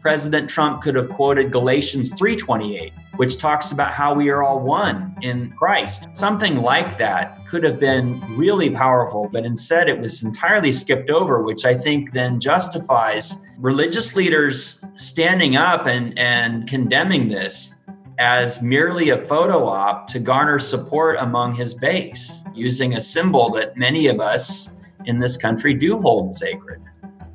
President 0.00 0.48
Trump 0.48 0.80
could 0.82 0.94
have 0.94 1.08
quoted 1.08 1.50
Galatians 1.50 2.12
3:28, 2.12 2.92
which 3.16 3.38
talks 3.38 3.72
about 3.72 3.92
how 3.92 4.14
we 4.14 4.30
are 4.30 4.42
all 4.42 4.60
one 4.60 5.16
in 5.22 5.50
Christ. 5.56 6.08
Something 6.14 6.56
like 6.56 6.98
that 6.98 7.46
could 7.46 7.64
have 7.64 7.80
been 7.80 8.36
really 8.36 8.70
powerful, 8.70 9.28
but 9.32 9.44
instead 9.44 9.88
it 9.88 9.98
was 9.98 10.22
entirely 10.22 10.72
skipped 10.72 11.10
over, 11.10 11.42
which 11.42 11.64
I 11.64 11.74
think 11.74 12.12
then 12.12 12.38
justifies 12.38 13.44
religious 13.58 14.14
leaders 14.14 14.84
standing 14.94 15.56
up 15.56 15.86
and, 15.86 16.16
and 16.16 16.68
condemning 16.68 17.28
this 17.28 17.84
as 18.18 18.62
merely 18.62 19.10
a 19.10 19.18
photo 19.18 19.66
op 19.66 20.08
to 20.08 20.18
garner 20.20 20.58
support 20.58 21.16
among 21.18 21.54
his 21.54 21.74
base, 21.74 22.42
using 22.54 22.94
a 22.94 23.00
symbol 23.00 23.50
that 23.50 23.76
many 23.76 24.08
of 24.08 24.20
us 24.20 24.80
in 25.06 25.18
this 25.18 25.36
country 25.36 25.74
do 25.74 26.00
hold 26.00 26.34
sacred. 26.34 26.80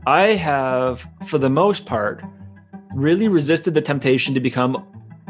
I 0.06 0.34
have, 0.34 1.08
for 1.28 1.38
the 1.38 1.50
most 1.50 1.86
part, 1.86 2.22
really 2.96 3.28
resisted 3.28 3.74
the 3.74 3.82
temptation 3.82 4.34
to 4.36 4.40
become 4.40 4.86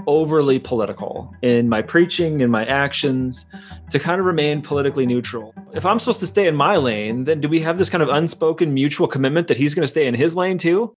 overly 0.05 0.59
political 0.59 1.33
in 1.41 1.69
my 1.69 1.81
preaching 1.81 2.41
and 2.41 2.51
my 2.51 2.65
actions 2.65 3.45
to 3.89 3.99
kind 3.99 4.19
of 4.19 4.25
remain 4.25 4.61
politically 4.61 5.05
neutral. 5.05 5.53
If 5.73 5.85
I'm 5.85 5.97
supposed 5.99 6.19
to 6.19 6.27
stay 6.27 6.47
in 6.47 6.55
my 6.57 6.75
lane, 6.75 7.23
then 7.23 7.39
do 7.39 7.47
we 7.47 7.61
have 7.61 7.77
this 7.77 7.89
kind 7.89 8.03
of 8.03 8.09
unspoken 8.09 8.73
mutual 8.73 9.07
commitment 9.07 9.47
that 9.47 9.55
he's 9.55 9.73
going 9.73 9.83
to 9.83 9.87
stay 9.87 10.07
in 10.07 10.13
his 10.13 10.35
lane 10.35 10.57
too? 10.57 10.93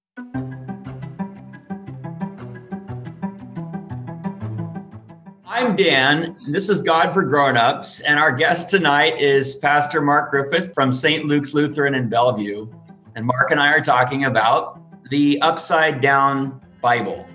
I'm 5.46 5.76
Dan. 5.76 6.36
This 6.48 6.68
is 6.68 6.82
God 6.82 7.14
for 7.14 7.22
Grownups, 7.22 8.00
and 8.00 8.18
our 8.18 8.32
guest 8.32 8.70
tonight 8.70 9.20
is 9.20 9.54
Pastor 9.54 10.00
Mark 10.00 10.30
Griffith 10.30 10.74
from 10.74 10.92
St. 10.92 11.24
Luke's 11.26 11.54
Lutheran 11.54 11.94
in 11.94 12.08
Bellevue. 12.08 12.68
And 13.14 13.24
Mark 13.24 13.52
and 13.52 13.60
I 13.60 13.68
are 13.68 13.80
talking 13.80 14.24
about 14.24 14.80
the 15.10 15.40
upside 15.42 16.00
down 16.00 16.60
Bible. 16.80 17.26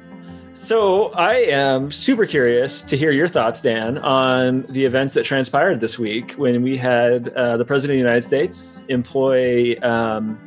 So 0.53 1.11
I 1.11 1.35
am 1.35 1.91
super 1.91 2.25
curious 2.25 2.83
to 2.83 2.97
hear 2.97 3.11
your 3.11 3.27
thoughts, 3.27 3.61
Dan, 3.61 3.97
on 3.97 4.65
the 4.69 4.85
events 4.85 5.15
that 5.15 5.23
transpired 5.23 5.79
this 5.79 5.97
week 5.97 6.33
when 6.33 6.61
we 6.61 6.77
had 6.77 7.29
uh, 7.29 7.57
the 7.57 7.65
President 7.65 7.97
of 7.97 8.03
the 8.03 8.07
United 8.07 8.23
States 8.23 8.83
employ. 8.87 9.79
Um, 9.81 10.39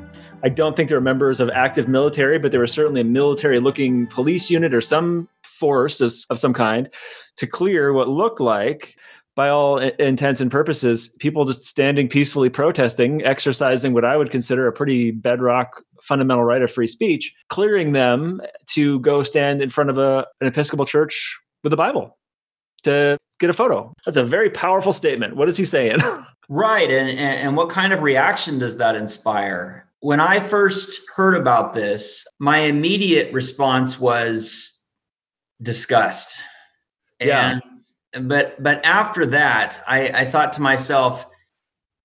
I 0.42 0.50
don't 0.50 0.77
think 0.77 0.91
they 0.91 0.95
were 0.95 1.00
members 1.00 1.41
of 1.41 1.48
active 1.48 1.89
military, 1.89 2.39
but 2.39 2.52
they 2.52 2.58
were 2.58 2.67
certainly 2.67 3.00
a 3.00 3.05
military-looking 3.05 4.06
police 4.08 4.50
unit 4.50 4.75
or 4.75 4.83
some 4.83 5.28
force 5.42 6.00
of, 6.00 6.12
of 6.28 6.39
some 6.39 6.52
kind 6.52 6.91
to 7.39 7.47
clear 7.47 7.92
what 7.92 8.08
looked 8.08 8.41
like 8.41 8.97
by 9.34 9.48
all 9.48 9.78
intents 9.78 10.41
and 10.41 10.50
purposes, 10.50 11.08
people 11.08 11.45
just 11.45 11.64
standing 11.64 12.08
peacefully 12.08 12.50
protesting, 12.50 13.25
exercising 13.25 13.92
what 13.92 14.05
I 14.05 14.17
would 14.17 14.30
consider 14.30 14.69
a 14.69 14.72
pretty 14.72 15.11
bedrock 15.11 15.83
fundamental 16.05 16.44
right 16.44 16.62
of 16.62 16.70
free 16.70 16.86
speech, 16.86 17.34
clearing 17.48 17.92
them 17.92 18.41
to 18.74 19.00
go 19.00 19.22
stand 19.22 19.62
in 19.62 19.70
front 19.70 19.91
of 19.91 19.98
a, 19.98 20.27
an 20.41 20.46
Episcopal 20.46 20.86
church 20.86 21.38
with 21.62 21.72
a 21.72 21.77
Bible 21.77 22.16
to 22.84 23.19
get 23.41 23.50
a 23.50 23.55
photo. 23.55 23.92
That's 24.05 24.16
a 24.16 24.24
very 24.24 24.50
powerful 24.50 24.92
statement. 24.92 25.36
What 25.36 25.48
is 25.48 25.56
he 25.56 25.64
saying? 25.64 25.98
right. 26.48 26.91
And, 26.91 27.08
and, 27.08 27.19
and 27.19 27.56
what 27.56 27.70
kind 27.70 27.92
of 27.92 28.02
reaction 28.02 28.58
does 28.58 28.78
that 28.78 28.94
inspire? 28.94 29.86
When 30.00 30.20
I 30.20 30.41
first 30.41 31.08
heard 31.16 31.34
about 31.34 31.74
this, 31.74 32.27
my 32.39 32.58
immediate 32.58 33.33
response 33.33 33.98
was 33.98 34.84
disgust. 35.62 36.39
Yeah. 37.20 37.61
But 38.12 38.62
but 38.62 38.84
after 38.84 39.27
that, 39.27 39.83
I, 39.89 40.08
I 40.08 40.24
thought 40.27 40.52
to 40.55 40.62
myself, 40.62 41.27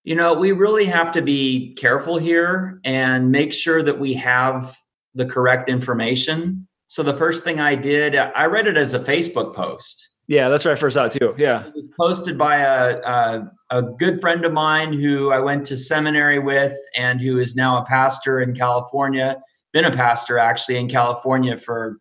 you 0.03 0.16
know, 0.16 0.33
we 0.33 0.52
really 0.52 0.86
have 0.86 1.14
to 1.14 1.22
be 1.22 1.75
careful 1.75 2.17
here 2.17 2.80
and 2.83 3.31
make 3.31 3.53
sure 3.53 3.83
that 3.83 4.00
we 4.00 4.14
have 4.16 4.75
the 5.14 5.25
correct 5.25 5.69
information. 5.69 6.67
So 6.88 7.03
the 7.03 7.16
first 7.16 7.44
thing 7.44 7.59
I 7.59 7.75
did, 7.75 8.16
I 8.16 8.45
read 8.45 8.67
it 8.67 8.78
as 8.78 8.94
a 8.94 9.00
Facebook 9.00 9.53
post. 9.53 10.08
Yeah, 10.28 10.50
that's 10.50 10.64
where 10.64 10.73
I 10.73 10.78
first 10.78 10.94
saw 10.94 11.06
it 11.06 11.11
too. 11.11 11.33
Yeah, 11.38 11.66
it 11.66 11.73
was 11.73 11.89
posted 12.00 12.38
by 12.38 12.57
a, 12.57 13.00
a, 13.00 13.51
a 13.72 13.81
good 13.81 14.22
friend 14.22 14.46
of 14.46 14.53
mine 14.53 14.94
who 14.94 15.31
I 15.31 15.40
went 15.40 15.66
to 15.68 15.78
seminary 15.78 16.38
with, 16.38 16.75
and 16.95 17.19
who 17.19 17.40
is 17.40 17.56
now 17.56 17.81
a 17.81 17.85
pastor 17.85 18.40
in 18.40 18.56
California. 18.56 19.41
Been 19.74 19.85
a 19.85 19.91
pastor 19.91 20.38
actually 20.38 20.78
in 20.78 20.88
California 20.88 21.57
for 21.57 21.97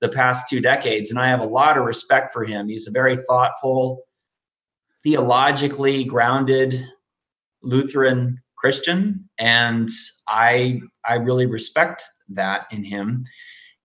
the 0.00 0.08
past 0.08 0.48
two 0.48 0.60
decades. 0.60 1.10
And 1.10 1.18
I 1.18 1.28
have 1.28 1.40
a 1.40 1.46
lot 1.46 1.76
of 1.76 1.84
respect 1.84 2.32
for 2.32 2.44
him. 2.44 2.68
He's 2.68 2.86
a 2.86 2.92
very 2.92 3.16
thoughtful, 3.16 4.02
theologically 5.02 6.04
grounded 6.04 6.84
Lutheran 7.64 8.42
Christian. 8.56 9.28
And 9.38 9.88
I 10.28 10.80
I 11.04 11.16
really 11.16 11.46
respect 11.46 12.04
that 12.30 12.66
in 12.70 12.84
him. 12.84 13.26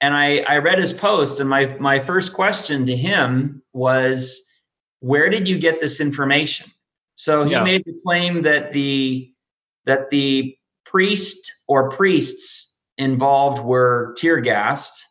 And 0.01 0.15
I, 0.15 0.39
I 0.39 0.59
read 0.59 0.79
his 0.79 0.93
post, 0.93 1.41
and 1.41 1.49
my, 1.49 1.75
my 1.77 1.99
first 1.99 2.33
question 2.33 2.85
to 2.85 2.95
him 2.95 3.63
was, 3.73 4.49
Where 5.01 5.29
did 5.29 5.49
you 5.49 5.59
get 5.59 5.81
this 5.81 5.99
information? 5.99 6.71
So 7.15 7.43
he 7.43 7.51
yeah. 7.51 7.63
made 7.63 7.83
the 7.85 7.99
claim 8.05 8.43
that 8.43 8.71
the 8.71 9.33
that 9.85 10.09
the 10.09 10.55
priest 10.85 11.51
or 11.67 11.89
priests 11.89 12.79
involved 12.97 13.63
were 13.63 14.15
tear 14.17 14.39
gassed 14.39 15.03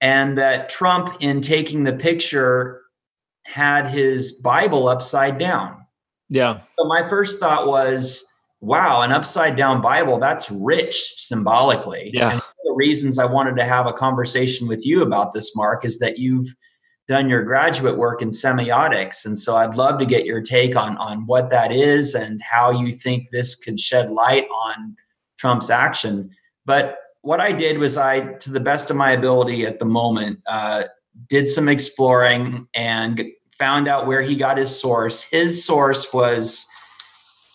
and 0.00 0.38
that 0.38 0.68
Trump, 0.68 1.16
in 1.20 1.40
taking 1.40 1.84
the 1.84 1.92
picture, 1.92 2.82
had 3.44 3.88
his 3.88 4.40
Bible 4.40 4.88
upside 4.88 5.38
down. 5.38 5.83
Yeah. 6.28 6.60
So 6.78 6.86
my 6.86 7.08
first 7.08 7.38
thought 7.38 7.66
was, 7.66 8.24
wow, 8.60 9.02
an 9.02 9.12
upside 9.12 9.56
down 9.56 9.82
Bible, 9.82 10.18
that's 10.18 10.50
rich 10.50 11.14
symbolically. 11.18 12.10
Yeah. 12.12 12.32
And 12.32 12.40
the 12.64 12.74
reasons 12.74 13.18
I 13.18 13.26
wanted 13.26 13.56
to 13.56 13.64
have 13.64 13.86
a 13.86 13.92
conversation 13.92 14.68
with 14.68 14.86
you 14.86 15.02
about 15.02 15.34
this, 15.34 15.54
Mark, 15.54 15.84
is 15.84 15.98
that 15.98 16.18
you've 16.18 16.48
done 17.06 17.28
your 17.28 17.42
graduate 17.42 17.98
work 17.98 18.22
in 18.22 18.30
semiotics. 18.30 19.26
And 19.26 19.38
so 19.38 19.54
I'd 19.54 19.76
love 19.76 19.98
to 19.98 20.06
get 20.06 20.24
your 20.24 20.40
take 20.40 20.74
on, 20.74 20.96
on 20.96 21.26
what 21.26 21.50
that 21.50 21.70
is 21.70 22.14
and 22.14 22.40
how 22.42 22.70
you 22.70 22.94
think 22.94 23.28
this 23.30 23.56
could 23.56 23.78
shed 23.78 24.10
light 24.10 24.46
on 24.48 24.96
Trump's 25.38 25.68
action. 25.68 26.30
But 26.64 26.96
what 27.20 27.40
I 27.40 27.52
did 27.52 27.78
was 27.78 27.98
I, 27.98 28.20
to 28.20 28.50
the 28.50 28.60
best 28.60 28.90
of 28.90 28.96
my 28.96 29.10
ability 29.12 29.66
at 29.66 29.78
the 29.78 29.84
moment, 29.84 30.40
uh, 30.46 30.84
did 31.28 31.48
some 31.48 31.68
exploring 31.68 32.66
and 32.74 33.22
found 33.58 33.88
out 33.88 34.06
where 34.06 34.22
he 34.22 34.36
got 34.36 34.58
his 34.58 34.78
source. 34.78 35.22
His 35.22 35.64
source 35.64 36.12
was 36.12 36.66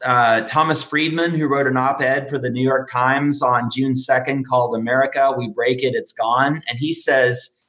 uh, 0.04 0.42
Thomas 0.42 0.84
Friedman, 0.84 1.32
who 1.32 1.48
wrote 1.48 1.68
an 1.68 1.78
op 1.78 2.02
ed 2.02 2.30
for 2.30 2.40
the 2.40 2.50
New 2.50 2.64
York 2.64 2.90
Times 2.92 3.42
on 3.42 3.70
June 3.72 3.94
2nd 3.94 4.46
called 4.46 4.76
America, 4.76 5.34
We 5.38 5.50
Break 5.50 5.84
It, 5.84 5.96
It's 5.96 6.14
Gone. 6.14 6.64
And 6.68 6.80
he 6.80 6.94
says, 6.94 7.64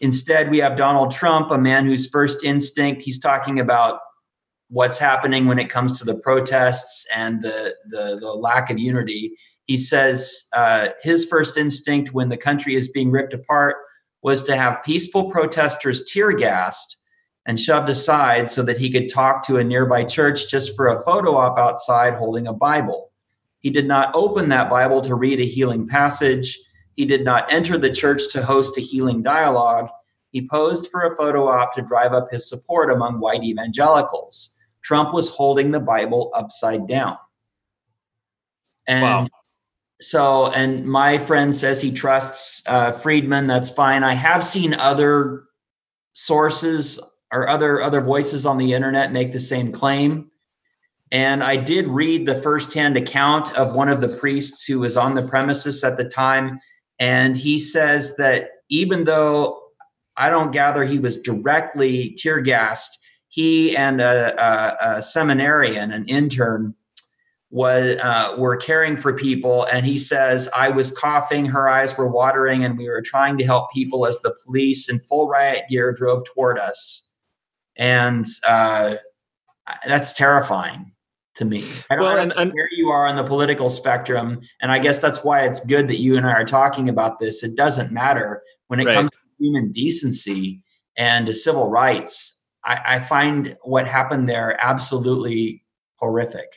instead, 0.00 0.50
we 0.50 0.58
have 0.58 0.76
Donald 0.76 1.12
Trump, 1.12 1.50
a 1.50 1.58
man 1.58 1.86
whose 1.86 2.10
first 2.10 2.44
instinct, 2.44 3.02
he's 3.02 3.20
talking 3.20 3.60
about 3.60 4.00
what's 4.68 4.98
happening 4.98 5.46
when 5.46 5.58
it 5.58 5.70
comes 5.70 5.98
to 5.98 6.04
the 6.04 6.14
protests 6.14 7.06
and 7.14 7.42
the, 7.42 7.74
the, 7.88 8.18
the 8.20 8.32
lack 8.32 8.70
of 8.70 8.78
unity 8.78 9.36
he 9.68 9.76
says 9.76 10.48
uh, 10.54 10.88
his 11.02 11.26
first 11.26 11.58
instinct 11.58 12.12
when 12.12 12.30
the 12.30 12.38
country 12.38 12.74
is 12.74 12.88
being 12.88 13.10
ripped 13.10 13.34
apart 13.34 13.76
was 14.22 14.44
to 14.44 14.56
have 14.56 14.82
peaceful 14.82 15.30
protesters 15.30 16.06
tear 16.06 16.32
gassed 16.32 16.96
and 17.48 17.58
shoved 17.58 17.88
aside 17.88 18.50
so 18.50 18.62
that 18.62 18.76
he 18.76 18.90
could 18.90 19.08
talk 19.08 19.46
to 19.46 19.56
a 19.56 19.64
nearby 19.64 20.04
church 20.04 20.50
just 20.50 20.76
for 20.76 20.88
a 20.88 21.00
photo 21.00 21.34
op 21.38 21.58
outside 21.58 22.14
holding 22.14 22.46
a 22.46 22.52
Bible. 22.52 23.10
He 23.60 23.70
did 23.70 23.88
not 23.88 24.14
open 24.14 24.50
that 24.50 24.68
Bible 24.68 25.00
to 25.00 25.14
read 25.14 25.40
a 25.40 25.46
healing 25.46 25.88
passage. 25.88 26.58
He 26.94 27.06
did 27.06 27.24
not 27.24 27.50
enter 27.50 27.78
the 27.78 27.90
church 27.90 28.32
to 28.32 28.42
host 28.44 28.76
a 28.76 28.82
healing 28.82 29.22
dialogue. 29.22 29.88
He 30.30 30.46
posed 30.46 30.90
for 30.90 31.04
a 31.04 31.16
photo 31.16 31.48
op 31.48 31.72
to 31.72 31.82
drive 31.82 32.12
up 32.12 32.28
his 32.30 32.46
support 32.46 32.90
among 32.90 33.18
white 33.18 33.42
evangelicals. 33.42 34.54
Trump 34.82 35.14
was 35.14 35.30
holding 35.30 35.70
the 35.70 35.80
Bible 35.80 36.30
upside 36.34 36.86
down. 36.86 37.16
And 38.86 39.02
wow 39.02 39.28
so 40.00 40.46
and 40.46 40.86
my 40.86 41.18
friend 41.18 41.52
says 41.52 41.80
he 41.80 41.90
trusts 41.90 42.62
uh, 42.68 42.92
friedman 42.92 43.48
that's 43.48 43.68
fine 43.68 44.04
i 44.04 44.14
have 44.14 44.44
seen 44.44 44.72
other 44.72 45.42
sources 46.12 47.00
or 47.32 47.48
other 47.48 47.80
other 47.80 48.00
voices 48.00 48.46
on 48.46 48.58
the 48.58 48.74
internet 48.74 49.12
make 49.12 49.32
the 49.32 49.38
same 49.38 49.72
claim. 49.72 50.30
And 51.10 51.42
i 51.42 51.56
did 51.56 51.86
read 51.88 52.26
the 52.26 52.34
firsthand 52.34 52.96
account 52.96 53.56
of 53.56 53.74
one 53.74 53.88
of 53.88 54.00
the 54.00 54.08
priests 54.08 54.64
who 54.64 54.80
was 54.80 54.96
on 54.96 55.14
the 55.14 55.26
premises 55.26 55.84
at 55.84 55.96
the 55.96 56.08
time. 56.08 56.60
And 56.98 57.36
he 57.36 57.60
says 57.60 58.16
that 58.16 58.50
even 58.68 59.04
though 59.04 59.62
i 60.16 60.30
don't 60.30 60.52
gather 60.52 60.84
he 60.84 60.98
was 60.98 61.22
directly 61.22 62.14
tear 62.16 62.40
gassed 62.40 62.98
he 63.28 63.76
and 63.76 64.00
a, 64.00 64.42
a, 64.42 64.96
a 64.96 65.02
seminarian 65.02 65.92
an 65.92 66.06
intern 66.06 66.74
was 67.50 67.96
uh, 67.96 68.34
were 68.36 68.56
caring 68.56 68.98
for 68.98 69.14
people. 69.14 69.64
And 69.64 69.86
he 69.86 69.98
says 69.98 70.48
i 70.54 70.70
was 70.70 70.96
coughing 70.96 71.46
her 71.46 71.68
eyes 71.68 71.96
were 71.96 72.08
watering 72.08 72.64
and 72.64 72.76
we 72.76 72.88
were 72.88 73.02
trying 73.02 73.38
to 73.38 73.44
help 73.44 73.72
people 73.72 74.06
as 74.06 74.20
the 74.20 74.36
police 74.44 74.90
in 74.90 74.98
full 74.98 75.28
riot 75.28 75.64
gear 75.70 75.92
drove 75.92 76.24
toward 76.24 76.58
us 76.58 77.07
and 77.78 78.26
uh, 78.46 78.96
that's 79.86 80.14
terrifying 80.14 80.92
to 81.36 81.44
me. 81.44 81.64
I 81.88 81.94
don't, 81.96 82.04
Well, 82.04 82.16
I 82.18 82.22
and- 82.22 82.32
and- 82.36 82.52
where 82.52 82.68
you 82.72 82.88
are 82.88 83.06
on 83.06 83.16
the 83.16 83.24
political 83.24 83.70
spectrum, 83.70 84.40
and 84.60 84.70
I 84.72 84.78
guess 84.80 85.00
that's 85.00 85.22
why 85.24 85.42
it's 85.46 85.64
good 85.64 85.88
that 85.88 86.00
you 86.00 86.16
and 86.16 86.26
I 86.26 86.32
are 86.32 86.44
talking 86.44 86.88
about 86.88 87.18
this. 87.18 87.42
It 87.44 87.56
doesn't 87.56 87.92
matter 87.92 88.42
when 88.66 88.80
it 88.80 88.86
Right. 88.86 88.94
comes 88.94 89.10
to 89.10 89.16
human 89.38 89.70
decency 89.72 90.62
and 90.96 91.26
to 91.26 91.32
civil 91.34 91.70
rights. 91.70 92.46
I, 92.64 92.80
I 92.96 93.00
find 93.00 93.56
what 93.62 93.86
happened 93.86 94.28
there 94.28 94.56
absolutely 94.60 95.64
horrific. 95.96 96.52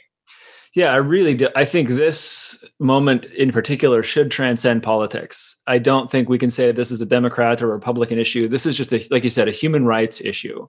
Yeah, 0.73 0.87
I 0.93 0.95
really 0.97 1.35
do. 1.35 1.49
I 1.53 1.65
think 1.65 1.89
this 1.89 2.63
moment 2.79 3.25
in 3.25 3.51
particular 3.51 4.03
should 4.03 4.31
transcend 4.31 4.83
politics. 4.83 5.57
I 5.67 5.79
don't 5.79 6.09
think 6.09 6.29
we 6.29 6.39
can 6.39 6.49
say 6.49 6.71
this 6.71 6.91
is 6.91 7.01
a 7.01 7.05
Democrat 7.05 7.61
or 7.61 7.67
Republican 7.67 8.17
issue. 8.17 8.47
This 8.47 8.65
is 8.65 8.77
just 8.77 8.93
a, 8.93 9.05
like 9.11 9.25
you 9.25 9.29
said, 9.29 9.49
a 9.49 9.51
human 9.51 9.85
rights 9.85 10.21
issue. 10.21 10.67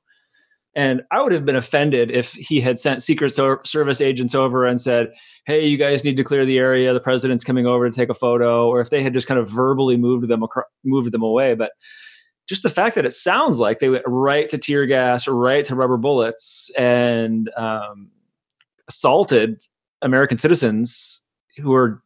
And 0.75 1.03
I 1.11 1.23
would 1.23 1.33
have 1.33 1.45
been 1.45 1.57
offended 1.57 2.11
if 2.11 2.33
he 2.33 2.61
had 2.61 2.79
sent 2.79 3.03
Secret 3.03 3.35
Service 3.35 4.01
agents 4.01 4.35
over 4.35 4.65
and 4.65 4.81
said, 4.81 5.13
"Hey, 5.45 5.67
you 5.67 5.77
guys 5.77 6.03
need 6.03 6.17
to 6.17 6.25
clear 6.25 6.47
the 6.47 6.59
area. 6.59 6.95
The 6.95 7.01
president's 7.01 7.45
coming 7.45 7.67
over 7.67 7.89
to 7.89 7.95
take 7.95 8.09
a 8.09 8.15
photo," 8.15 8.69
or 8.69 8.81
if 8.81 8.89
they 8.89 9.03
had 9.03 9.13
just 9.13 9.27
kind 9.27 9.39
of 9.39 9.51
verbally 9.51 9.97
moved 9.99 10.29
them 10.29 10.43
acro- 10.43 10.65
moved 10.83 11.13
them 11.13 11.23
away. 11.23 11.55
But 11.55 11.73
just 12.49 12.63
the 12.63 12.71
fact 12.71 12.97
that 12.97 13.07
it 13.07 13.13
sounds 13.13 13.59
like 13.59 13.79
they 13.79 13.89
went 13.91 14.05
right 14.07 14.49
to 14.49 14.59
tear 14.59 14.87
gas, 14.87 15.29
right 15.29 15.65
to 15.67 15.75
rubber 15.75 15.99
bullets, 15.99 16.71
and 16.77 17.51
um, 17.57 18.11
assaulted 18.89 19.63
American 20.01 20.39
citizens 20.39 21.21
who 21.59 21.75
are 21.75 22.03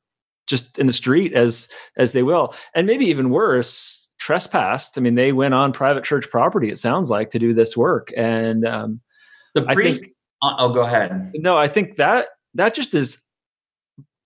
just 0.47 0.79
in 0.79 0.87
the 0.87 0.93
street 0.93 1.33
as 1.35 1.69
as 1.97 2.13
they 2.13 2.23
will, 2.23 2.55
and 2.75 2.87
maybe 2.87 3.07
even 3.07 3.31
worse, 3.31 4.06
trespassed. 4.19 4.99
I 4.99 5.01
mean, 5.01 5.15
they 5.15 5.33
went 5.33 5.55
on 5.55 5.73
private 5.73 6.05
church 6.05 6.31
property. 6.31 6.71
It 6.71 6.79
sounds 6.79 7.11
like 7.11 7.31
to 7.31 7.39
do 7.39 7.55
this 7.55 7.77
work, 7.77 8.13
and 8.17 8.67
um, 8.67 9.01
The 9.55 9.65
I 9.67 9.75
priest. 9.75 10.03
think- 10.03 10.13
uh, 10.43 10.55
oh, 10.59 10.69
go 10.69 10.83
ahead. 10.83 11.33
no, 11.35 11.57
I 11.57 11.67
think 11.69 11.97
that 11.97 12.29
that 12.55 12.75
just 12.75 12.95
is 12.95 13.23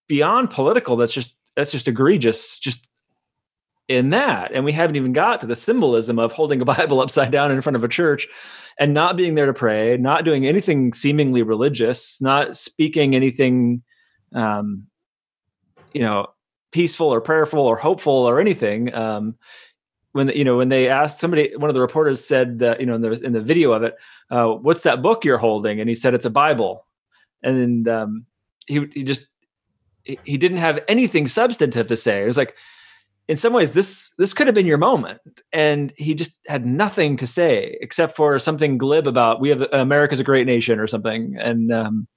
beyond 0.09 0.51
political. 0.51 0.97
That's 0.97 1.13
just 1.13 1.35
that's 1.57 1.71
just 1.73 1.87
egregious. 1.89 2.59
Just 2.59 2.89
in 3.89 4.11
that, 4.11 4.53
and 4.53 4.65
we 4.65 4.73
haven't 4.73 4.97
even 4.97 5.13
got 5.13 5.41
to 5.41 5.47
the 5.47 5.57
symbolism 5.57 6.19
of 6.19 6.33
holding 6.33 6.61
a 6.61 6.65
Bible 6.77 7.01
upside 7.01 7.31
down 7.31 7.51
in 7.53 7.61
front 7.61 7.77
of 7.77 7.85
a 7.85 7.89
church 7.89 8.29
and 8.79 8.95
not 8.95 9.17
being 9.17 9.35
there 9.35 9.47
to 9.47 9.53
pray, 9.53 9.97
not 9.97 10.25
doing 10.25 10.47
anything 10.47 10.93
seemingly 10.93 11.43
religious, 11.43 12.21
not 12.23 12.57
speaking 12.57 13.15
anything, 13.15 13.83
um, 14.35 14.87
you 15.93 16.01
know, 16.03 16.27
peaceful 16.73 17.09
or 17.09 17.21
prayerful 17.21 17.61
or 17.61 17.77
hopeful 17.77 18.13
or 18.15 18.41
anything. 18.41 18.95
Um, 18.95 19.35
when 20.13 20.29
you 20.29 20.45
know 20.45 20.57
when 20.57 20.69
they 20.69 20.89
asked 20.89 21.21
somebody, 21.21 21.55
one 21.57 21.71
of 21.71 21.75
the 21.75 21.81
reporters 21.81 22.25
said 22.25 22.61
that 22.61 22.81
you 22.81 22.87
know 22.87 22.97
in 22.97 23.03
the 23.03 23.13
in 23.13 23.33
the 23.33 23.41
video 23.41 23.73
of 23.73 23.83
it, 23.83 23.97
uh, 24.31 24.49
"What's 24.49 24.83
that 24.83 25.03
book 25.03 25.25
you're 25.25 25.39
holding?" 25.39 25.81
And 25.81 25.89
he 25.89 25.95
said 25.95 26.15
it's 26.15 26.25
a 26.25 26.31
Bible, 26.31 26.87
and 27.43 27.89
um, 27.89 28.27
he 28.67 28.87
he 28.93 29.05
just 29.05 29.27
he, 30.03 30.19
he 30.25 30.37
didn't 30.37 30.59
have 30.59 30.81
anything 30.89 31.29
substantive 31.29 31.89
to 31.89 31.97
say. 31.97 32.23
It 32.23 32.27
was 32.27 32.37
like 32.37 32.55
in 33.31 33.37
some 33.37 33.53
ways 33.53 33.71
this 33.71 34.11
this 34.19 34.35
could 34.35 34.49
have 34.49 34.55
been 34.55 34.67
your 34.67 34.77
moment 34.77 35.21
and 35.53 35.93
he 35.97 36.15
just 36.15 36.37
had 36.49 36.67
nothing 36.67 37.17
to 37.19 37.29
say 37.29 37.79
except 37.81 38.17
for 38.17 38.41
something 38.41 38.77
glib 38.77 39.07
about 39.07 39.41
we 39.41 39.51
have 39.51 39.63
america's 39.73 40.19
a 40.19 40.25
great 40.25 40.49
nation 40.49 40.81
or 40.81 40.89
something 40.89 41.37
and 41.39 41.73
um 41.73 42.09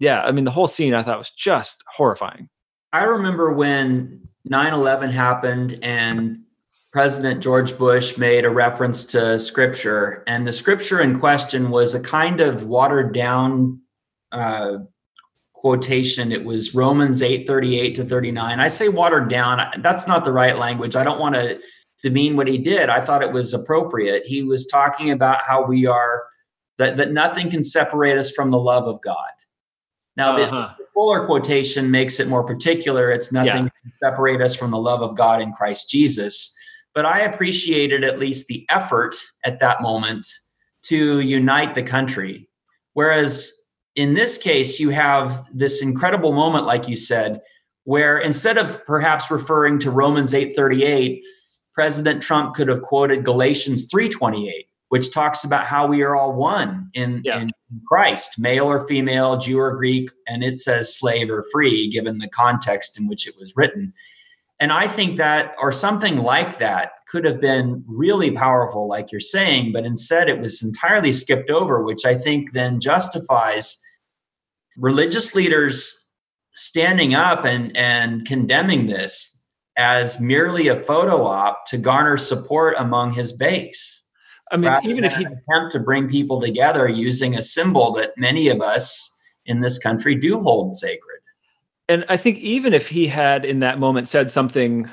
yeah 0.00 0.20
i 0.20 0.32
mean 0.32 0.44
the 0.44 0.50
whole 0.50 0.66
scene 0.66 0.92
i 0.92 1.04
thought 1.04 1.18
was 1.18 1.30
just 1.30 1.84
horrifying 1.86 2.48
I 2.92 3.04
remember 3.04 3.52
when 3.52 4.28
9 4.44 4.72
11 4.72 5.10
happened 5.10 5.78
and 5.82 6.44
President 6.92 7.40
George 7.42 7.78
Bush 7.78 8.18
made 8.18 8.44
a 8.44 8.50
reference 8.50 9.06
to 9.06 9.38
scripture, 9.38 10.24
and 10.26 10.44
the 10.44 10.52
scripture 10.52 11.00
in 11.00 11.20
question 11.20 11.70
was 11.70 11.94
a 11.94 12.02
kind 12.02 12.40
of 12.40 12.64
watered 12.64 13.14
down 13.14 13.82
uh, 14.32 14.78
quotation. 15.52 16.32
It 16.32 16.44
was 16.44 16.74
Romans 16.74 17.22
8 17.22 17.46
38 17.46 17.94
to 17.96 18.04
39. 18.04 18.58
I 18.58 18.68
say 18.68 18.88
watered 18.88 19.28
down, 19.30 19.82
that's 19.82 20.08
not 20.08 20.24
the 20.24 20.32
right 20.32 20.56
language. 20.58 20.96
I 20.96 21.04
don't 21.04 21.20
want 21.20 21.36
to 21.36 21.60
demean 22.02 22.36
what 22.36 22.48
he 22.48 22.58
did. 22.58 22.88
I 22.88 23.02
thought 23.02 23.22
it 23.22 23.32
was 23.32 23.54
appropriate. 23.54 24.24
He 24.26 24.42
was 24.42 24.66
talking 24.66 25.12
about 25.12 25.42
how 25.44 25.66
we 25.66 25.86
are, 25.86 26.24
that, 26.78 26.96
that 26.96 27.12
nothing 27.12 27.50
can 27.50 27.62
separate 27.62 28.18
us 28.18 28.32
from 28.32 28.50
the 28.50 28.58
love 28.58 28.88
of 28.88 29.00
God. 29.00 29.30
Now, 30.16 30.36
Uh-huh. 30.38 30.74
Fuller 30.94 31.26
quotation 31.26 31.90
makes 31.90 32.20
it 32.20 32.28
more 32.28 32.44
particular. 32.44 33.10
It's 33.10 33.32
nothing 33.32 33.64
Yeah. 33.64 33.70
can 33.82 33.92
separate 33.92 34.40
us 34.40 34.54
from 34.54 34.70
the 34.70 34.78
love 34.78 35.02
of 35.02 35.16
God 35.16 35.40
in 35.42 35.52
Christ 35.52 35.90
Jesus. 35.90 36.54
But 36.94 37.06
I 37.06 37.20
appreciated 37.20 38.04
at 38.04 38.18
least 38.18 38.46
the 38.46 38.66
effort 38.68 39.16
at 39.44 39.60
that 39.60 39.82
moment 39.82 40.26
to 40.84 41.20
unite 41.20 41.74
the 41.74 41.82
country. 41.82 42.48
Whereas 42.94 43.52
in 43.96 44.14
this 44.14 44.38
case, 44.38 44.80
you 44.80 44.90
have 44.90 45.46
this 45.52 45.82
incredible 45.82 46.32
moment, 46.32 46.64
like 46.64 46.88
you 46.88 46.96
said, 46.96 47.40
where 47.84 48.18
instead 48.18 48.56
of 48.58 48.84
perhaps 48.86 49.30
referring 49.30 49.80
to 49.80 49.90
Romans 49.90 50.32
8:38, 50.34 51.22
President 51.74 52.22
Trump 52.22 52.54
could 52.54 52.68
have 52.68 52.82
quoted 52.82 53.24
Galatians 53.24 53.88
3:28, 53.88 54.68
which 54.90 55.12
talks 55.12 55.44
about 55.44 55.64
how 55.66 55.86
we 55.86 56.02
are 56.02 56.16
all 56.16 56.32
one 56.34 56.90
in, 56.94 57.22
Yeah. 57.24 57.40
in 57.40 57.52
Christ, 57.86 58.38
male 58.38 58.66
or 58.66 58.86
female, 58.88 59.36
Jew 59.38 59.58
or 59.58 59.76
Greek, 59.76 60.10
and 60.26 60.42
it 60.42 60.58
says 60.58 60.98
slave 60.98 61.30
or 61.30 61.46
free, 61.52 61.88
given 61.90 62.18
the 62.18 62.28
context 62.28 62.98
in 62.98 63.06
which 63.08 63.26
it 63.28 63.34
was 63.38 63.54
written. 63.56 63.94
And 64.58 64.72
I 64.72 64.88
think 64.88 65.18
that, 65.18 65.54
or 65.58 65.70
something 65.72 66.18
like 66.18 66.58
that, 66.58 66.90
could 67.08 67.24
have 67.24 67.40
been 67.40 67.84
really 67.86 68.32
powerful, 68.32 68.88
like 68.88 69.12
you're 69.12 69.20
saying, 69.20 69.72
but 69.72 69.84
instead 69.84 70.28
it 70.28 70.40
was 70.40 70.62
entirely 70.62 71.12
skipped 71.12 71.50
over, 71.50 71.84
which 71.84 72.04
I 72.04 72.16
think 72.16 72.52
then 72.52 72.80
justifies 72.80 73.80
religious 74.76 75.34
leaders 75.36 76.10
standing 76.52 77.14
up 77.14 77.44
and, 77.44 77.76
and 77.76 78.26
condemning 78.26 78.86
this 78.86 79.46
as 79.78 80.20
merely 80.20 80.66
a 80.68 80.76
photo 80.76 81.24
op 81.24 81.66
to 81.66 81.78
garner 81.78 82.16
support 82.16 82.74
among 82.76 83.12
his 83.12 83.32
base. 83.32 83.99
I 84.50 84.56
mean 84.56 84.70
rather 84.70 84.88
even 84.88 85.04
if 85.04 85.14
he 85.14 85.24
attempt 85.24 85.72
to 85.72 85.80
bring 85.80 86.08
people 86.08 86.40
together 86.40 86.88
using 86.88 87.34
a 87.34 87.42
symbol 87.42 87.92
that 87.92 88.12
many 88.16 88.48
of 88.48 88.60
us 88.60 89.16
in 89.46 89.60
this 89.60 89.78
country 89.78 90.14
do 90.14 90.40
hold 90.40 90.76
sacred. 90.76 91.20
and 91.88 92.04
I 92.08 92.16
think 92.16 92.38
even 92.38 92.74
if 92.74 92.88
he 92.88 93.06
had 93.06 93.44
in 93.44 93.60
that 93.60 93.78
moment 93.78 94.08
said 94.08 94.30
something 94.30 94.90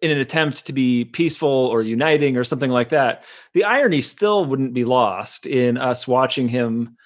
in 0.00 0.10
an 0.10 0.18
attempt 0.18 0.66
to 0.66 0.72
be 0.72 1.04
peaceful 1.04 1.48
or 1.48 1.82
uniting 1.82 2.36
or 2.36 2.44
something 2.44 2.70
like 2.70 2.90
that, 2.90 3.24
the 3.52 3.64
irony 3.64 4.00
still 4.00 4.44
wouldn't 4.44 4.72
be 4.72 4.84
lost 4.84 5.46
in 5.46 5.76
us 5.76 6.08
watching 6.08 6.48
him 6.48 6.96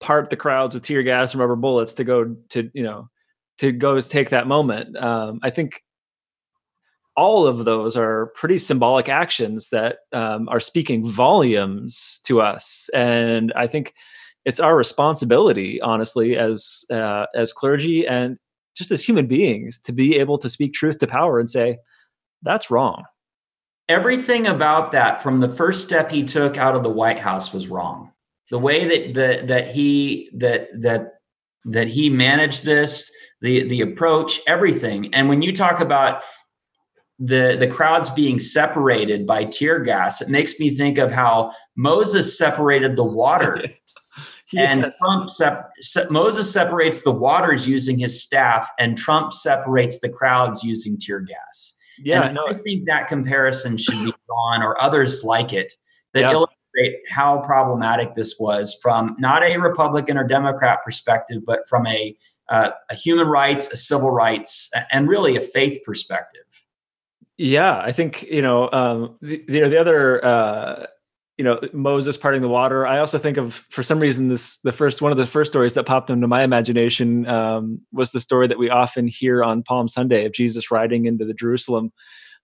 part 0.00 0.30
the 0.30 0.36
crowds 0.36 0.74
with 0.74 0.82
tear 0.82 1.02
gas 1.02 1.32
and 1.32 1.40
rubber 1.40 1.56
bullets 1.56 1.94
to 1.94 2.04
go 2.04 2.36
to 2.50 2.70
you 2.74 2.82
know 2.82 3.08
to 3.58 3.70
go 3.72 4.00
take 4.00 4.30
that 4.30 4.46
moment. 4.46 4.96
Um, 4.96 5.38
I 5.42 5.50
think 5.50 5.82
all 7.16 7.46
of 7.46 7.64
those 7.64 7.96
are 7.96 8.32
pretty 8.34 8.58
symbolic 8.58 9.08
actions 9.08 9.68
that 9.70 9.98
um, 10.12 10.48
are 10.48 10.60
speaking 10.60 11.08
volumes 11.10 12.20
to 12.24 12.40
us, 12.40 12.90
and 12.94 13.52
I 13.54 13.66
think 13.66 13.94
it's 14.44 14.60
our 14.60 14.76
responsibility, 14.76 15.80
honestly, 15.80 16.36
as 16.36 16.84
uh, 16.90 17.26
as 17.34 17.52
clergy 17.52 18.06
and 18.06 18.38
just 18.76 18.90
as 18.90 19.02
human 19.02 19.26
beings, 19.26 19.80
to 19.82 19.92
be 19.92 20.18
able 20.18 20.38
to 20.38 20.48
speak 20.48 20.74
truth 20.74 20.98
to 20.98 21.06
power 21.06 21.38
and 21.38 21.48
say 21.48 21.78
that's 22.42 22.70
wrong. 22.70 23.04
Everything 23.88 24.46
about 24.46 24.92
that, 24.92 25.22
from 25.22 25.40
the 25.40 25.48
first 25.48 25.84
step 25.84 26.10
he 26.10 26.24
took 26.24 26.56
out 26.56 26.74
of 26.74 26.82
the 26.82 26.90
White 26.90 27.18
House, 27.18 27.52
was 27.52 27.68
wrong. 27.68 28.12
The 28.50 28.58
way 28.58 28.88
that 28.88 29.14
that 29.14 29.48
that 29.48 29.74
he 29.74 30.30
that 30.34 30.68
that 30.82 31.14
that 31.66 31.88
he 31.88 32.10
managed 32.10 32.64
this, 32.64 33.10
the 33.40 33.68
the 33.68 33.80
approach, 33.80 34.40
everything. 34.46 35.14
And 35.14 35.28
when 35.28 35.42
you 35.42 35.52
talk 35.52 35.80
about 35.80 36.22
the 37.18 37.56
the 37.58 37.66
crowds 37.68 38.10
being 38.10 38.38
separated 38.38 39.26
by 39.26 39.44
tear 39.44 39.78
gas, 39.80 40.20
it 40.20 40.28
makes 40.28 40.58
me 40.58 40.74
think 40.74 40.98
of 40.98 41.12
how 41.12 41.52
Moses 41.76 42.36
separated 42.38 42.96
the 42.96 43.04
water. 43.04 43.62
And 44.56 44.82
Yes. 44.82 44.98
Trump 44.98 45.30
sep- 45.30 45.70
se- 45.80 46.06
Moses 46.10 46.52
separates 46.52 47.00
the 47.00 47.10
waters 47.10 47.66
using 47.66 47.98
his 47.98 48.22
staff, 48.22 48.70
and 48.78 48.96
Trump 48.96 49.32
separates 49.32 49.98
the 50.00 50.10
crowds 50.10 50.62
using 50.62 50.96
tear 50.98 51.20
gas. 51.20 51.76
yeah, 51.98 52.30
no, 52.30 52.46
I 52.46 52.54
think 52.58 52.84
that 52.86 53.08
comparison 53.08 53.76
should 53.78 53.98
be 54.04 54.12
drawn, 54.28 54.62
or 54.62 54.80
others 54.80 55.24
like 55.24 55.52
it, 55.54 55.72
that 56.12 56.20
Yeah. 56.20 56.32
illustrate 56.32 57.00
how 57.10 57.38
problematic 57.38 58.14
this 58.14 58.36
was 58.38 58.78
from 58.80 59.16
not 59.18 59.42
a 59.42 59.56
Republican 59.56 60.18
or 60.18 60.24
Democrat 60.24 60.80
perspective, 60.84 61.42
but 61.44 61.60
from 61.68 61.86
a 61.88 62.14
uh, 62.50 62.70
a 62.90 62.94
human 62.94 63.26
rights, 63.26 63.72
a 63.72 63.76
civil 63.76 64.10
rights, 64.10 64.70
and 64.92 65.08
really 65.08 65.36
a 65.36 65.40
faith 65.40 65.78
perspective. 65.84 66.43
Yeah, 67.36 67.76
I 67.76 67.92
think 67.92 68.22
you 68.22 68.42
know, 68.42 68.70
um, 68.70 69.16
the, 69.20 69.42
know, 69.48 69.68
the 69.68 69.80
other, 69.80 70.24
uh, 70.24 70.86
you 71.36 71.44
know, 71.44 71.60
Moses 71.72 72.16
parting 72.16 72.42
the 72.42 72.48
water. 72.48 72.86
I 72.86 72.98
also 72.98 73.18
think 73.18 73.38
of, 73.38 73.54
for 73.70 73.82
some 73.82 73.98
reason, 73.98 74.28
this 74.28 74.58
the 74.58 74.72
first 74.72 75.02
one 75.02 75.10
of 75.10 75.18
the 75.18 75.26
first 75.26 75.50
stories 75.50 75.74
that 75.74 75.84
popped 75.84 76.10
into 76.10 76.28
my 76.28 76.44
imagination 76.44 77.26
um, 77.26 77.80
was 77.92 78.12
the 78.12 78.20
story 78.20 78.46
that 78.46 78.58
we 78.58 78.70
often 78.70 79.08
hear 79.08 79.42
on 79.42 79.64
Palm 79.64 79.88
Sunday 79.88 80.26
of 80.26 80.32
Jesus 80.32 80.70
riding 80.70 81.06
into 81.06 81.24
the 81.24 81.34
Jerusalem. 81.34 81.92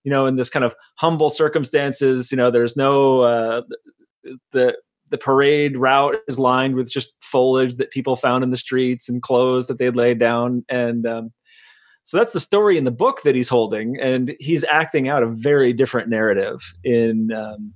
You 0.02 0.10
know, 0.10 0.26
in 0.26 0.36
this 0.36 0.50
kind 0.50 0.64
of 0.64 0.74
humble 0.96 1.30
circumstances. 1.30 2.32
You 2.32 2.38
know, 2.38 2.50
there's 2.50 2.76
no 2.76 3.20
uh, 3.20 3.62
the 4.50 4.74
the 5.10 5.18
parade 5.18 5.76
route 5.76 6.16
is 6.26 6.38
lined 6.38 6.74
with 6.74 6.90
just 6.90 7.12
foliage 7.20 7.76
that 7.76 7.90
people 7.90 8.16
found 8.16 8.42
in 8.42 8.50
the 8.50 8.56
streets 8.56 9.08
and 9.08 9.22
clothes 9.22 9.66
that 9.66 9.78
they'd 9.78 9.96
laid 9.96 10.18
down. 10.18 10.64
And 10.68 11.06
um, 11.06 11.32
so 12.02 12.18
that's 12.18 12.32
the 12.32 12.40
story 12.40 12.78
in 12.78 12.84
the 12.84 12.90
book 12.90 13.22
that 13.22 13.34
he's 13.34 13.48
holding, 13.48 13.98
and 14.00 14.34
he's 14.40 14.64
acting 14.64 15.08
out 15.08 15.22
a 15.22 15.28
very 15.28 15.72
different 15.72 16.08
narrative 16.08 16.60
in 16.82 17.30
um, 17.32 17.72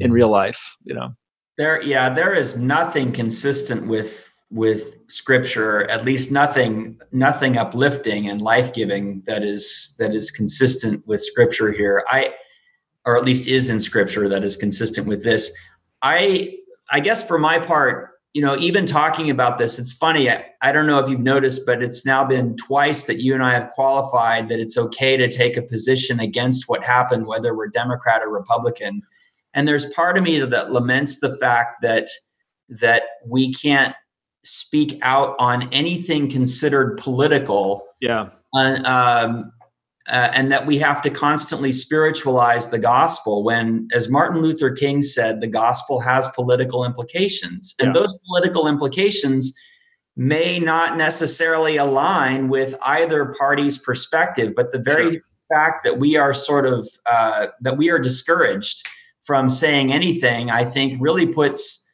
in 0.00 0.12
real 0.12 0.28
life. 0.28 0.76
You 0.84 0.94
know, 0.94 1.14
there, 1.56 1.82
yeah, 1.82 2.12
there 2.12 2.34
is 2.34 2.58
nothing 2.58 3.12
consistent 3.12 3.86
with 3.86 4.28
with 4.50 4.94
scripture 5.08 5.88
at 5.90 6.04
least 6.04 6.32
nothing 6.32 6.98
nothing 7.12 7.58
uplifting 7.58 8.28
and 8.28 8.40
life-giving 8.40 9.22
that 9.26 9.42
is 9.42 9.94
that 9.98 10.14
is 10.14 10.30
consistent 10.30 11.06
with 11.06 11.22
scripture 11.22 11.70
here 11.70 12.02
i 12.08 12.32
or 13.04 13.18
at 13.18 13.24
least 13.24 13.46
is 13.46 13.68
in 13.68 13.78
scripture 13.78 14.30
that 14.30 14.44
is 14.44 14.56
consistent 14.56 15.06
with 15.06 15.22
this 15.22 15.54
i 16.00 16.54
i 16.90 17.00
guess 17.00 17.26
for 17.26 17.38
my 17.38 17.58
part 17.58 18.17
you 18.34 18.42
know 18.42 18.56
even 18.58 18.86
talking 18.86 19.30
about 19.30 19.58
this 19.58 19.78
it's 19.78 19.94
funny 19.94 20.30
I, 20.30 20.44
I 20.60 20.72
don't 20.72 20.86
know 20.86 20.98
if 20.98 21.08
you've 21.08 21.20
noticed 21.20 21.66
but 21.66 21.82
it's 21.82 22.04
now 22.04 22.24
been 22.24 22.56
twice 22.56 23.04
that 23.04 23.20
you 23.20 23.34
and 23.34 23.42
i 23.42 23.54
have 23.54 23.70
qualified 23.70 24.48
that 24.48 24.60
it's 24.60 24.76
okay 24.76 25.16
to 25.16 25.28
take 25.28 25.56
a 25.56 25.62
position 25.62 26.20
against 26.20 26.64
what 26.68 26.84
happened 26.84 27.26
whether 27.26 27.56
we're 27.56 27.68
democrat 27.68 28.22
or 28.22 28.30
republican 28.30 29.02
and 29.54 29.66
there's 29.66 29.86
part 29.92 30.18
of 30.18 30.24
me 30.24 30.40
that 30.40 30.72
laments 30.72 31.20
the 31.20 31.36
fact 31.36 31.82
that 31.82 32.08
that 32.68 33.02
we 33.26 33.52
can't 33.52 33.94
speak 34.44 34.98
out 35.02 35.36
on 35.38 35.72
anything 35.72 36.30
considered 36.30 36.96
political. 36.98 37.86
Yeah. 38.00 38.30
Uh, 38.54 38.80
um, 38.84 39.52
uh, 40.08 40.30
and 40.32 40.52
that 40.52 40.66
we 40.66 40.78
have 40.78 41.02
to 41.02 41.10
constantly 41.10 41.72
spiritualize 41.72 42.70
the 42.70 42.78
gospel 42.78 43.44
when, 43.44 43.88
as 43.92 44.08
Martin 44.08 44.40
Luther 44.40 44.70
King 44.70 45.02
said, 45.02 45.40
the 45.40 45.46
gospel 45.46 46.00
has 46.00 46.26
political 46.28 46.84
implications. 46.84 47.74
And 47.78 47.88
yeah. 47.88 47.92
those 48.00 48.18
political 48.26 48.68
implications 48.68 49.54
may 50.16 50.58
not 50.58 50.96
necessarily 50.96 51.76
align 51.76 52.48
with 52.48 52.74
either 52.82 53.34
party's 53.38 53.78
perspective, 53.78 54.54
but 54.56 54.72
the 54.72 54.78
very 54.78 55.12
sure. 55.12 55.20
fact 55.48 55.84
that 55.84 55.98
we 55.98 56.16
are 56.16 56.34
sort 56.34 56.66
of, 56.66 56.88
uh, 57.06 57.48
that 57.60 57.76
we 57.76 57.90
are 57.90 57.98
discouraged 57.98 58.88
from 59.24 59.50
saying 59.50 59.92
anything, 59.92 60.50
I 60.50 60.64
think 60.64 60.98
really 61.00 61.26
puts 61.26 61.87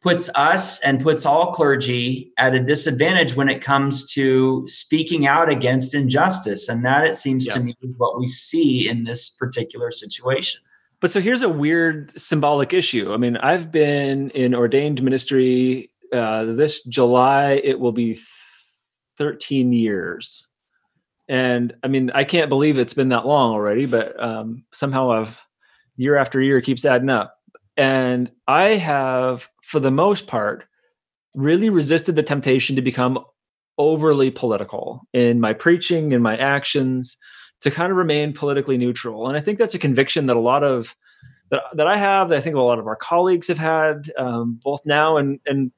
puts 0.00 0.30
us 0.34 0.80
and 0.80 1.02
puts 1.02 1.26
all 1.26 1.52
clergy 1.52 2.32
at 2.38 2.54
a 2.54 2.60
disadvantage 2.60 3.36
when 3.36 3.48
it 3.48 3.60
comes 3.62 4.10
to 4.12 4.66
speaking 4.66 5.26
out 5.26 5.50
against 5.50 5.94
injustice. 5.94 6.68
And 6.68 6.84
that, 6.84 7.04
it 7.04 7.16
seems 7.16 7.46
yeah. 7.46 7.54
to 7.54 7.60
me, 7.60 7.76
is 7.82 7.94
what 7.98 8.18
we 8.18 8.26
see 8.26 8.88
in 8.88 9.04
this 9.04 9.30
particular 9.30 9.90
situation. 9.90 10.62
But 11.00 11.10
so 11.10 11.20
here's 11.20 11.42
a 11.42 11.48
weird 11.48 12.18
symbolic 12.18 12.72
issue. 12.72 13.12
I 13.12 13.16
mean, 13.16 13.36
I've 13.36 13.70
been 13.70 14.30
in 14.30 14.54
ordained 14.54 15.02
ministry 15.02 15.90
uh, 16.12 16.44
this 16.44 16.82
July, 16.82 17.60
it 17.62 17.78
will 17.78 17.92
be 17.92 18.18
13 19.16 19.72
years. 19.72 20.48
And 21.28 21.74
I 21.82 21.88
mean, 21.88 22.10
I 22.14 22.24
can't 22.24 22.48
believe 22.48 22.78
it's 22.78 22.94
been 22.94 23.10
that 23.10 23.26
long 23.26 23.52
already, 23.52 23.86
but 23.86 24.20
um, 24.20 24.64
somehow 24.72 25.12
I've 25.12 25.40
year 25.96 26.16
after 26.16 26.40
year 26.40 26.60
keeps 26.60 26.84
adding 26.84 27.10
up. 27.10 27.36
And 27.80 28.30
I 28.46 28.74
have, 28.74 29.48
for 29.62 29.80
the 29.80 29.90
most 29.90 30.26
part, 30.26 30.66
really 31.34 31.70
resisted 31.70 32.14
the 32.14 32.22
temptation 32.22 32.76
to 32.76 32.82
become 32.82 33.24
overly 33.78 34.30
political 34.30 35.08
in 35.14 35.40
my 35.40 35.54
preaching 35.54 36.12
and 36.12 36.22
my 36.22 36.36
actions 36.36 37.16
to 37.60 37.70
kind 37.70 37.90
of 37.90 37.96
remain 37.96 38.34
politically 38.34 38.76
neutral. 38.76 39.28
And 39.28 39.36
I 39.36 39.40
think 39.40 39.56
that's 39.58 39.74
a 39.74 39.78
conviction 39.78 40.26
that 40.26 40.36
a 40.36 40.40
lot 40.40 40.62
of 40.62 40.94
that, 41.50 41.62
that 41.72 41.86
I 41.86 41.96
have, 41.96 42.28
that 42.28 42.36
I 42.36 42.42
think 42.42 42.54
a 42.54 42.60
lot 42.60 42.78
of 42.78 42.86
our 42.86 42.96
colleagues 42.96 43.48
have 43.48 43.56
had, 43.56 44.12
um, 44.18 44.60
both 44.62 44.82
now 44.84 45.16
and 45.16 45.40
and 45.46 45.72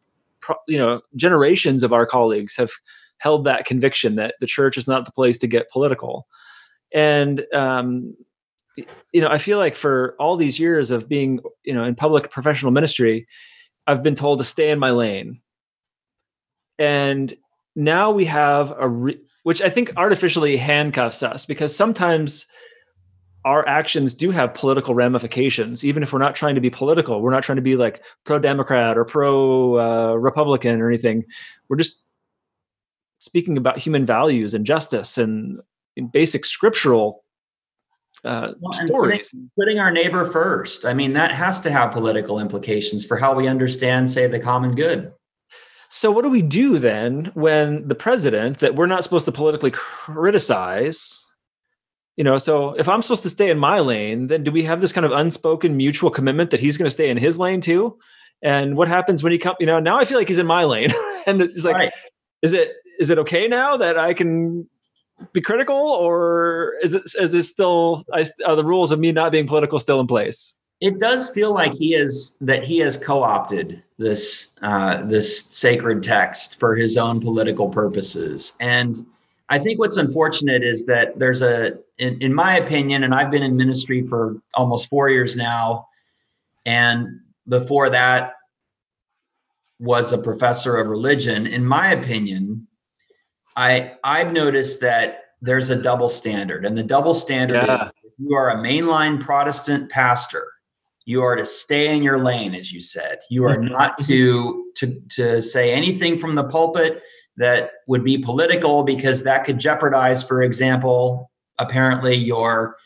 you 0.67 0.79
know 0.79 1.03
generations 1.15 1.85
of 1.85 1.93
our 1.93 2.05
colleagues 2.05 2.57
have 2.57 2.73
held 3.19 3.45
that 3.45 3.65
conviction 3.65 4.17
that 4.17 4.35
the 4.41 4.47
church 4.47 4.77
is 4.77 4.89
not 4.89 5.05
the 5.05 5.13
place 5.13 5.39
to 5.39 5.47
get 5.47 5.71
political. 5.71 6.27
And 6.93 7.47
um, 7.55 8.17
you 8.77 9.21
know, 9.21 9.29
I 9.29 9.39
feel 9.39 9.59
like 9.59 9.77
for 9.77 10.17
all 10.19 10.37
these 10.37 10.59
years 10.59 10.91
of 10.91 11.09
being, 11.09 11.41
you 11.65 11.75
know, 11.75 11.85
in 11.85 11.95
public 11.95 12.31
professional 12.31 12.73
ministry, 12.73 13.27
I've 13.87 14.03
been 14.03 14.15
told 14.15 14.39
to 14.39 14.45
stay 14.45 14.71
in 14.71 14.79
my 14.79 14.91
lane. 14.91 15.41
And 16.79 17.33
now 17.75 18.13
we 18.13 18.27
have 18.27 18.73
a, 18.79 18.89
re- 18.89 19.21
which 19.43 19.61
I 19.63 19.71
think 19.71 19.93
artificially 19.97 20.57
handcuffs 20.57 21.23
us 21.23 21.47
because 21.47 21.75
sometimes 21.75 22.47
our 23.45 23.67
actions 23.67 24.15
do 24.15 24.31
have 24.31 24.55
political 24.55 24.95
ramifications. 24.95 25.85
Even 25.85 26.03
if 26.03 26.13
we're 26.13 26.21
not 26.21 26.37
trying 26.37 26.55
to 26.55 26.61
be 26.61 26.71
political, 26.71 27.21
we're 27.21 27.33
not 27.33 27.43
trying 27.43 27.57
to 27.57 27.63
be 27.63 27.77
like 27.77 28.03
pro 28.25 28.39
Democrat 28.39 28.97
or 28.97 29.05
pro 29.05 29.79
uh, 29.79 30.15
Republican 30.15 30.81
or 30.81 30.89
anything. 30.89 31.25
We're 31.69 31.77
just 31.77 32.01
speaking 33.19 33.57
about 33.57 33.79
human 33.79 34.07
values 34.07 34.55
and 34.55 34.65
justice 34.65 35.19
and 35.19 35.61
basic 36.13 36.45
scriptural 36.47 37.22
uh, 38.25 38.53
well, 38.61 38.73
stories. 38.73 39.31
Putting, 39.31 39.51
putting, 39.59 39.79
our 39.79 39.91
neighbor 39.91 40.25
first. 40.25 40.85
I 40.85 40.95
mean, 40.95 41.15
that 41.15 41.33
has 41.33 41.61
to 41.63 41.71
have 41.71 41.93
political 41.93 42.39
implications 42.39 43.05
for 43.05 43.17
how 43.17 43.35
we 43.35 43.49
understand, 43.49 44.11
say, 44.11 44.29
the 44.29 44.39
common 44.39 44.73
good. 44.73 45.13
So, 45.89 46.11
what 46.11 46.23
do 46.23 46.31
we 46.31 46.43
do 46.43 46.79
then 46.79 47.33
when 47.35 47.89
the 47.89 47.95
president 47.95 48.61
that 48.61 48.75
we're 48.75 48.87
not 48.87 49.05
supposed 49.05 49.27
to 49.27 49.33
politically 49.33 49.73
criticize? 49.73 51.27
You 52.17 52.25
know, 52.25 52.39
so 52.39 52.75
if 52.75 52.89
I'm 52.89 53.03
supposed 53.03 53.25
to 53.25 53.31
stay 53.31 53.51
in 53.51 53.59
my 53.59 53.81
lane, 53.81 54.27
then 54.27 54.45
do 54.45 54.53
we 54.53 54.65
have 54.65 54.81
this 54.81 54.93
kind 54.93 55.07
of 55.07 55.13
unspoken 55.13 55.77
mutual 55.77 56.11
commitment 56.11 56.51
that 56.51 56.61
he's 56.61 56.77
going 56.77 56.87
to 56.87 56.91
stay 56.91 57.11
in 57.11 57.17
his 57.17 57.39
lane 57.39 57.61
too? 57.61 57.99
And 58.43 58.77
what 58.77 58.89
happens 58.89 59.23
when 59.23 59.33
he 59.33 59.39
come? 59.39 59.57
You 59.61 59.67
know, 59.67 59.81
now 59.81 59.99
I 59.99 60.05
feel 60.05 60.19
like 60.19 60.29
he's 60.29 60.39
in 60.39 60.47
my 60.47 60.65
lane, 60.65 60.91
and 61.27 61.41
it's 61.41 61.65
like, 61.65 61.75
right. 61.75 61.93
is 62.43 62.53
it 62.53 62.73
is 62.99 63.11
it 63.11 63.19
okay 63.19 63.49
now 63.49 63.79
that 63.79 63.99
I 63.99 64.15
can 64.15 64.69
be 65.33 65.41
critical, 65.41 65.77
or 65.77 66.75
is 66.83 66.95
it 66.95 67.03
is 67.21 67.35
it 67.35 67.43
still 67.45 68.05
are 68.47 68.57
the 68.57 68.65
rules 68.65 68.93
of 68.93 68.99
me 68.99 69.13
not 69.13 69.33
being 69.33 69.47
political 69.47 69.79
still 69.79 70.01
in 70.01 70.07
place? 70.07 70.57
It 70.81 70.99
does 70.99 71.31
feel 71.31 71.55
like 71.55 71.75
he 71.75 71.95
is 71.95 72.37
that 72.41 72.65
he 72.65 72.79
has 72.79 72.97
co-opted 72.97 73.83
this 73.99 74.53
uh, 74.63 75.03
this 75.07 75.51
sacred 75.55 76.03
text 76.03 76.59
for 76.59 76.75
his 76.75 76.99
own 76.99 77.21
political 77.21 77.69
purposes, 77.69 78.57
and 78.59 78.97
I 79.49 79.59
think 79.59 79.79
what's 79.79 79.99
unfortunate 79.99 80.63
is 80.63 80.87
that 80.87 81.19
there's 81.19 81.43
a, 81.43 81.79
in, 81.99 82.23
in 82.23 82.33
my 82.33 82.57
opinion, 82.57 83.05
and 83.05 83.15
I've 83.15 83.31
been 83.31 83.43
in 83.43 83.57
ministry 83.57 84.07
for 84.09 84.41
almost 84.55 84.89
four 84.89 85.11
years 85.11 85.37
now, 85.37 85.89
and 86.65 87.21
before 87.47 87.91
that 87.91 88.37
was 89.79 90.13
a 90.13 90.19
professor 90.19 90.79
of 90.79 90.89
religion. 90.89 91.47
In 91.47 91.67
my 91.67 91.93
opinion, 91.93 92.67
I 93.57 93.95
I've 94.03 94.33
noticed 94.33 94.81
that 94.81 95.25
there's 95.41 95.71
a 95.71 95.81
double 95.81 96.09
standard, 96.09 96.65
and 96.65 96.77
the 96.77 96.83
double 96.83 97.15
standard 97.15 97.67
yeah. 97.67 97.89
is 98.05 98.13
you 98.19 98.37
are 98.37 98.51
a 98.51 98.57
mainline 98.57 99.21
Protestant 99.21 99.91
pastor. 99.91 100.53
You 101.05 101.23
are 101.23 101.37
to 101.37 101.45
stay 101.45 101.95
in 101.95 102.03
your 102.03 102.19
lane, 102.19 102.55
as 102.55 102.73
you 102.73 102.81
said. 102.81 103.19
You 103.29 103.45
are 103.47 103.57
not 103.61 103.99
to 103.99 104.73
to 104.77 105.01
to 105.11 105.43
say 105.43 105.73
anything 105.73 106.19
from 106.19 106.35
the 106.35 106.45
pulpit 106.45 107.03
that 107.37 107.71
would 107.87 108.05
be 108.05 108.19
political 108.19 108.83
because 108.85 109.25
that 109.25 109.45
could 109.45 109.59
jeopardize, 109.59 110.23
for 110.23 110.43
example, 110.43 111.31
apparently 111.59 112.15
your 112.15 112.77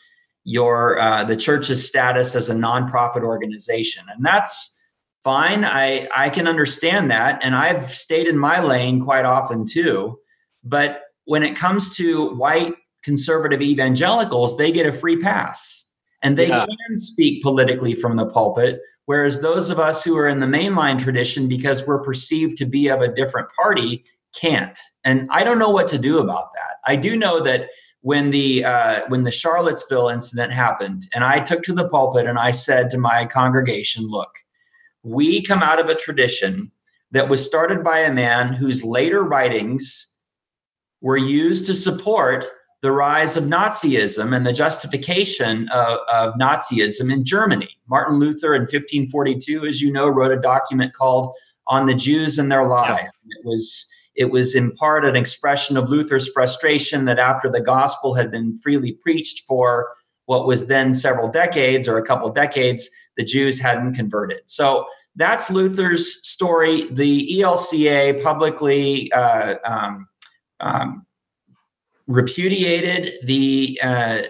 your 0.43 0.99
uh, 0.99 1.23
the 1.25 1.35
church's 1.35 1.87
status 1.87 2.35
as 2.35 2.49
a 2.49 2.55
nonprofit 2.55 3.23
organization, 3.23 4.05
and 4.09 4.25
that's 4.25 4.81
fine. 5.23 5.63
I 5.65 6.07
I 6.15 6.29
can 6.29 6.47
understand 6.47 7.11
that, 7.11 7.41
and 7.43 7.53
I've 7.53 7.91
stayed 7.91 8.27
in 8.27 8.37
my 8.37 8.61
lane 8.61 9.03
quite 9.03 9.25
often 9.25 9.65
too. 9.65 10.19
But 10.67 11.01
when 11.25 11.43
it 11.43 11.55
comes 11.55 11.95
to 11.97 12.35
white 12.35 12.75
conservative 13.03 13.61
evangelicals, 13.61 14.57
they 14.57 14.71
get 14.71 14.85
a 14.85 14.93
free 14.93 15.17
pass 15.17 15.85
and 16.21 16.37
they 16.37 16.49
yeah. 16.49 16.65
can 16.65 16.97
speak 16.97 17.43
politically 17.43 17.93
from 17.95 18.15
the 18.15 18.25
pulpit. 18.25 18.81
Whereas 19.05 19.41
those 19.41 19.69
of 19.69 19.79
us 19.79 20.03
who 20.03 20.17
are 20.17 20.27
in 20.27 20.39
the 20.39 20.47
mainline 20.47 20.99
tradition, 20.99 21.47
because 21.47 21.87
we're 21.87 22.03
perceived 22.03 22.57
to 22.57 22.65
be 22.65 22.89
of 22.89 23.01
a 23.01 23.13
different 23.13 23.47
party, 23.55 24.03
can't. 24.35 24.77
And 25.03 25.29
I 25.31 25.43
don't 25.45 25.59
know 25.59 25.69
what 25.69 25.87
to 25.89 25.97
do 25.97 26.19
about 26.19 26.53
that. 26.53 26.77
I 26.85 26.97
do 26.97 27.15
know 27.15 27.43
that 27.43 27.69
when 28.01 28.31
the 28.31 28.65
uh, 28.65 29.01
when 29.07 29.23
the 29.23 29.31
Charlottesville 29.31 30.09
incident 30.09 30.53
happened, 30.53 31.07
and 31.13 31.23
I 31.23 31.39
took 31.39 31.63
to 31.63 31.73
the 31.73 31.89
pulpit 31.89 32.25
and 32.25 32.37
I 32.37 32.51
said 32.51 32.91
to 32.91 32.97
my 32.97 33.25
congregation, 33.25 34.07
"Look, 34.07 34.31
we 35.03 35.41
come 35.41 35.63
out 35.63 35.79
of 35.79 35.87
a 35.87 35.95
tradition 35.95 36.71
that 37.11 37.29
was 37.29 37.45
started 37.45 37.83
by 37.83 37.99
a 37.99 38.13
man 38.13 38.53
whose 38.53 38.83
later 38.83 39.23
writings 39.23 40.16
were 41.01 41.17
used 41.17 41.67
to 41.67 41.75
support 41.75 42.45
the 42.81 42.91
rise 42.91 43.37
of 43.37 43.45
Nazism 43.45 44.35
and 44.35 44.45
the 44.45 44.53
justification 44.53 45.67
of, 45.69 45.99
of, 46.13 46.33
Nazism 46.35 47.11
in 47.11 47.25
Germany. 47.25 47.69
Martin 47.87 48.19
Luther 48.19 48.53
in 48.53 48.61
1542, 48.61 49.65
as 49.65 49.81
you 49.81 49.91
know, 49.91 50.07
wrote 50.07 50.31
a 50.31 50.39
document 50.39 50.93
called 50.93 51.33
On 51.65 51.87
the 51.87 51.95
Jews 51.95 52.37
and 52.37 52.51
Their 52.51 52.67
Lies. 52.67 53.01
Yeah. 53.01 53.37
It 53.39 53.45
was 53.45 53.91
it 54.15 54.31
was 54.31 54.55
in 54.55 54.71
part 54.71 55.05
an 55.05 55.15
expression 55.15 55.77
of 55.77 55.89
Luther's 55.89 56.29
frustration 56.29 57.05
that 57.05 57.19
after 57.19 57.49
the 57.49 57.61
gospel 57.61 58.15
had 58.15 58.31
been 58.31 58.57
freely 58.57 58.91
preached 58.91 59.45
for 59.47 59.93
what 60.25 60.47
was 60.47 60.67
then 60.67 60.93
several 60.93 61.29
decades 61.29 61.87
or 61.87 61.97
a 61.97 62.05
couple 62.05 62.29
decades, 62.31 62.89
the 63.15 63.23
Jews 63.23 63.59
hadn't 63.59 63.93
converted. 63.93 64.41
So 64.47 64.87
that's 65.15 65.51
Luther's 65.51 66.27
story. 66.27 66.87
The 66.91 67.39
ELCA 67.39 68.23
publicly 68.23 69.11
uh, 69.11 69.55
um, 69.63 70.07
um, 70.59 71.05
repudiated 72.07 73.13
the 73.23 73.79
uh, 73.83 74.21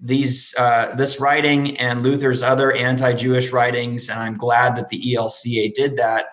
these 0.00 0.54
uh, 0.58 0.94
this 0.96 1.20
writing 1.20 1.78
and 1.78 2.02
Luther's 2.02 2.42
other 2.42 2.72
anti-Jewish 2.72 3.52
writings, 3.52 4.08
and 4.08 4.18
I'm 4.18 4.36
glad 4.36 4.76
that 4.76 4.88
the 4.88 5.14
ELCA 5.14 5.74
did 5.74 5.96
that. 5.96 6.26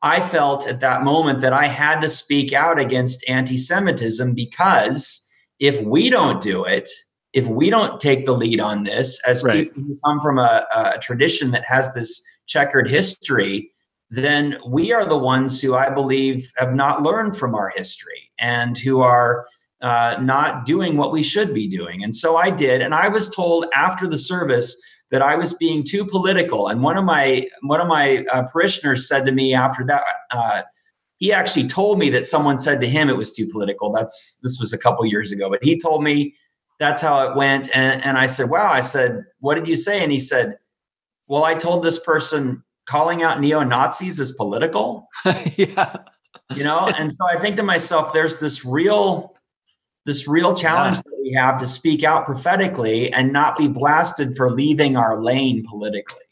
I 0.00 0.20
felt 0.20 0.68
at 0.68 0.80
that 0.80 1.02
moment 1.02 1.40
that 1.40 1.52
I 1.52 1.66
had 1.66 2.02
to 2.02 2.08
speak 2.08 2.52
out 2.52 2.78
against 2.78 3.28
anti-Semitism 3.28 4.34
because 4.34 5.28
if 5.58 5.80
we 5.80 6.08
don't 6.08 6.40
do 6.40 6.64
it, 6.64 6.88
if 7.32 7.48
we 7.48 7.68
don't 7.68 8.00
take 8.00 8.24
the 8.24 8.32
lead 8.32 8.60
on 8.60 8.84
this, 8.84 9.20
as 9.26 9.42
right. 9.42 9.66
people 9.66 9.82
who 9.82 9.98
come 10.04 10.20
from 10.20 10.38
a, 10.38 10.64
a 10.72 10.98
tradition 11.00 11.50
that 11.50 11.64
has 11.66 11.92
this 11.94 12.24
checkered 12.46 12.88
history, 12.88 13.72
then 14.10 14.56
we 14.66 14.92
are 14.92 15.04
the 15.04 15.18
ones 15.18 15.60
who 15.60 15.74
I 15.74 15.90
believe 15.90 16.50
have 16.56 16.74
not 16.74 17.02
learned 17.02 17.36
from 17.36 17.56
our 17.56 17.70
history 17.74 18.27
and 18.38 18.76
who 18.76 19.00
are 19.00 19.46
uh, 19.80 20.16
not 20.20 20.66
doing 20.66 20.96
what 20.96 21.12
we 21.12 21.22
should 21.22 21.54
be 21.54 21.68
doing. 21.68 22.02
And 22.02 22.14
so 22.14 22.36
I 22.36 22.50
did. 22.50 22.82
And 22.82 22.94
I 22.94 23.08
was 23.08 23.34
told 23.34 23.66
after 23.74 24.06
the 24.08 24.18
service 24.18 24.80
that 25.10 25.22
I 25.22 25.36
was 25.36 25.54
being 25.54 25.84
too 25.84 26.04
political. 26.04 26.68
And 26.68 26.82
one 26.82 26.96
of 26.96 27.04
my 27.04 27.46
one 27.62 27.80
of 27.80 27.88
my 27.88 28.24
uh, 28.30 28.48
parishioners 28.52 29.08
said 29.08 29.26
to 29.26 29.32
me 29.32 29.54
after 29.54 29.84
that, 29.86 30.02
uh, 30.30 30.62
he 31.18 31.32
actually 31.32 31.68
told 31.68 31.98
me 31.98 32.10
that 32.10 32.26
someone 32.26 32.58
said 32.58 32.80
to 32.80 32.88
him 32.88 33.08
it 33.08 33.16
was 33.16 33.32
too 33.32 33.48
political. 33.48 33.92
That's 33.92 34.38
this 34.42 34.58
was 34.58 34.72
a 34.72 34.78
couple 34.78 35.04
years 35.06 35.32
ago, 35.32 35.48
but 35.48 35.62
he 35.62 35.78
told 35.78 36.02
me 36.02 36.34
that's 36.78 37.02
how 37.02 37.28
it 37.28 37.36
went. 37.36 37.70
And, 37.74 38.04
and 38.04 38.16
I 38.16 38.26
said, 38.26 38.50
wow. 38.50 38.70
I 38.70 38.80
said, 38.80 39.24
what 39.40 39.56
did 39.56 39.66
you 39.66 39.74
say? 39.74 40.02
And 40.02 40.12
he 40.12 40.18
said, 40.18 40.58
well, 41.26 41.44
I 41.44 41.54
told 41.54 41.82
this 41.82 41.98
person 41.98 42.62
calling 42.86 43.22
out 43.22 43.40
neo 43.40 43.62
Nazis 43.64 44.20
is 44.20 44.32
political. 44.32 45.08
yeah. 45.56 45.96
You 46.54 46.64
know, 46.64 46.86
and 46.98 47.12
so 47.12 47.26
I 47.26 47.38
think 47.38 47.56
to 47.56 47.62
myself, 47.62 48.12
there's 48.12 48.40
this 48.40 48.64
real 48.64 49.34
this 50.04 50.26
real 50.26 50.54
challenge 50.54 50.96
yeah. 50.96 51.02
that 51.04 51.20
we 51.22 51.32
have 51.32 51.58
to 51.58 51.66
speak 51.66 52.02
out 52.02 52.24
prophetically 52.24 53.12
and 53.12 53.30
not 53.32 53.58
be 53.58 53.68
blasted 53.68 54.36
for 54.36 54.50
leaving 54.50 54.96
our 54.96 55.22
lane 55.22 55.66
politically. 55.68 56.24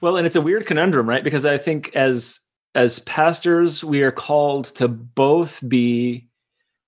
Well, 0.00 0.16
and 0.16 0.26
it's 0.26 0.36
a 0.36 0.40
weird 0.40 0.66
conundrum, 0.66 1.08
right? 1.08 1.24
Because 1.24 1.44
I 1.44 1.58
think 1.58 1.96
as 1.96 2.40
as 2.74 3.00
pastors, 3.00 3.82
we 3.82 4.02
are 4.02 4.12
called 4.12 4.66
to 4.76 4.86
both 4.86 5.60
be 5.66 6.28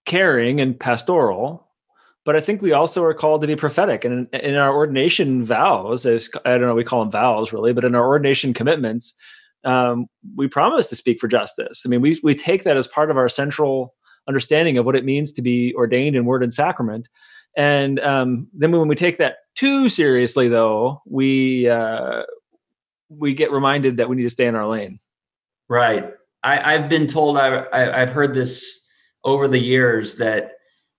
caring 0.07 0.61
and 0.61 0.79
pastoral, 0.79 1.67
but 2.25 2.37
I 2.37 2.41
think 2.41 2.63
we 2.63 2.73
also 2.73 3.03
are 3.05 3.15
called 3.15 3.41
to 3.41 3.47
be 3.47 3.57
prophetic. 3.57 4.05
And 4.05 4.29
in, 4.33 4.41
in 4.41 4.55
our 4.55 4.73
ordination 4.73 5.45
vows, 5.45 6.07
as 6.07 6.31
I 6.45 6.51
don't 6.51 6.69
know, 6.69 6.75
we 6.75 6.85
call 6.85 7.01
them 7.01 7.11
vows 7.11 7.53
really, 7.53 7.73
but 7.73 7.85
in 7.85 7.95
our 7.95 8.07
ordination 8.07 8.55
commitments, 8.55 9.15
um, 9.65 10.07
we 10.37 10.49
promise 10.49 10.89
to 10.89 10.97
speak 10.97 11.21
for 11.21 11.29
justice. 11.29 11.83
I 11.85 11.89
mean, 11.89 12.01
we 12.01 12.19
we 12.23 12.35
take 12.35 12.65
that 12.65 12.77
as 12.77 12.87
part 12.87 13.11
of 13.11 13.17
our 13.17 13.29
central 13.29 13.95
understanding 14.29 14.79
of 14.79 14.87
what 14.87 14.97
it 14.97 15.05
means 15.05 15.33
to 15.33 15.43
be 15.43 15.75
ordained 15.75 16.17
in 16.17 16.25
word 16.25 16.43
and 16.43 16.53
sacrament. 16.53 17.09
And 17.57 17.99
um, 18.01 18.49
then 18.53 18.73
when 18.73 18.89
we 18.89 18.95
take 18.95 19.19
that 19.19 19.37
too 19.57 19.89
seriously, 19.89 20.49
though, 20.49 21.03
we 21.05 21.69
uh, 21.69 22.23
we 23.09 23.35
get 23.35 23.51
reminded 23.51 23.97
that 23.99 24.09
we 24.09 24.17
need 24.17 24.23
to 24.23 24.31
stay 24.31 24.47
in 24.47 24.57
our 24.57 24.69
lane. 24.69 25.01
Right. 25.69 26.13
I, 26.43 26.79
have 26.79 26.89
been 26.89 27.07
told. 27.07 27.37
I, 27.37 27.49
I, 27.49 28.03
I've 28.03 28.11
heard 28.11 28.35
this 28.35 28.89
over 29.23 29.47
the 29.47 29.59
years 29.59 30.19
that 30.19 30.53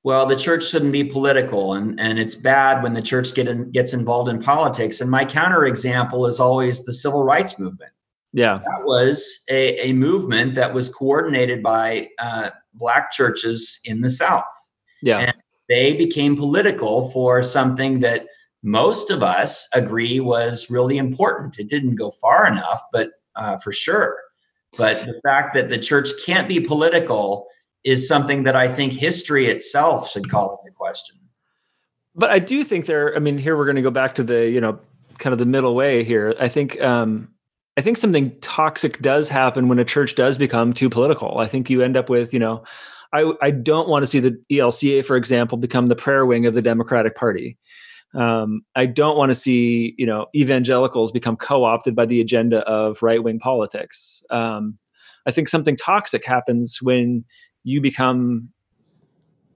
well, 0.04 0.26
the 0.26 0.36
church 0.36 0.68
shouldn't 0.68 0.92
be 0.92 1.04
political, 1.06 1.74
and 1.74 2.00
and 2.00 2.20
it's 2.20 2.36
bad 2.36 2.84
when 2.84 2.94
the 2.94 3.02
church 3.02 3.34
get 3.34 3.48
in, 3.48 3.72
gets 3.72 3.94
involved 3.94 4.30
in 4.30 4.42
politics. 4.42 5.02
And 5.02 5.10
my 5.10 5.26
counterexample 5.26 6.28
is 6.28 6.40
always 6.40 6.86
the 6.86 6.94
civil 6.94 7.24
rights 7.24 7.60
movement. 7.60 7.92
Yeah, 8.34 8.60
that 8.60 8.86
was 8.86 9.44
a, 9.50 9.90
a 9.90 9.94
movement 9.94 10.56
that 10.56 10.74
was 10.74 10.94
coordinated 10.94 11.62
by 11.62 12.10
uh, 12.18 12.52
black 12.74 13.12
churches 13.12 13.82
in 13.84 14.02
the 14.02 14.10
South. 14.10 14.46
Yeah. 15.02 15.20
And 15.20 15.34
they 15.68 15.94
became 15.94 16.38
political 16.38 17.10
for 17.12 17.44
something 17.44 18.02
that 18.02 18.28
most 18.64 19.10
of 19.10 19.24
us 19.24 19.68
agree 19.74 20.20
was 20.20 20.70
really 20.70 20.98
important. 20.98 21.60
It 21.60 21.70
didn't 21.70 21.96
go 21.96 22.12
far 22.12 22.46
enough, 22.46 22.82
but 22.92 23.10
uh, 23.36 23.58
for 23.58 23.72
sure. 23.72 24.18
But 24.78 25.06
the 25.06 25.20
fact 25.24 25.56
that 25.56 25.70
the 25.70 25.78
church 25.78 26.10
can't 26.26 26.48
be 26.48 26.60
political 26.60 27.48
is 27.84 28.08
something 28.08 28.44
that 28.44 28.56
I 28.56 28.72
think 28.72 28.94
history 28.94 29.48
itself 29.48 30.10
should 30.12 30.30
call 30.30 30.62
into 30.62 30.76
question. 30.76 31.18
But 32.16 32.30
I 32.30 32.40
do 32.40 32.64
think 32.64 32.86
there. 32.86 33.16
I 33.16 33.20
mean, 33.20 33.38
here 33.38 33.58
we're 33.58 33.66
going 33.66 33.78
to 33.78 33.82
go 33.82 33.92
back 33.92 34.16
to 34.16 34.24
the 34.24 34.48
you 34.48 34.62
know 34.62 34.80
kind 35.18 35.34
of 35.34 35.40
the 35.40 35.46
middle 35.46 35.76
way 35.76 36.04
here. 36.04 36.36
I 36.40 36.50
think 36.50 36.82
um, 36.82 37.30
I 37.78 37.82
think 37.82 37.98
something 37.98 38.40
toxic 38.42 39.02
does 39.02 39.30
happen 39.30 39.70
when 39.70 39.80
a 39.80 39.86
church 39.86 40.16
does 40.16 40.38
become 40.38 40.74
too 40.74 40.90
political. 40.90 41.38
I 41.38 41.48
think 41.48 41.70
you 41.70 41.82
end 41.82 41.96
up 41.96 42.10
with, 42.10 42.34
you 42.34 42.40
know, 42.40 42.66
I, 43.14 43.32
I 43.42 43.52
don't 43.52 43.88
want 43.88 44.04
to 44.04 44.08
see 44.08 44.20
the 44.20 44.42
ELCA, 44.52 45.06
for 45.06 45.16
example, 45.16 45.58
become 45.58 45.88
the 45.88 45.96
prayer 45.96 46.26
wing 46.26 46.46
of 46.46 46.54
the 46.54 46.62
Democratic 46.62 47.16
Party. 47.16 47.58
Um, 48.14 48.62
I 48.76 48.88
don't 48.88 49.18
want 49.18 49.30
to 49.30 49.36
see, 49.36 49.96
you 49.98 50.06
know, 50.06 50.28
evangelicals 50.36 51.12
become 51.12 51.38
co-opted 51.38 51.96
by 51.96 52.06
the 52.06 52.20
agenda 52.20 52.60
of 52.60 53.02
right-wing 53.02 53.40
politics. 53.40 54.24
Um, 54.30 54.78
I 55.26 55.32
think 55.32 55.48
something 55.48 55.78
toxic 55.78 56.26
happens 56.26 56.80
when 56.82 57.26
you 57.64 57.80
become 57.80 58.50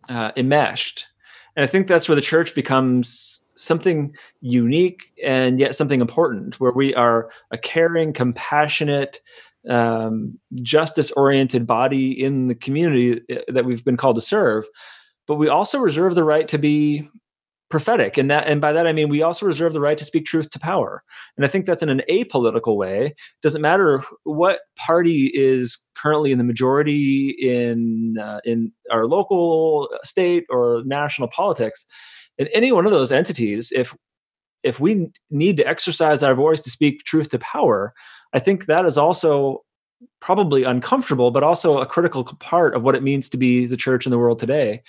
uh, 0.08 0.32
enmeshed, 0.38 1.08
and 1.56 1.63
I 1.63 1.67
think 1.67 1.88
that's 1.88 2.08
where 2.08 2.15
the 2.15 2.21
church 2.21 2.56
becomes 2.56 3.44
something 3.58 4.15
unique 4.41 5.02
and 5.24 5.60
yet 5.60 5.76
something 5.76 6.02
important, 6.02 6.60
where 6.60 6.72
we 6.72 6.94
are 6.96 7.30
a 7.52 7.58
caring, 7.58 8.13
compassionate, 8.13 9.22
um, 9.70 10.39
justice 10.62 11.12
oriented 11.12 11.65
body 11.65 12.24
in 12.24 12.48
the 12.48 12.56
community 12.56 13.22
uh, 13.32 13.41
that 13.48 13.65
we've 13.65 13.84
been 13.84 13.98
called 13.98 14.15
to 14.15 14.22
serve. 14.22 14.65
But 15.28 15.36
we 15.36 15.50
also 15.50 15.80
reserve 15.80 16.13
the 16.13 16.24
right 16.24 16.48
to 16.50 16.58
be 16.58 17.10
prophetic 17.70 18.18
and 18.18 18.30
that 18.30 18.48
and 18.48 18.62
by 18.62 18.72
that 18.72 18.86
i 18.86 18.94
mean 18.94 19.10
we 19.10 19.24
also 19.24 19.46
reserve 19.46 19.74
the 19.74 19.82
right 19.82 19.98
to 19.98 20.06
speak 20.06 20.24
truth 20.26 20.50
to 20.52 20.60
power 20.60 21.04
and 21.36 21.44
i 21.44 21.48
think 21.48 21.65
that's 21.65 21.82
in 21.82 21.89
an 21.89 22.02
apolitical 22.10 22.78
way 22.78 23.08
it 23.08 23.15
doesn't 23.41 23.63
matter 23.63 24.04
what 24.24 24.60
party 24.76 25.32
is 25.34 25.80
currently 25.96 26.32
in 26.32 26.38
the 26.38 26.44
majority 26.44 27.36
in 27.39 28.18
uh, 28.22 28.39
in 28.46 28.72
our 28.91 29.08
local 29.08 29.89
state 30.04 30.46
or 30.52 30.84
national 30.86 31.28
politics 31.28 31.86
in 32.38 32.48
any 32.48 32.71
one 32.71 32.86
of 32.86 32.91
those 32.91 33.12
entities, 33.12 33.71
if 33.76 33.95
if 34.63 34.80
we 34.80 35.12
need 35.30 35.58
to 35.58 35.67
exercise 35.67 36.24
our 36.24 36.34
voice 36.34 36.62
to 36.62 36.71
speak 36.71 37.04
truth 37.04 37.30
to 37.30 37.39
power, 37.39 37.93
I 38.34 38.39
think 38.39 38.65
that 38.65 38.86
is 38.86 38.98
also 38.98 39.63
probably 40.19 40.63
uncomfortable, 40.63 41.32
but 41.32 41.43
also 41.43 41.78
a 41.78 41.86
critical 41.86 42.24
part 42.24 42.76
of 42.76 42.82
what 42.82 42.95
it 42.95 43.04
means 43.04 43.30
to 43.30 43.38
be 43.38 43.67
the 43.67 43.78
church 43.78 44.06
in 44.06 44.10
the 44.10 44.17
world 44.17 44.39
today. 44.39 44.82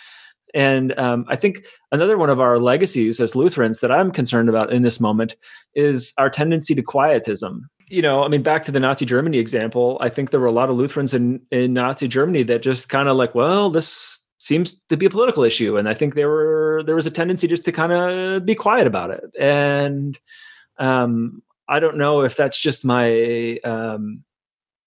And 0.54 0.98
um, 0.98 1.26
I 1.28 1.36
think 1.36 1.64
another 1.92 2.16
one 2.16 2.30
of 2.30 2.40
our 2.40 2.58
legacies 2.58 3.20
as 3.20 3.36
Lutherans 3.36 3.80
that 3.80 3.92
I'm 3.92 4.10
concerned 4.10 4.48
about 4.48 4.72
in 4.72 4.82
this 4.82 5.00
moment 5.00 5.36
is 5.74 6.14
our 6.16 6.30
tendency 6.30 6.74
to 6.74 6.82
quietism. 6.82 7.68
You 7.88 8.00
know, 8.02 8.24
I 8.24 8.28
mean, 8.28 8.42
back 8.42 8.64
to 8.64 8.72
the 8.72 8.80
Nazi 8.80 9.04
Germany 9.04 9.38
example, 9.38 9.98
I 10.00 10.08
think 10.08 10.30
there 10.30 10.40
were 10.40 10.46
a 10.46 10.52
lot 10.52 10.70
of 10.70 10.76
Lutherans 10.76 11.14
in, 11.14 11.42
in 11.50 11.74
Nazi 11.74 12.08
Germany 12.08 12.44
that 12.44 12.62
just 12.62 12.88
kind 12.88 13.08
of 13.08 13.16
like, 13.16 13.34
well, 13.34 13.70
this 13.70 14.20
seems 14.46 14.80
to 14.88 14.96
be 14.96 15.06
a 15.06 15.10
political 15.10 15.42
issue 15.42 15.76
and 15.76 15.88
i 15.88 15.94
think 15.94 16.14
there 16.14 16.28
were 16.28 16.82
there 16.86 16.94
was 16.94 17.06
a 17.06 17.10
tendency 17.10 17.48
just 17.48 17.64
to 17.64 17.72
kind 17.72 17.92
of 17.92 18.46
be 18.46 18.54
quiet 18.54 18.86
about 18.86 19.10
it 19.10 19.24
and 19.38 20.18
um, 20.78 21.42
i 21.68 21.80
don't 21.80 21.96
know 21.96 22.22
if 22.22 22.36
that's 22.36 22.60
just 22.60 22.84
my 22.84 23.58
um, 23.64 24.22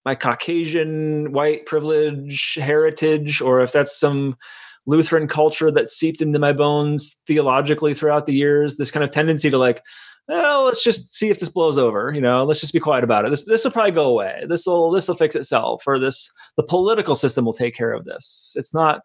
my 0.06 0.16
caucasian 0.16 1.34
white 1.34 1.66
privilege 1.66 2.56
heritage 2.56 3.42
or 3.42 3.62
if 3.62 3.72
that's 3.72 4.00
some 4.00 4.38
lutheran 4.86 5.28
culture 5.28 5.70
that 5.70 5.90
seeped 5.90 6.22
into 6.22 6.40
my 6.40 6.54
bones 6.54 7.18
theologically 7.28 7.94
throughout 7.94 8.26
the 8.26 8.34
years 8.34 8.78
this 8.78 8.92
kind 8.92 9.04
of 9.04 9.12
tendency 9.12 9.50
to 9.50 9.58
like 9.58 9.84
well, 10.30 10.66
let's 10.66 10.84
just 10.84 11.12
see 11.12 11.32
if 11.32 11.40
this 11.40 11.50
blows 11.50 11.80
over. 11.80 12.12
You 12.14 12.22
know, 12.22 12.44
let's 12.44 12.62
just 12.62 12.72
be 12.72 12.80
quiet 12.80 13.04
about 13.04 13.26
it. 13.26 13.32
This 13.32 13.46
this 13.46 13.64
will 13.64 13.72
probably 13.72 13.94
go 13.94 14.10
away. 14.10 14.44
This 14.48 14.68
will 14.68 14.92
this 14.92 15.08
will 15.08 15.16
fix 15.16 15.36
itself, 15.36 15.82
or 15.88 15.98
this 15.98 16.30
the 16.56 16.62
political 16.62 17.16
system 17.16 17.46
will 17.46 17.54
take 17.54 17.76
care 17.76 17.92
of 17.92 18.06
this. 18.06 18.54
It's 18.56 18.72
not 18.72 19.02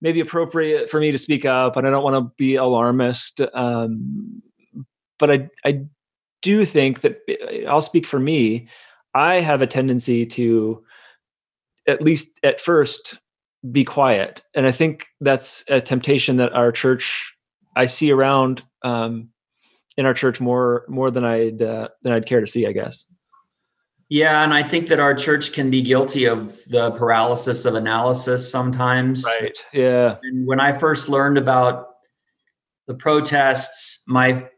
maybe 0.00 0.20
appropriate 0.20 0.90
for 0.90 1.00
me 1.00 1.12
to 1.12 1.18
speak 1.18 1.44
up, 1.44 1.76
and 1.76 1.86
I 1.86 1.90
don't 1.90 2.04
want 2.04 2.16
to 2.16 2.34
be 2.36 2.56
alarmist. 2.56 3.40
Um, 3.40 4.42
but 5.18 5.30
I 5.30 5.48
I 5.64 5.84
do 6.42 6.64
think 6.64 7.00
that 7.00 7.20
I'll 7.68 7.82
speak 7.82 8.06
for 8.06 8.18
me. 8.18 8.68
I 9.14 9.40
have 9.40 9.62
a 9.62 9.66
tendency 9.66 10.26
to, 10.26 10.84
at 11.86 12.02
least 12.02 12.40
at 12.42 12.60
first, 12.60 13.18
be 13.70 13.84
quiet, 13.84 14.42
and 14.54 14.66
I 14.66 14.72
think 14.72 15.06
that's 15.20 15.64
a 15.68 15.80
temptation 15.80 16.36
that 16.36 16.52
our 16.52 16.72
church 16.72 17.34
I 17.74 17.86
see 17.86 18.10
around 18.12 18.62
um, 18.82 19.30
in 19.96 20.06
our 20.06 20.14
church 20.14 20.40
more 20.40 20.84
more 20.88 21.10
than 21.10 21.24
I'd 21.24 21.62
uh, 21.62 21.88
than 22.02 22.12
I'd 22.12 22.26
care 22.26 22.40
to 22.40 22.46
see. 22.46 22.66
I 22.66 22.72
guess. 22.72 23.06
Yeah, 24.08 24.44
and 24.44 24.52
I 24.52 24.62
think 24.62 24.88
that 24.88 25.00
our 25.00 25.14
church 25.14 25.52
can 25.52 25.70
be 25.70 25.82
guilty 25.82 26.26
of 26.26 26.58
the 26.66 26.90
paralysis 26.92 27.64
of 27.64 27.74
analysis 27.74 28.50
sometimes. 28.50 29.24
Right. 29.24 29.56
Yeah. 29.72 30.16
And 30.22 30.46
when 30.46 30.60
I 30.60 30.72
first 30.72 31.08
learned 31.08 31.38
about 31.38 31.88
the 32.86 32.94
protests, 32.94 34.04
my 34.06 34.48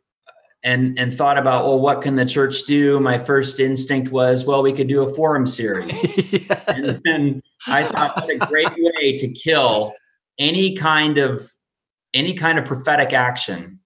and 0.67 0.99
and 0.99 1.15
thought 1.15 1.39
about 1.39 1.65
well 1.65 1.79
what 1.79 2.03
can 2.03 2.17
the 2.17 2.25
church 2.25 2.65
do 2.65 2.99
my 2.99 3.19
first 3.19 3.61
instinct 3.61 4.11
was 4.11 4.45
well 4.45 4.63
we 4.63 4.73
could 4.73 4.89
do 4.89 5.03
a 5.03 5.15
forum 5.15 5.47
series 5.47 5.95
and 6.67 7.01
then 7.05 7.43
i 7.69 7.85
thought 7.85 8.17
what 8.17 8.31
a 8.31 8.37
great 8.37 8.73
way 8.77 9.17
to 9.17 9.29
kill 9.29 9.95
any 10.39 10.75
kind 10.75 11.19
of 11.19 11.47
any 12.13 12.35
kind 12.35 12.59
of 12.59 12.65
prophetic 12.65 13.13
action 13.13 13.79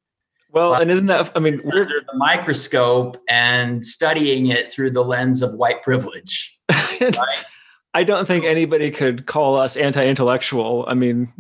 well 0.52 0.74
and 0.74 0.90
isn't 0.90 1.06
that 1.06 1.30
i 1.36 1.38
mean 1.38 1.58
under 1.72 1.84
the 1.84 2.16
microscope 2.16 3.16
and 3.28 3.84
studying 3.84 4.46
it 4.46 4.72
through 4.72 4.90
the 4.90 5.02
lens 5.02 5.42
of 5.42 5.54
white 5.54 5.82
privilege 5.82 6.58
right? 7.00 7.44
i 7.94 8.04
don't 8.04 8.26
think 8.26 8.44
anybody 8.44 8.90
could 8.90 9.26
call 9.26 9.56
us 9.56 9.76
anti-intellectual 9.76 10.84
i 10.88 10.94
mean 10.94 11.32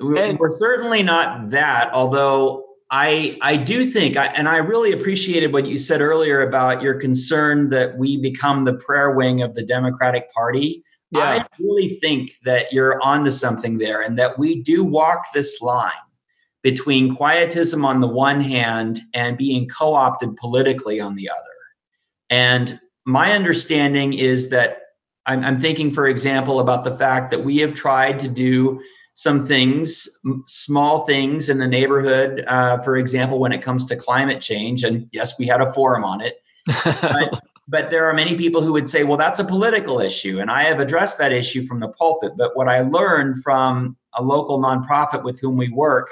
we're 0.00 0.50
certainly 0.50 1.02
not 1.02 1.50
that 1.50 1.90
although 1.92 2.64
I 2.90 3.38
I 3.40 3.56
do 3.56 3.84
think, 3.86 4.16
and 4.16 4.48
I 4.48 4.58
really 4.58 4.92
appreciated 4.92 5.52
what 5.52 5.66
you 5.66 5.78
said 5.78 6.00
earlier 6.00 6.42
about 6.42 6.82
your 6.82 6.94
concern 6.94 7.70
that 7.70 7.96
we 7.96 8.20
become 8.20 8.64
the 8.64 8.74
prayer 8.74 9.10
wing 9.10 9.42
of 9.42 9.54
the 9.54 9.64
Democratic 9.64 10.32
Party. 10.32 10.84
Yeah. 11.10 11.20
I 11.20 11.46
really 11.58 11.88
think 11.88 12.32
that 12.44 12.72
you're 12.72 13.02
onto 13.02 13.30
something 13.30 13.78
there, 13.78 14.00
and 14.00 14.18
that 14.18 14.38
we 14.38 14.62
do 14.62 14.84
walk 14.84 15.24
this 15.32 15.60
line 15.60 15.90
between 16.64 17.14
quietism 17.14 17.84
on 17.84 18.00
the 18.00 18.08
one 18.08 18.40
hand 18.40 19.02
and 19.12 19.36
being 19.36 19.68
co-opted 19.68 20.34
politically 20.36 20.98
on 20.98 21.14
the 21.14 21.28
other. 21.28 21.38
And 22.30 22.80
my 23.04 23.32
understanding 23.32 24.14
is 24.14 24.48
that 24.48 24.78
I'm, 25.26 25.44
I'm 25.44 25.60
thinking, 25.60 25.92
for 25.92 26.08
example, 26.08 26.60
about 26.60 26.82
the 26.82 26.94
fact 26.96 27.30
that 27.30 27.44
we 27.44 27.58
have 27.58 27.74
tried 27.74 28.20
to 28.20 28.28
do 28.28 28.80
some 29.12 29.46
things, 29.46 30.08
small 30.46 31.02
things 31.02 31.50
in 31.50 31.58
the 31.58 31.68
neighborhood. 31.68 32.42
Uh, 32.46 32.78
for 32.78 32.96
example, 32.96 33.38
when 33.38 33.52
it 33.52 33.62
comes 33.62 33.86
to 33.86 33.96
climate 33.96 34.40
change, 34.40 34.84
and 34.84 35.08
yes, 35.12 35.38
we 35.38 35.46
had 35.46 35.60
a 35.60 35.70
forum 35.70 36.02
on 36.02 36.22
it. 36.22 36.36
but, 36.66 37.42
but 37.68 37.90
there 37.90 38.08
are 38.08 38.14
many 38.14 38.36
people 38.36 38.62
who 38.62 38.72
would 38.72 38.88
say, 38.88 39.04
well, 39.04 39.18
that's 39.18 39.38
a 39.38 39.44
political 39.44 40.00
issue. 40.00 40.40
And 40.40 40.50
I 40.50 40.64
have 40.64 40.80
addressed 40.80 41.18
that 41.18 41.30
issue 41.30 41.66
from 41.66 41.80
the 41.80 41.88
pulpit. 41.88 42.32
But 42.38 42.56
what 42.56 42.68
I 42.68 42.80
learned 42.80 43.42
from 43.42 43.98
a 44.14 44.22
local 44.22 44.62
nonprofit 44.62 45.22
with 45.22 45.38
whom 45.40 45.58
we 45.58 45.68
work, 45.68 46.08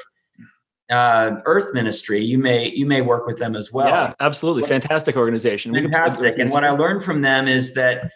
uh, 0.91 1.37
Earth 1.45 1.73
Ministry, 1.75 2.25
you 2.25 2.39
may 2.39 2.71
you 2.71 2.87
may 2.87 3.01
work 3.01 3.27
with 3.27 3.39
them 3.39 3.55
as 3.57 3.73
well. 3.73 3.89
Yeah, 3.89 4.15
absolutely, 4.21 4.65
fantastic 4.65 5.17
organization. 5.17 5.75
Fantastic. 5.75 6.39
And 6.39 6.51
what 6.51 6.65
I 6.65 6.71
learned 6.71 7.05
from 7.05 7.23
them 7.23 7.49
is 7.49 7.75
that 7.75 8.11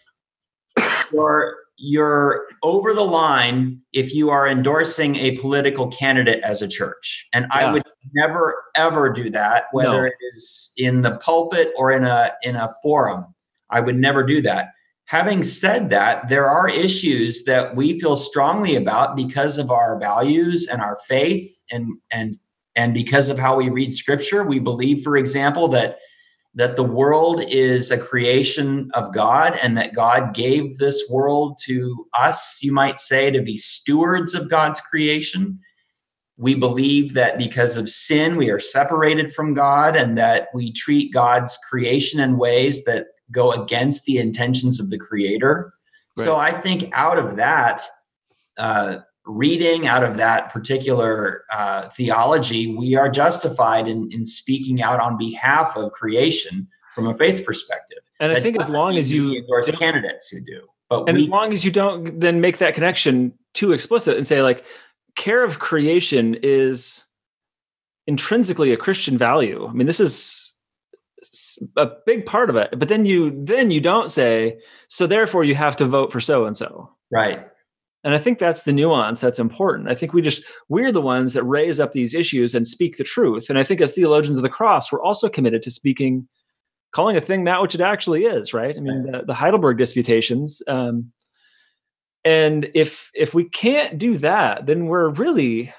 for 1.10 1.56
you're 1.78 2.46
over 2.62 2.94
the 2.94 3.02
line 3.02 3.82
if 3.92 4.14
you 4.14 4.30
are 4.30 4.48
endorsing 4.48 5.16
a 5.16 5.36
political 5.36 5.88
candidate 5.88 6.42
as 6.42 6.62
a 6.62 6.68
church. 6.68 7.28
And 7.32 7.46
yeah. 7.50 7.68
I 7.68 7.72
would 7.72 7.82
never 8.14 8.62
ever 8.74 9.12
do 9.12 9.30
that, 9.30 9.64
whether 9.72 10.02
no. 10.02 10.04
it 10.04 10.14
is 10.32 10.72
in 10.76 11.02
the 11.02 11.16
pulpit 11.16 11.72
or 11.76 11.92
in 11.92 12.04
a 12.04 12.32
in 12.42 12.56
a 12.56 12.70
forum. 12.82 13.34
I 13.70 13.80
would 13.80 13.96
never 13.96 14.22
do 14.22 14.42
that. 14.42 14.70
Having 15.06 15.44
said 15.44 15.90
that, 15.90 16.28
there 16.28 16.48
are 16.48 16.68
issues 16.68 17.44
that 17.44 17.76
we 17.76 18.00
feel 18.00 18.16
strongly 18.16 18.74
about 18.74 19.14
because 19.14 19.58
of 19.58 19.70
our 19.70 19.98
values 20.00 20.66
and 20.66 20.80
our 20.80 20.96
faith 21.06 21.62
and 21.70 21.98
and 22.10 22.38
and 22.76 22.92
because 22.94 23.30
of 23.30 23.38
how 23.38 23.56
we 23.56 23.70
read 23.70 23.94
scripture. 23.94 24.44
We 24.44 24.58
believe, 24.58 25.02
for 25.02 25.16
example, 25.16 25.68
that 25.68 25.98
that 26.54 26.76
the 26.76 26.82
world 26.82 27.44
is 27.46 27.90
a 27.90 27.98
creation 27.98 28.90
of 28.94 29.12
God 29.12 29.58
and 29.60 29.76
that 29.76 29.94
God 29.94 30.34
gave 30.34 30.78
this 30.78 31.06
world 31.10 31.58
to 31.66 32.06
us, 32.18 32.60
you 32.62 32.72
might 32.72 32.98
say, 32.98 33.30
to 33.30 33.42
be 33.42 33.58
stewards 33.58 34.34
of 34.34 34.48
God's 34.48 34.80
creation. 34.80 35.60
We 36.38 36.54
believe 36.54 37.12
that 37.12 37.36
because 37.36 37.76
of 37.76 37.90
sin, 37.90 38.36
we 38.36 38.48
are 38.48 38.58
separated 38.60 39.34
from 39.34 39.52
God 39.52 39.96
and 39.96 40.16
that 40.16 40.48
we 40.54 40.72
treat 40.72 41.12
God's 41.12 41.58
creation 41.68 42.20
in 42.20 42.38
ways 42.38 42.84
that 42.84 43.08
go 43.30 43.52
against 43.52 44.04
the 44.04 44.16
intentions 44.16 44.80
of 44.80 44.88
the 44.88 44.98
Creator. 44.98 45.74
Right. 46.16 46.24
So 46.24 46.36
I 46.36 46.52
think 46.52 46.88
out 46.94 47.18
of 47.18 47.36
that, 47.36 47.82
uh, 48.56 48.98
reading 49.26 49.86
out 49.86 50.04
of 50.04 50.18
that 50.18 50.52
particular 50.52 51.44
uh, 51.52 51.88
theology, 51.90 52.74
we 52.74 52.96
are 52.96 53.08
justified 53.08 53.88
in, 53.88 54.10
in 54.12 54.24
speaking 54.24 54.80
out 54.80 55.00
on 55.00 55.18
behalf 55.18 55.76
of 55.76 55.92
creation 55.92 56.68
from 56.94 57.08
a 57.08 57.14
faith 57.14 57.44
perspective. 57.44 57.98
And 58.20 58.30
that 58.30 58.38
I 58.38 58.40
think 58.40 58.58
as 58.58 58.70
long 58.70 58.96
as 58.96 59.10
you 59.10 59.36
endorse 59.36 59.70
candidates 59.72 60.28
who 60.28 60.40
do, 60.40 60.66
but 60.88 61.08
and 61.08 61.16
we, 61.16 61.24
as 61.24 61.28
long 61.28 61.52
as 61.52 61.64
you 61.64 61.70
don't 61.70 62.20
then 62.20 62.40
make 62.40 62.58
that 62.58 62.74
connection 62.74 63.34
too 63.52 63.72
explicit 63.72 64.16
and 64.16 64.26
say 64.26 64.40
like 64.42 64.64
care 65.16 65.42
of 65.42 65.58
creation 65.58 66.38
is 66.42 67.04
intrinsically 68.06 68.72
a 68.72 68.76
Christian 68.76 69.18
value. 69.18 69.66
I 69.68 69.72
mean, 69.72 69.86
this 69.86 70.00
is 70.00 70.56
a 71.76 71.90
big 72.06 72.26
part 72.26 72.50
of 72.50 72.56
it. 72.56 72.70
But 72.78 72.88
then 72.88 73.04
you 73.04 73.44
then 73.44 73.70
you 73.70 73.80
don't 73.80 74.10
say 74.10 74.60
so. 74.88 75.06
Therefore, 75.06 75.44
you 75.44 75.54
have 75.54 75.76
to 75.76 75.86
vote 75.86 76.12
for 76.12 76.20
so 76.20 76.46
and 76.46 76.56
so. 76.56 76.90
Right. 77.10 77.46
And 78.06 78.14
I 78.14 78.18
think 78.18 78.38
that's 78.38 78.62
the 78.62 78.72
nuance 78.72 79.20
that's 79.20 79.40
important. 79.40 79.90
I 79.90 79.96
think 79.96 80.12
we 80.12 80.22
just, 80.22 80.44
we're 80.68 80.92
the 80.92 81.02
ones 81.02 81.34
that 81.34 81.42
raise 81.42 81.80
up 81.80 81.92
these 81.92 82.14
issues 82.14 82.54
and 82.54 82.66
speak 82.66 82.96
the 82.96 83.02
truth. 83.02 83.50
And 83.50 83.58
I 83.58 83.64
think 83.64 83.80
as 83.80 83.92
theologians 83.92 84.36
of 84.36 84.44
the 84.44 84.48
cross, 84.48 84.92
we're 84.92 85.02
also 85.02 85.28
committed 85.28 85.64
to 85.64 85.72
speaking, 85.72 86.28
calling 86.92 87.16
a 87.16 87.20
thing 87.20 87.44
that 87.44 87.60
which 87.60 87.74
it 87.74 87.80
actually 87.80 88.22
is, 88.22 88.54
right? 88.54 88.76
I 88.76 88.78
mean, 88.78 89.10
the, 89.10 89.24
the 89.26 89.34
Heidelberg 89.34 89.76
disputations. 89.76 90.62
Um, 90.68 91.10
and 92.24 92.70
if 92.74 93.10
if 93.12 93.34
we 93.34 93.42
can't 93.42 93.98
do 93.98 94.18
that, 94.18 94.66
then 94.66 94.86
we're 94.86 95.08
really, 95.08 95.74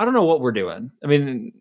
I 0.00 0.04
don't 0.04 0.14
know 0.14 0.24
what 0.24 0.40
we're 0.40 0.50
doing. 0.50 0.90
I 1.02 1.06
mean, 1.06 1.52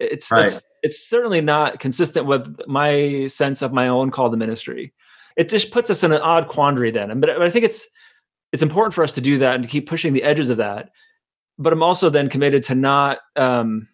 it's 0.00 0.32
right. 0.32 0.46
it's, 0.46 0.62
it's 0.82 1.08
certainly 1.08 1.42
not 1.42 1.78
consistent 1.78 2.26
with 2.26 2.60
my 2.66 3.28
sense 3.28 3.62
of 3.62 3.72
my 3.72 3.86
own 3.86 4.10
call 4.10 4.32
to 4.32 4.36
ministry. 4.36 4.94
It 5.36 5.48
just 5.48 5.70
puts 5.70 5.90
us 5.90 6.02
in 6.02 6.10
an 6.10 6.22
odd 6.22 6.48
quandary 6.48 6.90
then. 6.90 7.20
But, 7.20 7.38
but 7.38 7.42
I 7.42 7.50
think 7.50 7.66
it's 7.66 7.86
it's 8.56 8.62
important 8.62 8.94
for 8.94 9.04
us 9.04 9.12
to 9.12 9.20
do 9.20 9.36
that 9.40 9.56
and 9.56 9.64
to 9.64 9.68
keep 9.68 9.86
pushing 9.86 10.14
the 10.14 10.22
edges 10.22 10.48
of 10.48 10.56
that. 10.56 10.88
But 11.58 11.74
I'm 11.74 11.82
also 11.82 12.08
then 12.08 12.30
committed 12.30 12.62
to 12.64 12.74
not 12.74 13.18
um, 13.36 13.86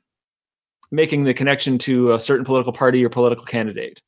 making 0.93 1.25
the 1.25 1.35
connection 1.35 1.79
to 1.79 2.13
a 2.13 2.21
certain 2.21 2.45
political 2.45 2.73
party 2.73 3.05
or 3.05 3.09
political 3.09 3.45
candidate. 3.45 4.01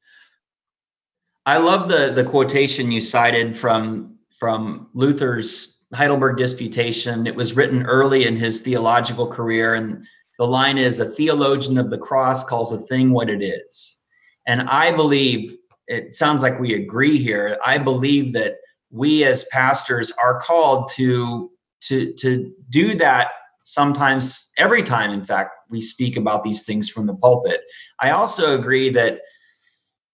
I 1.45 1.59
love 1.59 1.89
the 1.89 2.13
the 2.15 2.23
quotation 2.23 2.93
you 2.93 3.01
cited 3.01 3.57
from 3.57 4.21
from 4.39 4.91
Luther's 4.95 5.85
Heidelberg 5.93 6.37
Disputation. 6.37 7.27
It 7.27 7.35
was 7.35 7.57
written 7.57 7.83
early 7.83 8.25
in 8.25 8.37
his 8.37 8.61
theological 8.61 9.27
career, 9.27 9.75
and 9.75 10.07
the 10.39 10.47
line 10.47 10.79
is: 10.79 11.01
"A 11.01 11.05
theologian 11.05 11.79
of 11.79 11.91
the 11.91 11.99
cross 11.99 12.45
calls 12.45 12.73
a 12.73 12.79
thing 12.79 13.11
what 13.11 13.29
it 13.29 13.43
is." 13.43 14.05
And 14.47 14.69
I 14.69 14.93
believe 14.93 15.57
it 15.89 16.15
sounds 16.15 16.43
like 16.43 16.61
we 16.61 16.75
agree 16.75 17.19
here. 17.19 17.59
I 17.67 17.79
believe 17.79 18.35
that 18.35 18.59
we 18.95 19.25
as 19.25 19.45
pastors 19.51 20.13
are 20.13 20.41
called 20.41 20.89
to 20.95 21.51
to 21.83 22.15
to 22.15 22.53
do 22.71 22.95
that 22.97 23.29
sometimes 23.65 24.51
every 24.57 24.83
time 24.83 25.11
in 25.11 25.25
fact 25.25 25.51
we 25.69 25.81
speak 25.81 26.17
about 26.17 26.45
these 26.45 26.65
things 26.65 26.89
from 26.89 27.07
the 27.07 27.15
pulpit. 27.15 27.61
I 28.01 28.11
also 28.11 28.59
agree 28.59 28.91
that 28.91 29.19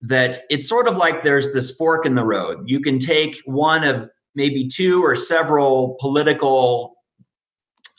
that 0.02 0.40
it's 0.48 0.66
sort 0.66 0.88
of 0.88 0.96
like 0.96 1.22
there's 1.22 1.52
this 1.52 1.76
fork 1.76 2.06
in 2.06 2.14
the 2.14 2.24
road. 2.24 2.62
You 2.64 2.80
can 2.80 2.98
take 2.98 3.36
one 3.44 3.84
of 3.84 4.08
maybe 4.34 4.68
two 4.68 5.04
or 5.04 5.14
several 5.14 5.96
political 6.00 6.94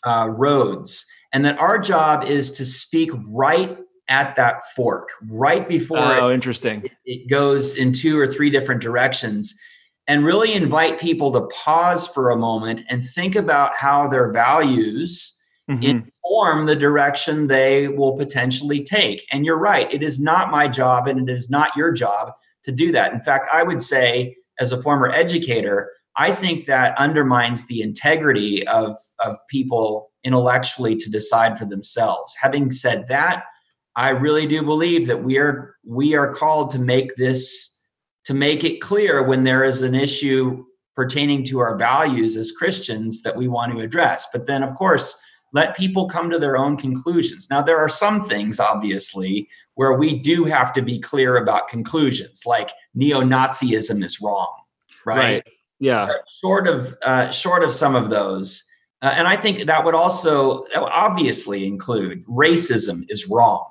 uh, 0.04 0.28
roads 0.30 1.06
and 1.32 1.46
that 1.46 1.60
our 1.60 1.78
job 1.78 2.24
is 2.24 2.54
to 2.54 2.66
speak 2.66 3.12
right 3.28 3.78
at 4.08 4.36
that 4.38 4.62
fork 4.76 5.10
right 5.30 5.70
before 5.70 6.00
oh 6.00 6.30
it, 6.30 6.34
interesting 6.34 6.84
it 7.06 7.30
goes 7.30 7.78
in 7.78 7.94
two 7.94 8.18
or 8.18 8.28
three 8.28 8.50
different 8.50 8.82
directions 8.82 9.62
and 10.12 10.26
really 10.26 10.54
invite 10.54 11.00
people 11.00 11.32
to 11.32 11.48
pause 11.64 12.06
for 12.06 12.32
a 12.32 12.36
moment 12.36 12.82
and 12.90 13.02
think 13.02 13.38
about 13.38 13.78
how 13.78 14.10
their 14.10 14.30
values 14.30 15.42
mm-hmm. 15.70 15.82
inform 15.82 16.66
the 16.66 16.76
direction 16.76 17.48
they 17.48 17.88
will 17.88 18.18
potentially 18.18 18.84
take. 18.84 19.26
And 19.32 19.46
you're 19.46 19.58
right, 19.58 19.88
it 19.90 20.04
is 20.04 20.20
not 20.20 20.52
my 20.52 20.68
job 20.68 21.08
and 21.08 21.30
it 21.30 21.34
is 21.34 21.50
not 21.50 21.78
your 21.78 21.94
job 21.94 22.34
to 22.66 22.74
do 22.74 22.92
that. 22.92 23.14
In 23.14 23.22
fact, 23.22 23.48
I 23.54 23.64
would 23.64 23.82
say, 23.82 24.36
as 24.60 24.74
a 24.74 24.82
former 24.82 25.10
educator, 25.10 25.90
I 26.18 26.34
think 26.34 26.66
that 26.66 26.98
undermines 26.98 27.68
the 27.68 27.82
integrity 27.82 28.68
of, 28.68 28.98
of 29.24 29.38
people 29.50 30.12
intellectually 30.26 30.98
to 30.98 31.10
decide 31.10 31.58
for 31.58 31.64
themselves. 31.64 32.36
Having 32.38 32.72
said 32.72 33.08
that, 33.08 33.46
I 33.96 34.10
really 34.10 34.46
do 34.46 34.62
believe 34.62 35.08
that 35.08 35.24
we 35.24 35.38
are 35.38 35.78
we 35.86 36.16
are 36.16 36.34
called 36.34 36.72
to 36.72 36.80
make 36.80 37.16
this 37.16 37.71
to 38.26 38.34
make 38.34 38.64
it 38.64 38.82
clear 38.82 39.24
when 39.24 39.44
there 39.44 39.64
is 39.64 39.82
an 39.82 39.96
issue 39.96 40.66
pertaining 40.96 41.46
to 41.46 41.60
our 41.60 41.78
values 41.78 42.38
as 42.38 42.52
Christians 42.52 43.24
that 43.24 43.36
we 43.36 43.48
want 43.48 43.72
to 43.72 43.80
address. 43.80 44.28
But 44.32 44.46
then, 44.46 44.64
of 44.64 44.76
course, 44.76 45.22
let 45.54 45.76
people 45.76 46.08
come 46.08 46.30
to 46.30 46.40
their 46.40 46.58
own 46.58 46.78
conclusions. 46.78 47.50
Now, 47.50 47.62
there 47.62 47.80
are 47.80 47.90
some 47.90 48.22
things, 48.22 48.60
obviously, 48.60 49.50
where 49.76 49.94
we 49.94 50.20
do 50.20 50.46
have 50.46 50.74
to 50.74 50.82
be 50.82 51.00
clear 51.00 51.38
about 51.38 51.70
conclusions, 51.70 52.44
like 52.46 52.70
neo-Nazism 52.94 54.04
is 54.04 54.22
wrong, 54.22 54.54
right? 55.06 55.18
right. 55.18 55.44
Yeah. 55.80 56.04
Uh, 56.04 56.14
short 56.28 56.68
of 56.68 56.96
uh, 57.02 57.32
short 57.32 57.64
of 57.64 57.74
some 57.74 57.96
of 57.96 58.10
those, 58.10 58.70
uh, 59.02 59.12
and 59.16 59.28
I 59.28 59.36
think 59.36 59.66
that 59.66 59.84
would 59.84 59.96
also 59.96 60.66
that 60.72 60.82
would 60.82 60.92
obviously 60.92 61.66
include 61.66 62.26
racism 62.28 63.06
is 63.10 63.28
wrong. 63.28 63.71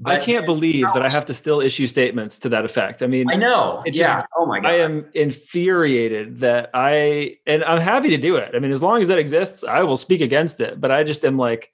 But 0.00 0.14
I 0.14 0.24
can't 0.24 0.46
believe 0.46 0.86
that 0.94 1.02
I 1.02 1.08
have 1.08 1.26
to 1.26 1.34
still 1.34 1.60
issue 1.60 1.88
statements 1.88 2.38
to 2.40 2.50
that 2.50 2.64
effect. 2.64 3.02
I 3.02 3.08
mean, 3.08 3.28
I 3.28 3.34
know. 3.34 3.82
yeah. 3.84 4.20
Just, 4.20 4.28
oh 4.36 4.46
my 4.46 4.60
god. 4.60 4.70
I 4.70 4.74
am 4.74 5.06
infuriated 5.12 6.40
that 6.40 6.70
I 6.72 7.38
and 7.46 7.64
I'm 7.64 7.80
happy 7.80 8.10
to 8.10 8.16
do 8.16 8.36
it. 8.36 8.54
I 8.54 8.60
mean, 8.60 8.70
as 8.70 8.80
long 8.80 9.02
as 9.02 9.08
that 9.08 9.18
exists, 9.18 9.64
I 9.64 9.82
will 9.82 9.96
speak 9.96 10.20
against 10.20 10.60
it. 10.60 10.80
But 10.80 10.92
I 10.92 11.02
just 11.02 11.24
am 11.24 11.36
like, 11.36 11.72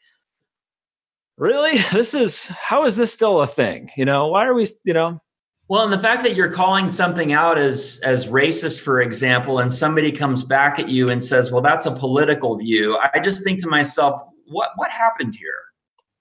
really? 1.37 1.79
This 1.93 2.15
is 2.15 2.49
how 2.49 2.87
is 2.87 2.97
this 2.97 3.13
still 3.13 3.43
a 3.43 3.47
thing? 3.47 3.91
You 3.95 4.07
know, 4.07 4.29
why 4.29 4.47
are 4.47 4.55
we? 4.55 4.67
You 4.85 4.95
know. 4.95 5.21
Well, 5.69 5.85
and 5.85 5.93
the 5.93 5.99
fact 5.99 6.23
that 6.25 6.35
you're 6.35 6.53
calling 6.53 6.91
something 6.91 7.35
out 7.35 7.59
as 7.59 8.01
as 8.05 8.27
racist, 8.27 8.81
for 8.81 9.03
example, 9.03 9.59
and 9.59 9.71
somebody 9.71 10.13
comes 10.13 10.43
back 10.43 10.79
at 10.79 10.89
you 10.89 11.11
and 11.11 11.23
says, 11.23 11.53
"Well, 11.53 11.63
that's 11.63 11.85
a 11.85 11.91
political 11.93 12.57
view," 12.57 12.99
I 12.99 13.19
just 13.21 13.45
think 13.45 13.61
to 13.63 13.69
myself, 13.69 14.21
what 14.47 14.71
what 14.77 14.91
happened 14.91 15.35
here? 15.35 15.64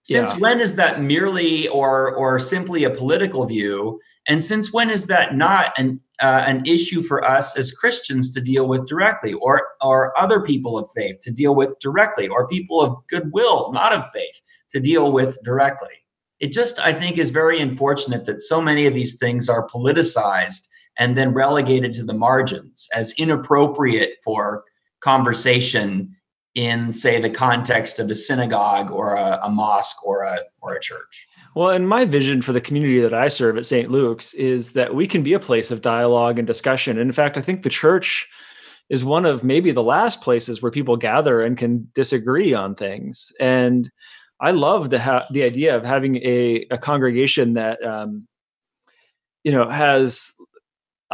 Since 0.03 0.33
yeah. 0.33 0.37
when 0.39 0.59
is 0.59 0.75
that 0.75 1.01
merely 1.01 1.67
or 1.69 2.13
or 2.13 2.39
simply 2.39 2.83
a 2.83 2.89
political 2.89 3.45
view? 3.45 4.01
And 4.27 4.43
since 4.43 4.71
when 4.71 4.89
is 4.89 5.07
that 5.07 5.35
not 5.35 5.73
an 5.77 6.01
uh, 6.21 6.43
an 6.45 6.65
issue 6.65 7.01
for 7.01 7.23
us 7.23 7.57
as 7.57 7.71
Christians 7.71 8.33
to 8.33 8.41
deal 8.41 8.67
with 8.67 8.87
directly, 8.87 9.33
or 9.33 9.61
or 9.81 10.17
other 10.19 10.41
people 10.41 10.77
of 10.77 10.89
faith 10.95 11.21
to 11.21 11.31
deal 11.31 11.55
with 11.55 11.79
directly, 11.79 12.27
or 12.27 12.47
people 12.47 12.81
of 12.81 12.97
goodwill, 13.09 13.71
not 13.71 13.93
of 13.93 14.11
faith, 14.11 14.41
to 14.71 14.79
deal 14.81 15.11
with 15.11 15.37
directly? 15.43 16.03
It 16.39 16.51
just 16.51 16.79
I 16.79 16.93
think 16.93 17.17
is 17.17 17.29
very 17.29 17.61
unfortunate 17.61 18.25
that 18.25 18.41
so 18.41 18.61
many 18.61 18.87
of 18.87 18.93
these 18.93 19.17
things 19.17 19.47
are 19.47 19.69
politicized 19.69 20.67
and 20.99 21.15
then 21.15 21.33
relegated 21.33 21.93
to 21.93 22.03
the 22.03 22.13
margins 22.13 22.89
as 22.93 23.13
inappropriate 23.17 24.17
for 24.23 24.65
conversation 24.99 26.15
in 26.55 26.93
say 26.93 27.19
the 27.19 27.29
context 27.29 27.99
of 27.99 28.09
a 28.09 28.15
synagogue 28.15 28.91
or 28.91 29.15
a, 29.15 29.39
a, 29.43 29.49
mosque 29.49 30.05
or 30.05 30.23
a 30.23 30.39
or 30.61 30.73
a 30.73 30.79
church? 30.79 31.27
Well 31.55 31.69
and 31.69 31.87
my 31.87 32.05
vision 32.05 32.41
for 32.41 32.53
the 32.53 32.61
community 32.61 33.01
that 33.01 33.13
i 33.13 33.27
serve 33.27 33.57
at 33.57 33.65
st 33.65 33.89
luke's 33.89 34.33
is 34.33 34.73
that 34.73 34.93
we 34.93 35.07
can 35.07 35.23
be 35.23 35.33
a 35.33 35.39
place 35.39 35.71
of 35.71 35.81
dialogue 35.81 36.37
and 36.39 36.47
discussion. 36.47 36.97
And 36.97 37.09
in 37.09 37.13
fact 37.13 37.37
i 37.37 37.41
think 37.41 37.63
the 37.63 37.69
church 37.69 38.29
is 38.89 39.03
one 39.03 39.25
of 39.25 39.43
maybe 39.43 39.71
the 39.71 39.83
last 39.83 40.21
places 40.21 40.61
where 40.61 40.71
people 40.71 40.97
gather 40.97 41.41
and 41.41 41.57
can 41.57 41.89
disagree 41.95 42.53
on 42.53 42.75
things. 42.75 43.31
And 43.39 43.89
i 44.39 44.51
love 44.51 44.89
the 44.89 44.99
ha- 44.99 45.25
the 45.31 45.43
idea 45.43 45.75
of 45.75 45.83
having 45.83 46.17
a, 46.17 46.67
a 46.69 46.77
congregation 46.77 47.53
that 47.53 47.83
um, 47.83 48.27
you 49.43 49.51
know 49.51 49.69
has 49.69 50.33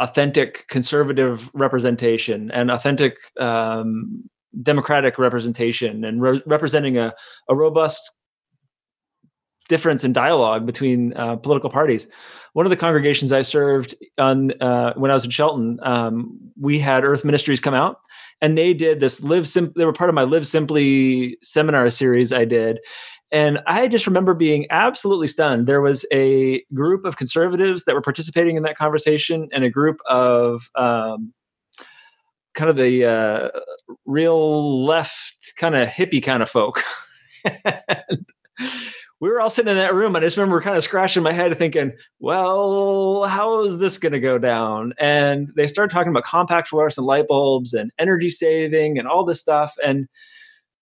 authentic 0.00 0.66
conservative 0.68 1.50
representation 1.52 2.50
and 2.50 2.70
authentic 2.70 3.18
um, 3.38 4.29
democratic 4.60 5.18
representation 5.18 6.04
and 6.04 6.20
re- 6.20 6.42
representing 6.46 6.98
a, 6.98 7.14
a 7.48 7.54
robust 7.54 8.10
difference 9.68 10.04
in 10.04 10.12
dialogue 10.12 10.66
between 10.66 11.16
uh, 11.16 11.36
political 11.36 11.70
parties. 11.70 12.08
One 12.52 12.66
of 12.66 12.70
the 12.70 12.76
congregations 12.76 13.32
I 13.32 13.42
served 13.42 13.94
on 14.18 14.60
uh, 14.60 14.94
when 14.94 15.12
I 15.12 15.14
was 15.14 15.24
in 15.24 15.30
Shelton, 15.30 15.78
um, 15.82 16.52
we 16.60 16.80
had 16.80 17.04
Earth 17.04 17.24
Ministries 17.24 17.60
come 17.60 17.74
out, 17.74 18.00
and 18.40 18.58
they 18.58 18.74
did 18.74 18.98
this 18.98 19.22
live. 19.22 19.46
Sim- 19.46 19.72
they 19.76 19.84
were 19.84 19.92
part 19.92 20.10
of 20.10 20.14
my 20.14 20.24
Live 20.24 20.46
Simply 20.46 21.38
seminar 21.42 21.88
series 21.90 22.32
I 22.32 22.44
did, 22.44 22.80
and 23.30 23.60
I 23.68 23.86
just 23.86 24.08
remember 24.08 24.34
being 24.34 24.66
absolutely 24.70 25.28
stunned. 25.28 25.68
There 25.68 25.80
was 25.80 26.04
a 26.12 26.64
group 26.74 27.04
of 27.04 27.16
conservatives 27.16 27.84
that 27.84 27.94
were 27.94 28.02
participating 28.02 28.56
in 28.56 28.64
that 28.64 28.76
conversation, 28.76 29.50
and 29.52 29.62
a 29.62 29.70
group 29.70 29.98
of 30.08 30.68
um, 30.74 31.32
kind 32.54 32.70
of 32.70 32.76
the 32.76 33.04
uh, 33.04 33.48
real 34.04 34.84
left 34.84 35.52
kind 35.56 35.74
of 35.74 35.88
hippie 35.88 36.22
kind 36.22 36.42
of 36.42 36.50
folk. 36.50 36.82
we 39.20 39.28
were 39.28 39.40
all 39.40 39.50
sitting 39.50 39.70
in 39.70 39.76
that 39.76 39.94
room. 39.94 40.16
And 40.16 40.24
I 40.24 40.26
just 40.26 40.38
remember 40.38 40.60
kind 40.60 40.76
of 40.76 40.82
scratching 40.82 41.22
my 41.22 41.32
head 41.32 41.56
thinking, 41.56 41.92
well, 42.18 43.24
how 43.24 43.64
is 43.64 43.78
this 43.78 43.98
going 43.98 44.12
to 44.12 44.20
go 44.20 44.38
down? 44.38 44.94
And 44.98 45.48
they 45.56 45.66
started 45.66 45.92
talking 45.92 46.10
about 46.10 46.24
compact 46.24 46.68
fluorescent 46.68 47.06
light 47.06 47.26
bulbs 47.28 47.74
and 47.74 47.92
energy 47.98 48.30
saving 48.30 48.98
and 48.98 49.06
all 49.06 49.24
this 49.24 49.40
stuff. 49.40 49.74
And 49.84 50.08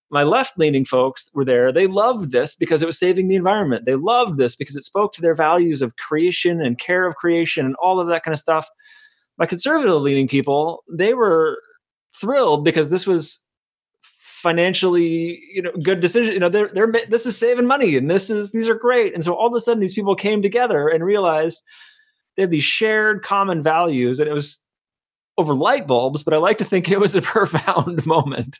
my 0.09 0.23
left 0.23 0.57
leaning 0.57 0.85
folks 0.85 1.29
were 1.33 1.45
there. 1.45 1.71
They 1.71 1.85
loved 1.85 2.31
this 2.31 2.55
because 2.55 2.81
it 2.81 2.87
was 2.87 2.97
saving 2.97 3.27
the 3.27 3.35
environment. 3.35 3.85
They 3.85 3.95
loved 3.95 4.37
this 4.37 4.55
because 4.55 4.75
it 4.75 4.83
spoke 4.83 5.13
to 5.13 5.21
their 5.21 5.35
values 5.35 5.81
of 5.81 5.97
creation 5.97 6.61
and 6.61 6.79
care 6.79 7.05
of 7.05 7.15
creation 7.15 7.65
and 7.65 7.75
all 7.75 7.99
of 7.99 8.07
that 8.07 8.23
kind 8.23 8.33
of 8.33 8.39
stuff 8.39 8.67
my 9.39 9.45
conservative 9.45 10.01
leaning 10.01 10.27
people, 10.27 10.83
they 10.91 11.13
were 11.13 11.57
thrilled 12.19 12.65
because 12.65 12.89
this 12.89 13.07
was 13.07 13.41
financially, 14.03 15.39
you 15.53 15.61
know, 15.61 15.71
good 15.71 16.01
decision. 16.01 16.33
You 16.33 16.39
know, 16.39 16.49
they're 16.49 16.69
they're 16.73 16.91
this 17.07 17.25
is 17.25 17.37
saving 17.37 17.65
money 17.65 17.95
and 17.95 18.11
this 18.11 18.29
is 18.29 18.51
these 18.51 18.67
are 18.67 18.75
great. 18.75 19.13
And 19.13 19.23
so 19.23 19.33
all 19.33 19.47
of 19.47 19.53
a 19.55 19.61
sudden 19.61 19.79
these 19.79 19.93
people 19.93 20.15
came 20.15 20.41
together 20.41 20.89
and 20.89 21.03
realized 21.03 21.61
they 22.35 22.43
have 22.43 22.51
these 22.51 22.63
shared 22.63 23.23
common 23.23 23.63
values, 23.63 24.19
and 24.19 24.29
it 24.29 24.33
was 24.33 24.63
over 25.37 25.55
light 25.55 25.87
bulbs, 25.87 26.23
but 26.23 26.33
I 26.33 26.37
like 26.37 26.59
to 26.59 26.65
think 26.65 26.89
it 26.89 26.99
was 26.99 27.15
a 27.15 27.21
profound 27.33 28.05
moment. 28.05 28.59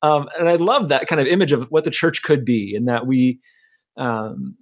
Um, 0.00 0.28
and 0.38 0.48
I 0.48 0.56
love 0.56 0.88
that 0.88 1.08
kind 1.08 1.20
of 1.20 1.26
image 1.26 1.50
of 1.50 1.64
what 1.70 1.82
the 1.84 1.90
church 1.90 2.22
could 2.22 2.44
be, 2.44 2.74
and 2.76 2.86
that 2.88 3.06
we 3.06 3.40
um, 3.96 4.56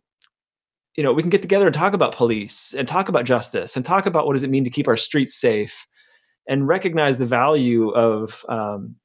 you 0.96 1.04
know 1.04 1.12
we 1.12 1.22
can 1.22 1.30
get 1.30 1.42
together 1.42 1.66
and 1.66 1.74
talk 1.74 1.92
about 1.92 2.14
police 2.14 2.74
and 2.74 2.88
talk 2.88 3.08
about 3.08 3.24
justice 3.24 3.76
and 3.76 3.84
talk 3.84 4.06
about 4.06 4.26
what 4.26 4.32
does 4.32 4.44
it 4.44 4.50
mean 4.50 4.64
to 4.64 4.70
keep 4.70 4.88
our 4.88 4.96
streets 4.96 5.38
safe 5.38 5.86
and 6.48 6.66
recognize 6.66 7.18
the 7.18 7.26
value 7.26 7.90
of 7.90 8.44
um, 8.48 8.96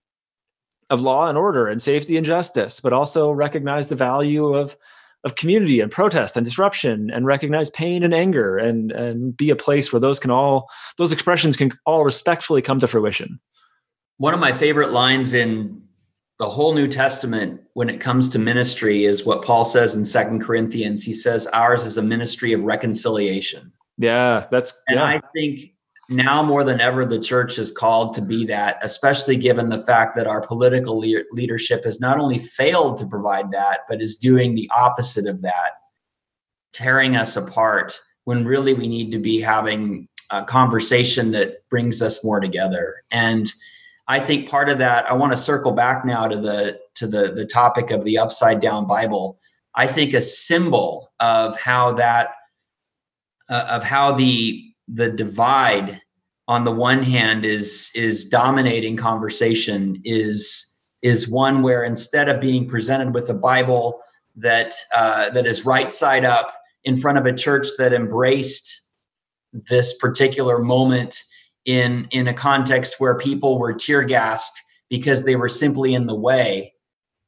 of 0.89 1.01
law 1.01 1.27
and 1.27 1.37
order 1.37 1.67
and 1.67 1.81
safety 1.81 2.17
and 2.17 2.25
justice 2.25 2.79
but 2.79 2.93
also 2.93 3.31
recognize 3.31 3.87
the 3.87 3.95
value 3.95 4.55
of 4.55 4.75
of 5.23 5.35
community 5.35 5.81
and 5.81 5.91
protest 5.91 6.35
and 6.35 6.45
disruption 6.45 7.11
and 7.13 7.25
recognize 7.25 7.69
pain 7.69 8.03
and 8.03 8.13
anger 8.13 8.57
and 8.57 8.91
and 8.91 9.37
be 9.37 9.49
a 9.51 9.55
place 9.55 9.91
where 9.91 9.99
those 9.99 10.19
can 10.19 10.31
all 10.31 10.67
those 10.97 11.11
expressions 11.11 11.57
can 11.57 11.71
all 11.85 12.03
respectfully 12.03 12.61
come 12.61 12.79
to 12.79 12.87
fruition. 12.87 13.39
One 14.17 14.33
of 14.33 14.39
my 14.39 14.57
favorite 14.57 14.91
lines 14.91 15.33
in 15.33 15.83
the 16.41 16.49
whole 16.49 16.73
New 16.73 16.87
Testament, 16.87 17.61
when 17.73 17.87
it 17.87 18.01
comes 18.01 18.29
to 18.29 18.39
ministry, 18.39 19.05
is 19.05 19.23
what 19.23 19.45
Paul 19.45 19.63
says 19.63 19.95
in 19.95 20.03
Second 20.03 20.41
Corinthians. 20.41 21.03
He 21.03 21.13
says 21.13 21.45
ours 21.45 21.83
is 21.83 21.97
a 21.97 22.01
ministry 22.01 22.53
of 22.53 22.63
reconciliation. 22.63 23.73
Yeah, 23.99 24.47
that's 24.49 24.81
and 24.87 24.97
yeah. 24.97 25.05
I 25.05 25.21
think 25.35 25.75
now 26.09 26.41
more 26.41 26.63
than 26.63 26.81
ever 26.81 27.05
the 27.05 27.19
church 27.19 27.59
is 27.59 27.71
called 27.71 28.15
to 28.15 28.23
be 28.23 28.47
that, 28.47 28.79
especially 28.81 29.37
given 29.37 29.69
the 29.69 29.83
fact 29.83 30.15
that 30.15 30.25
our 30.25 30.41
political 30.41 30.99
le- 30.99 31.25
leadership 31.31 31.83
has 31.83 32.01
not 32.01 32.19
only 32.19 32.39
failed 32.39 32.97
to 32.97 33.05
provide 33.05 33.51
that, 33.51 33.81
but 33.87 34.01
is 34.01 34.15
doing 34.15 34.55
the 34.55 34.71
opposite 34.75 35.27
of 35.27 35.43
that, 35.43 35.73
tearing 36.73 37.15
us 37.15 37.37
apart. 37.37 38.01
When 38.23 38.45
really 38.45 38.73
we 38.73 38.87
need 38.87 39.11
to 39.11 39.19
be 39.19 39.41
having 39.41 40.07
a 40.31 40.43
conversation 40.43 41.33
that 41.33 41.69
brings 41.69 42.01
us 42.01 42.25
more 42.25 42.39
together 42.39 43.03
and 43.11 43.47
I 44.11 44.19
think 44.19 44.49
part 44.49 44.67
of 44.67 44.79
that, 44.79 45.09
I 45.09 45.13
want 45.13 45.31
to 45.31 45.37
circle 45.37 45.71
back 45.71 46.03
now 46.03 46.27
to 46.27 46.35
the 46.35 46.79
to 46.95 47.07
the 47.07 47.31
the 47.31 47.45
topic 47.45 47.91
of 47.91 48.03
the 48.03 48.17
upside 48.17 48.59
down 48.59 48.85
Bible. 48.85 49.39
I 49.73 49.87
think 49.87 50.13
a 50.13 50.21
symbol 50.21 51.13
of 51.21 51.57
how 51.57 51.93
that 51.93 52.31
uh, 53.49 53.67
of 53.69 53.85
how 53.85 54.15
the 54.15 54.65
the 54.89 55.09
divide 55.09 56.01
on 56.45 56.65
the 56.65 56.73
one 56.73 57.01
hand 57.01 57.45
is 57.45 57.89
is 57.95 58.27
dominating 58.27 58.97
conversation 58.97 60.01
is 60.03 60.77
is 61.01 61.29
one 61.29 61.61
where 61.61 61.81
instead 61.81 62.27
of 62.27 62.41
being 62.41 62.67
presented 62.67 63.13
with 63.13 63.29
a 63.29 63.33
Bible 63.33 64.01
that 64.35 64.75
uh, 64.93 65.29
that 65.29 65.45
is 65.45 65.65
right 65.65 65.89
side 65.89 66.25
up 66.25 66.53
in 66.83 66.97
front 66.97 67.17
of 67.17 67.25
a 67.25 67.33
church 67.33 67.67
that 67.77 67.93
embraced 67.93 68.91
this 69.53 69.97
particular 69.99 70.59
moment 70.59 71.23
in 71.65 72.07
in 72.11 72.27
a 72.27 72.33
context 72.33 72.95
where 72.97 73.17
people 73.17 73.59
were 73.59 73.73
tear 73.73 74.03
gassed 74.03 74.59
because 74.89 75.23
they 75.23 75.35
were 75.35 75.49
simply 75.49 75.93
in 75.93 76.05
the 76.05 76.15
way 76.15 76.73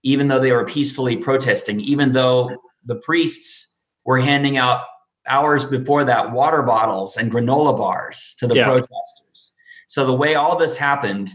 even 0.04 0.28
though 0.28 0.39
they 0.39 0.52
were 0.52 0.65
peacefully 0.65 1.17
protesting 1.17 1.80
even 1.82 2.12
though 2.12 2.56
the 2.86 2.96
priests 2.96 3.84
were 4.06 4.19
handing 4.19 4.58
out 4.58 4.82
hours 5.28 5.65
before 5.65 6.06
that 6.06 6.32
water 6.32 6.63
bottles 6.63 7.15
and 7.15 7.32
granola 7.32 7.78
bars 7.78 8.36
to 8.39 8.48
the 8.48 8.56
yeah. 8.56 8.65
protesters 8.65 9.54
so 9.88 10.06
the 10.06 10.13
way 10.13 10.36
all 10.36 10.58
this 10.58 10.78
happened 10.78 11.30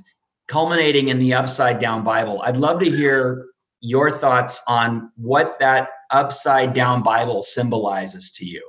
culminating 0.48 1.08
in 1.08 1.18
the 1.18 1.34
upside 1.34 1.78
down 1.78 2.02
bible 2.02 2.42
i'd 2.42 2.56
love 2.56 2.80
to 2.80 2.90
hear 2.90 3.46
your 3.80 4.10
thoughts 4.10 4.60
on 4.66 5.10
what 5.16 5.56
that 5.60 5.88
upside 6.10 6.72
down 6.72 7.02
bible 7.02 7.42
symbolizes 7.44 8.32
to 8.32 8.44
you 8.44 8.68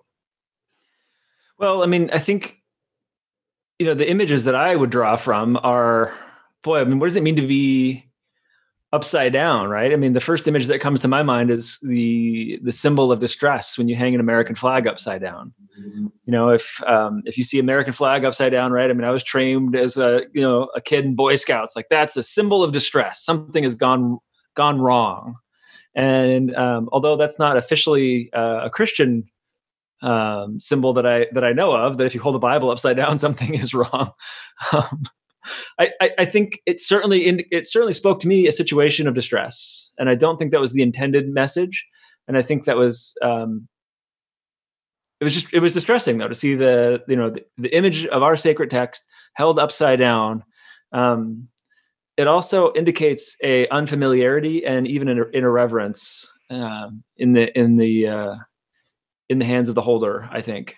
well 1.57 1.81
i 1.81 1.87
mean 1.87 2.11
i 2.13 2.19
think 2.19 2.58
you 3.79 3.85
know, 3.85 3.93
the 3.93 4.09
images 4.09 4.43
that 4.43 4.55
I 4.55 4.75
would 4.75 4.89
draw 4.89 5.15
from 5.15 5.57
are, 5.63 6.13
boy, 6.63 6.81
I 6.81 6.83
mean, 6.83 6.99
what 6.99 7.07
does 7.07 7.15
it 7.15 7.23
mean 7.23 7.37
to 7.37 7.47
be 7.47 8.05
upside 8.91 9.31
down, 9.31 9.69
right? 9.69 9.93
I 9.93 9.95
mean, 9.95 10.13
the 10.13 10.19
first 10.19 10.47
image 10.47 10.67
that 10.67 10.81
comes 10.81 11.01
to 11.01 11.07
my 11.07 11.23
mind 11.23 11.51
is 11.51 11.79
the 11.81 12.59
the 12.63 12.71
symbol 12.71 13.11
of 13.11 13.19
distress 13.19 13.77
when 13.77 13.87
you 13.87 13.95
hang 13.95 14.15
an 14.15 14.19
American 14.19 14.55
flag 14.55 14.87
upside 14.87 15.21
down. 15.21 15.53
Mm-hmm. 15.79 16.07
You 16.25 16.31
know, 16.31 16.49
if 16.49 16.81
um, 16.85 17.21
if 17.25 17.37
you 17.37 17.43
see 17.43 17.59
American 17.59 17.93
flag 17.93 18.25
upside 18.25 18.51
down, 18.51 18.71
right? 18.71 18.89
I 18.89 18.93
mean, 18.93 19.05
I 19.05 19.11
was 19.11 19.23
trained 19.23 19.75
as 19.75 19.97
a 19.97 20.21
you 20.33 20.41
know 20.41 20.69
a 20.75 20.81
kid 20.81 21.05
in 21.05 21.15
Boy 21.15 21.35
Scouts, 21.35 21.75
like 21.75 21.87
that's 21.89 22.17
a 22.17 22.23
symbol 22.23 22.63
of 22.63 22.71
distress. 22.71 23.23
Something 23.23 23.63
has 23.63 23.75
gone 23.75 24.17
gone 24.55 24.81
wrong, 24.81 25.35
and 25.95 26.53
um, 26.55 26.89
although 26.91 27.15
that's 27.15 27.39
not 27.39 27.57
officially 27.57 28.31
uh, 28.33 28.61
a 28.65 28.69
Christian 28.69 29.29
um, 30.01 30.59
symbol 30.59 30.93
that 30.93 31.05
I 31.05 31.27
that 31.33 31.43
I 31.43 31.53
know 31.53 31.75
of. 31.75 31.97
That 31.97 32.05
if 32.05 32.15
you 32.15 32.21
hold 32.21 32.35
a 32.35 32.39
Bible 32.39 32.71
upside 32.71 32.97
down, 32.97 33.17
something 33.19 33.53
is 33.53 33.73
wrong. 33.73 34.11
Um, 34.71 35.03
I, 35.79 35.91
I, 36.01 36.11
I, 36.19 36.25
think 36.25 36.59
it 36.65 36.81
certainly 36.81 37.25
in, 37.25 37.43
it 37.49 37.65
certainly 37.65 37.93
spoke 37.93 38.19
to 38.19 38.27
me 38.27 38.47
a 38.47 38.51
situation 38.51 39.07
of 39.07 39.15
distress, 39.15 39.91
and 39.97 40.09
I 40.09 40.15
don't 40.15 40.37
think 40.37 40.51
that 40.51 40.61
was 40.61 40.73
the 40.73 40.83
intended 40.83 41.27
message. 41.29 41.85
And 42.27 42.37
I 42.37 42.41
think 42.41 42.65
that 42.65 42.77
was 42.77 43.15
um, 43.23 43.67
it 45.19 45.23
was 45.23 45.33
just 45.33 45.53
it 45.53 45.59
was 45.59 45.73
distressing 45.73 46.17
though 46.17 46.27
to 46.27 46.35
see 46.35 46.55
the 46.55 47.03
you 47.07 47.15
know 47.15 47.31
the, 47.31 47.45
the 47.57 47.75
image 47.75 48.05
of 48.05 48.23
our 48.23 48.35
sacred 48.35 48.69
text 48.69 49.05
held 49.33 49.59
upside 49.59 49.99
down. 49.99 50.43
Um, 50.91 51.47
it 52.17 52.27
also 52.27 52.73
indicates 52.73 53.37
a 53.41 53.67
unfamiliarity 53.69 54.65
and 54.65 54.87
even 54.87 55.07
an, 55.07 55.19
an 55.19 55.43
irreverence 55.43 56.31
um, 56.49 57.03
in 57.17 57.33
the 57.33 57.57
in 57.57 57.77
the 57.77 58.07
uh, 58.07 58.35
in 59.29 59.39
the 59.39 59.45
hands 59.45 59.69
of 59.69 59.75
the 59.75 59.81
holder. 59.81 60.27
I 60.31 60.41
think. 60.41 60.75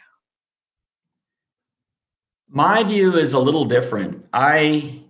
My 2.50 2.84
view 2.84 3.18
is 3.18 3.34
a 3.34 3.40
little 3.40 3.66
different. 3.66 4.26
I 4.34 5.02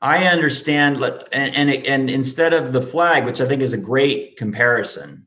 I 0.00 0.26
understand, 0.26 1.02
and, 1.02 1.54
and 1.54 1.70
and 1.70 2.10
instead 2.10 2.52
of 2.52 2.72
the 2.72 2.82
flag, 2.82 3.24
which 3.24 3.40
I 3.40 3.46
think 3.46 3.62
is 3.62 3.72
a 3.72 3.78
great 3.78 4.36
comparison, 4.36 5.26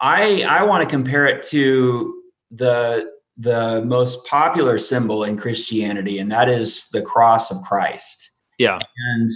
I 0.00 0.42
I 0.42 0.64
want 0.64 0.82
to 0.82 0.88
compare 0.88 1.26
it 1.26 1.42
to 1.44 2.22
the 2.50 3.10
the 3.36 3.82
most 3.84 4.26
popular 4.26 4.78
symbol 4.78 5.24
in 5.24 5.36
Christianity, 5.36 6.18
and 6.18 6.30
that 6.32 6.48
is 6.48 6.88
the 6.90 7.02
cross 7.02 7.50
of 7.50 7.62
Christ. 7.62 8.30
Yeah. 8.58 8.78
And 9.12 9.30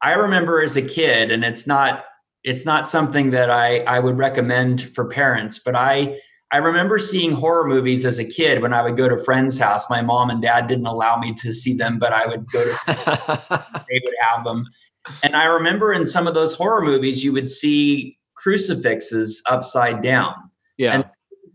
I 0.00 0.12
remember 0.12 0.62
as 0.62 0.76
a 0.76 0.82
kid, 0.82 1.30
and 1.30 1.44
it's 1.44 1.66
not 1.66 2.04
it's 2.42 2.64
not 2.64 2.88
something 2.88 3.30
that 3.30 3.50
I 3.50 3.80
I 3.80 3.98
would 3.98 4.18
recommend 4.18 4.82
for 4.82 5.08
parents, 5.08 5.58
but 5.58 5.74
I 5.76 6.18
I 6.52 6.58
remember 6.58 6.98
seeing 6.98 7.32
horror 7.32 7.66
movies 7.66 8.04
as 8.04 8.18
a 8.18 8.24
kid 8.24 8.62
when 8.62 8.72
I 8.72 8.82
would 8.82 8.96
go 8.96 9.08
to 9.08 9.18
friends' 9.18 9.58
house. 9.58 9.90
My 9.90 10.00
mom 10.00 10.30
and 10.30 10.40
dad 10.40 10.68
didn't 10.68 10.86
allow 10.86 11.16
me 11.16 11.34
to 11.34 11.52
see 11.52 11.74
them, 11.74 11.98
but 11.98 12.12
I 12.12 12.26
would 12.26 12.50
go 12.50 12.64
to 12.64 13.64
they 13.88 14.00
would 14.04 14.14
have 14.20 14.44
them. 14.44 14.64
And 15.22 15.34
I 15.34 15.44
remember 15.44 15.92
in 15.92 16.06
some 16.06 16.26
of 16.26 16.34
those 16.34 16.54
horror 16.54 16.82
movies 16.82 17.24
you 17.24 17.32
would 17.32 17.48
see 17.48 18.18
crucifixes 18.36 19.42
upside 19.48 20.02
down. 20.02 20.34
Yeah. 20.76 20.94
And 20.94 21.04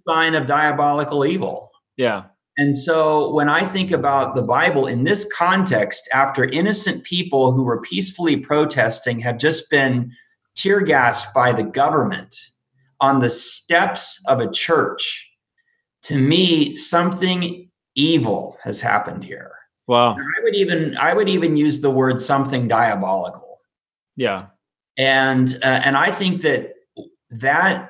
sign 0.07 0.35
of 0.35 0.47
diabolical 0.47 1.25
evil. 1.25 1.71
Yeah. 1.95 2.23
And 2.57 2.75
so 2.75 3.31
when 3.33 3.49
I 3.49 3.65
think 3.65 3.91
about 3.91 4.35
the 4.35 4.41
Bible 4.41 4.87
in 4.87 5.03
this 5.03 5.31
context, 5.31 6.09
after 6.13 6.43
innocent 6.43 7.03
people 7.03 7.53
who 7.53 7.63
were 7.63 7.81
peacefully 7.81 8.37
protesting 8.37 9.19
have 9.21 9.37
just 9.37 9.69
been 9.69 10.11
tear 10.55 10.81
gassed 10.81 11.33
by 11.33 11.53
the 11.53 11.63
government 11.63 12.35
on 13.01 13.19
the 13.19 13.29
steps 13.29 14.23
of 14.27 14.39
a 14.39 14.49
church, 14.49 15.29
to 16.03 16.17
me, 16.17 16.75
something 16.75 17.69
evil 17.95 18.57
has 18.63 18.79
happened 18.79 19.23
here. 19.23 19.51
Wow. 19.87 20.15
And 20.15 20.21
I 20.23 20.43
would 20.43 20.55
even 20.55 20.97
I 20.97 21.13
would 21.13 21.27
even 21.27 21.55
use 21.57 21.81
the 21.81 21.91
word 21.91 22.21
something 22.21 22.67
diabolical. 22.67 23.59
Yeah. 24.15 24.47
And 24.97 25.53
uh, 25.61 25.81
and 25.83 25.97
I 25.97 26.11
think 26.11 26.41
that 26.41 26.75
that 27.31 27.89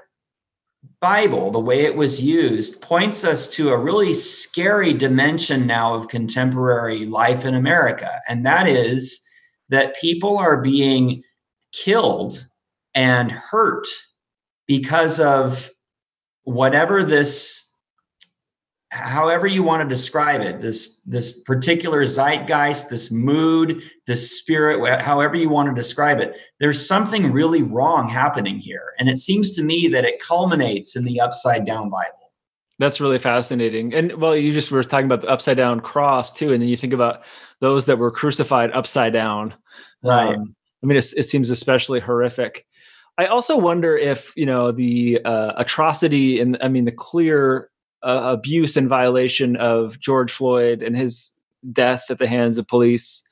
Bible, 0.99 1.51
the 1.51 1.59
way 1.59 1.81
it 1.81 1.95
was 1.95 2.21
used, 2.21 2.81
points 2.81 3.23
us 3.23 3.49
to 3.49 3.69
a 3.69 3.77
really 3.77 4.13
scary 4.13 4.93
dimension 4.93 5.67
now 5.67 5.93
of 5.93 6.07
contemporary 6.07 7.05
life 7.05 7.45
in 7.45 7.53
America. 7.53 8.19
And 8.27 8.45
that 8.45 8.67
is 8.67 9.27
that 9.69 9.95
people 9.99 10.37
are 10.37 10.61
being 10.61 11.23
killed 11.71 12.47
and 12.93 13.31
hurt 13.31 13.87
because 14.71 15.19
of 15.19 15.69
whatever 16.43 17.03
this 17.03 17.75
however 18.89 19.45
you 19.45 19.63
want 19.63 19.83
to 19.83 19.89
describe 19.93 20.39
it 20.39 20.61
this 20.61 21.01
this 21.01 21.43
particular 21.43 22.05
zeitgeist 22.05 22.89
this 22.89 23.11
mood 23.11 23.83
this 24.07 24.39
spirit 24.39 25.01
however 25.01 25.35
you 25.35 25.49
want 25.49 25.67
to 25.67 25.75
describe 25.75 26.21
it 26.21 26.37
there's 26.61 26.87
something 26.87 27.33
really 27.33 27.63
wrong 27.63 28.07
happening 28.07 28.59
here. 28.59 28.93
And 28.97 29.09
it 29.09 29.17
seems 29.17 29.55
to 29.55 29.61
me 29.61 29.89
that 29.89 30.05
it 30.05 30.21
culminates 30.21 30.95
in 30.95 31.03
the 31.03 31.19
upside 31.19 31.65
down 31.65 31.89
bible. 31.89 32.31
That's 32.79 33.01
really 33.01 33.19
fascinating. 33.19 33.93
And 33.93 34.21
well 34.21 34.37
you 34.37 34.53
just 34.53 34.71
were 34.71 34.85
talking 34.85 35.07
about 35.07 35.19
the 35.19 35.27
upside 35.27 35.57
down 35.57 35.81
cross 35.81 36.31
too 36.31 36.53
and 36.53 36.61
then 36.61 36.69
you 36.69 36.77
think 36.77 36.93
about 36.93 37.23
those 37.59 37.87
that 37.87 37.97
were 37.97 38.11
crucified 38.11 38.71
upside 38.71 39.11
down. 39.11 39.53
Right. 40.01 40.33
Um, 40.33 40.55
i 40.81 40.85
mean 40.85 40.97
it, 40.97 41.13
it 41.17 41.23
seems 41.23 41.49
especially 41.49 41.99
horrific 41.99 42.65
I 43.21 43.27
also 43.27 43.55
wonder 43.55 43.95
if 43.95 44.33
you 44.35 44.47
know 44.47 44.71
the 44.71 45.21
uh, 45.23 45.53
atrocity 45.57 46.39
and 46.39 46.57
I 46.59 46.69
mean 46.69 46.85
the 46.85 46.91
clear 46.91 47.69
uh, 48.01 48.33
abuse 48.33 48.77
and 48.77 48.89
violation 48.89 49.57
of 49.57 49.99
George 49.99 50.31
Floyd 50.31 50.81
and 50.81 50.97
his 50.97 51.31
death 51.71 52.05
at 52.09 52.17
the 52.17 52.27
hands 52.27 52.57
of 52.57 52.67
police. 52.67 53.23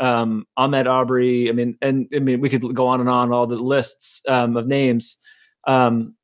Um, 0.00 0.44
Ahmaud 0.58 0.88
Arbery. 0.88 1.48
I 1.48 1.52
mean, 1.52 1.78
and 1.80 2.08
I 2.12 2.18
mean, 2.18 2.40
we 2.40 2.48
could 2.48 2.74
go 2.74 2.88
on 2.88 2.98
and 2.98 3.08
on 3.08 3.32
all 3.32 3.46
the 3.46 3.54
lists 3.54 4.22
um, 4.26 4.56
of 4.56 4.66
names. 4.66 5.18
Um, 5.68 6.16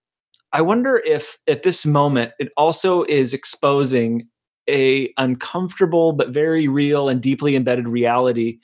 I 0.53 0.63
wonder 0.63 0.97
if 0.97 1.39
at 1.47 1.63
this 1.63 1.87
moment 1.87 2.33
it 2.41 2.51
also 2.57 3.05
is 3.05 3.33
exposing 3.33 4.29
a 4.69 5.13
uncomfortable 5.17 6.15
but 6.15 6.31
very 6.31 6.67
real 6.67 7.09
and 7.09 7.23
deeply 7.23 7.55
embedded 7.55 7.87
reality 7.87 8.59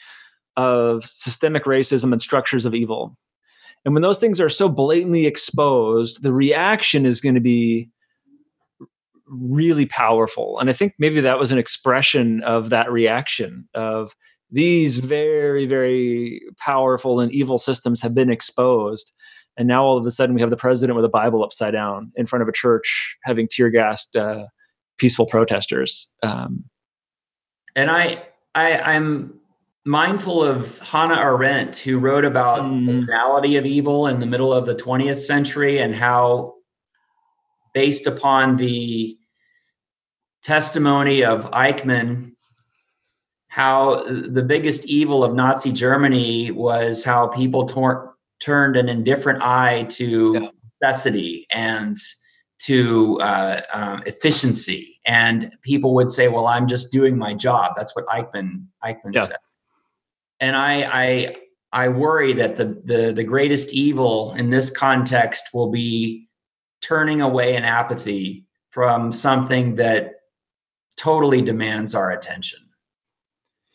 of 0.56 1.04
systemic 1.04 1.66
racism 1.66 2.10
and 2.10 2.20
structures 2.20 2.64
of 2.64 2.74
evil. 2.74 3.16
And 3.84 3.94
when 3.94 4.02
those 4.02 4.18
things 4.18 4.40
are 4.40 4.48
so 4.48 4.68
blatantly 4.68 5.26
exposed, 5.26 6.22
the 6.22 6.32
reaction 6.32 7.06
is 7.06 7.20
going 7.20 7.36
to 7.36 7.40
be 7.40 7.90
really 9.26 9.86
powerful. 9.86 10.58
And 10.58 10.68
I 10.68 10.72
think 10.72 10.94
maybe 10.98 11.22
that 11.22 11.38
was 11.38 11.52
an 11.52 11.58
expression 11.58 12.42
of 12.42 12.70
that 12.70 12.90
reaction 12.90 13.68
of 13.74 14.14
these 14.50 14.96
very, 14.96 15.66
very 15.66 16.42
powerful 16.58 17.20
and 17.20 17.32
evil 17.32 17.56
systems 17.56 18.02
have 18.02 18.14
been 18.14 18.30
exposed. 18.30 19.12
And 19.56 19.68
now 19.68 19.84
all 19.84 19.98
of 19.98 20.06
a 20.06 20.10
sudden 20.10 20.34
we 20.34 20.40
have 20.40 20.50
the 20.50 20.56
president 20.56 20.96
with 20.96 21.04
a 21.04 21.10
Bible 21.10 21.44
upside 21.44 21.72
down 21.72 22.12
in 22.16 22.26
front 22.26 22.42
of 22.42 22.48
a 22.48 22.52
church 22.52 23.16
having 23.24 23.48
tear 23.48 23.70
gassed 23.70 24.16
uh, 24.16 24.46
peaceful 24.98 25.26
protesters. 25.26 26.10
Um, 26.22 26.64
and 27.76 27.90
I, 27.90 28.24
I, 28.54 28.78
I'm 28.78 29.39
mindful 29.84 30.42
of 30.42 30.78
Hannah 30.80 31.18
Arendt, 31.20 31.78
who 31.78 31.98
wrote 31.98 32.24
about 32.24 32.62
mm. 32.62 32.86
the 32.86 33.06
reality 33.06 33.56
of 33.56 33.66
evil 33.66 34.06
in 34.06 34.18
the 34.18 34.26
middle 34.26 34.52
of 34.52 34.66
the 34.66 34.74
20th 34.74 35.20
century 35.20 35.80
and 35.80 35.94
how, 35.94 36.54
based 37.72 38.06
upon 38.06 38.56
the 38.56 39.16
testimony 40.42 41.24
of 41.24 41.50
Eichmann, 41.50 42.32
how 43.48 44.04
the 44.04 44.42
biggest 44.42 44.86
evil 44.86 45.24
of 45.24 45.34
Nazi 45.34 45.72
Germany 45.72 46.50
was 46.50 47.02
how 47.02 47.28
people 47.28 47.66
tor- 47.66 48.14
turned 48.40 48.76
an 48.76 48.88
indifferent 48.88 49.42
eye 49.42 49.84
to 49.90 50.34
yeah. 50.34 50.48
necessity 50.80 51.46
and 51.50 51.96
to 52.60 53.18
uh, 53.20 53.60
um, 53.72 54.02
efficiency. 54.06 55.00
And 55.04 55.52
people 55.62 55.94
would 55.94 56.10
say, 56.10 56.28
"Well, 56.28 56.46
I'm 56.46 56.68
just 56.68 56.92
doing 56.92 57.18
my 57.18 57.34
job." 57.34 57.72
That's 57.76 57.96
what 57.96 58.06
Eichmann 58.06 58.66
Eichmann 58.84 59.14
yeah. 59.14 59.24
said. 59.24 59.36
And 60.40 60.56
I, 60.56 60.82
I 60.82 61.36
I 61.72 61.88
worry 61.88 62.32
that 62.34 62.56
the, 62.56 62.80
the 62.84 63.12
the 63.12 63.24
greatest 63.24 63.72
evil 63.72 64.32
in 64.32 64.50
this 64.50 64.70
context 64.70 65.50
will 65.54 65.70
be 65.70 66.28
turning 66.82 67.20
away 67.20 67.56
in 67.56 67.64
apathy 67.64 68.46
from 68.70 69.12
something 69.12 69.76
that 69.76 70.14
totally 70.96 71.42
demands 71.42 71.94
our 71.94 72.10
attention. 72.10 72.60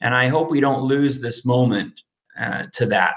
And 0.01 0.13
I 0.13 0.27
hope 0.27 0.51
we 0.51 0.59
don't 0.59 0.83
lose 0.83 1.21
this 1.21 1.45
moment 1.45 2.01
uh, 2.37 2.65
to 2.73 2.87
that. 2.87 3.15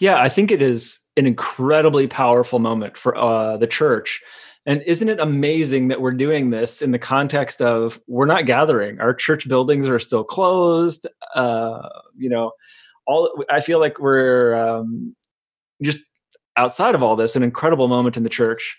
Yeah, 0.00 0.20
I 0.20 0.28
think 0.28 0.50
it 0.50 0.60
is 0.60 0.98
an 1.16 1.26
incredibly 1.26 2.06
powerful 2.06 2.58
moment 2.58 2.96
for 2.96 3.16
uh, 3.16 3.56
the 3.56 3.66
church. 3.66 4.20
And 4.64 4.82
isn't 4.82 5.08
it 5.08 5.18
amazing 5.18 5.88
that 5.88 6.00
we're 6.00 6.12
doing 6.12 6.50
this 6.50 6.82
in 6.82 6.92
the 6.92 6.98
context 6.98 7.60
of 7.60 8.00
we're 8.06 8.26
not 8.26 8.46
gathering? 8.46 9.00
Our 9.00 9.12
church 9.12 9.48
buildings 9.48 9.88
are 9.88 9.98
still 9.98 10.22
closed. 10.22 11.06
Uh, 11.34 11.88
you 12.16 12.28
know, 12.28 12.52
all 13.06 13.44
I 13.50 13.60
feel 13.60 13.80
like 13.80 13.98
we're 13.98 14.54
um, 14.54 15.16
just 15.82 15.98
outside 16.56 16.94
of 16.94 17.02
all 17.02 17.16
this, 17.16 17.34
an 17.34 17.42
incredible 17.42 17.88
moment 17.88 18.16
in 18.16 18.22
the 18.22 18.28
church 18.28 18.76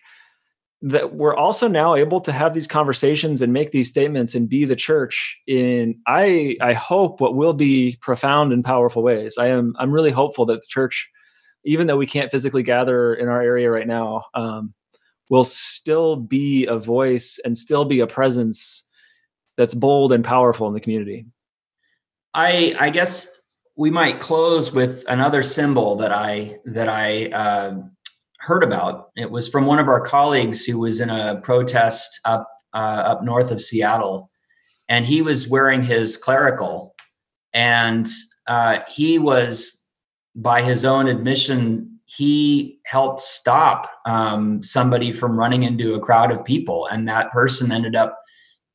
that 0.84 1.16
we're 1.16 1.36
also 1.36 1.70
now 1.70 1.96
able 1.96 2.20
to 2.20 2.32
have 2.32 2.54
these 2.54 2.68
conversations 2.68 3.42
and 3.42 3.54
make 3.54 3.72
these 3.72 3.88
statements 3.88 4.36
and 4.36 4.50
be 4.50 4.66
the 4.66 4.76
church 4.76 5.40
in 5.48 5.98
i 6.06 6.58
i 6.60 6.74
hope 6.74 7.22
what 7.22 7.36
will 7.36 7.54
be 7.54 7.98
profound 8.02 8.52
and 8.52 8.66
powerful 8.66 9.02
ways 9.02 9.38
i 9.38 9.48
am 9.48 9.74
i'm 9.80 9.94
really 9.94 10.12
hopeful 10.12 10.46
that 10.46 10.60
the 10.60 10.68
church 10.68 11.10
even 11.64 11.88
though 11.88 11.96
we 11.96 12.06
can't 12.06 12.32
physically 12.32 12.64
gather 12.64 13.14
in 13.14 13.30
our 13.30 13.42
area 13.42 13.72
right 13.72 13.88
now 13.88 14.26
um, 14.34 14.74
will 15.30 15.44
still 15.44 16.16
be 16.16 16.66
a 16.68 16.78
voice 16.78 17.40
and 17.44 17.58
still 17.58 17.86
be 17.86 18.02
a 18.02 18.08
presence 18.08 18.88
that's 19.58 19.74
bold 19.74 20.12
and 20.12 20.24
powerful 20.24 20.68
in 20.68 20.74
the 20.74 20.80
community 20.80 21.26
i 22.34 22.76
i 22.80 22.90
guess 22.90 23.28
we 23.76 23.90
might 23.90 24.20
close 24.20 24.72
with 24.74 25.04
another 25.08 25.44
symbol 25.44 25.98
that 25.98 26.12
i 26.12 26.58
that 26.66 26.90
i 26.90 27.28
uh, 27.28 27.76
heard 28.44 28.64
about. 28.64 29.10
It 29.16 29.32
was 29.32 29.48
from 29.48 29.66
one 29.66 29.80
of 29.80 29.88
our 29.88 30.02
colleagues 30.02 30.66
who 30.66 30.80
was 30.80 31.00
in 31.00 31.10
a 31.10 31.40
protest 31.42 32.20
up 32.26 32.50
uh, 32.74 33.04
up 33.06 33.24
north 33.24 33.52
of 33.52 33.62
Seattle, 33.62 34.30
and 34.90 35.06
he 35.06 35.22
was 35.22 35.48
wearing 35.48 35.82
his 35.82 36.18
clerical, 36.18 36.96
and 37.54 38.08
uh, 38.48 38.80
he 38.90 39.20
was, 39.20 39.88
by 40.36 40.62
his 40.62 40.84
own 40.84 41.08
admission, 41.08 41.93
he 42.16 42.80
helped 42.86 43.22
stop 43.22 43.90
um, 44.06 44.64
somebody 44.64 45.12
from 45.14 45.38
running 45.38 45.64
into 45.64 45.96
a 45.96 46.00
crowd 46.00 46.32
of 46.32 46.46
people, 46.46 46.88
and 46.88 47.08
that 47.08 47.32
person 47.32 47.72
ended 47.72 47.96
up 47.96 48.20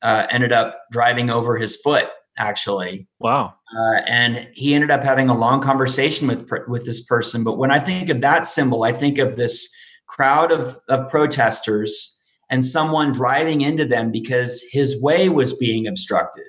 uh, 0.01 0.27
ended 0.29 0.51
up 0.51 0.79
driving 0.91 1.29
over 1.29 1.57
his 1.57 1.75
foot 1.75 2.05
actually. 2.37 3.07
Wow. 3.19 3.53
Uh, 3.77 3.99
and 4.07 4.47
he 4.53 4.73
ended 4.73 4.89
up 4.89 5.03
having 5.03 5.29
a 5.29 5.37
long 5.37 5.61
conversation 5.61 6.27
with 6.27 6.49
with 6.67 6.85
this 6.85 7.05
person. 7.05 7.43
But 7.43 7.57
when 7.57 7.69
I 7.69 7.79
think 7.79 8.09
of 8.09 8.21
that 8.21 8.45
symbol, 8.45 8.83
I 8.83 8.93
think 8.93 9.17
of 9.19 9.35
this 9.35 9.69
crowd 10.07 10.51
of, 10.51 10.79
of 10.87 11.09
protesters 11.09 12.19
and 12.49 12.65
someone 12.65 13.11
driving 13.11 13.61
into 13.61 13.85
them 13.85 14.11
because 14.11 14.63
his 14.71 15.01
way 15.01 15.29
was 15.29 15.53
being 15.53 15.87
obstructed. 15.87 16.45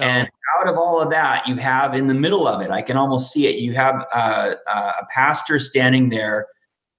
Oh. 0.00 0.04
And 0.04 0.28
out 0.58 0.68
of 0.68 0.76
all 0.76 1.00
of 1.00 1.10
that, 1.10 1.46
you 1.46 1.56
have 1.56 1.94
in 1.94 2.06
the 2.06 2.14
middle 2.14 2.46
of 2.46 2.60
it, 2.62 2.70
I 2.70 2.82
can 2.82 2.96
almost 2.96 3.32
see 3.32 3.46
it. 3.46 3.56
You 3.56 3.74
have 3.74 4.06
uh, 4.12 4.54
uh, 4.66 4.92
a 5.02 5.06
pastor 5.06 5.58
standing 5.58 6.08
there 6.08 6.46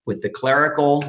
with 0.05 0.21
the 0.21 0.29
clerical 0.29 1.03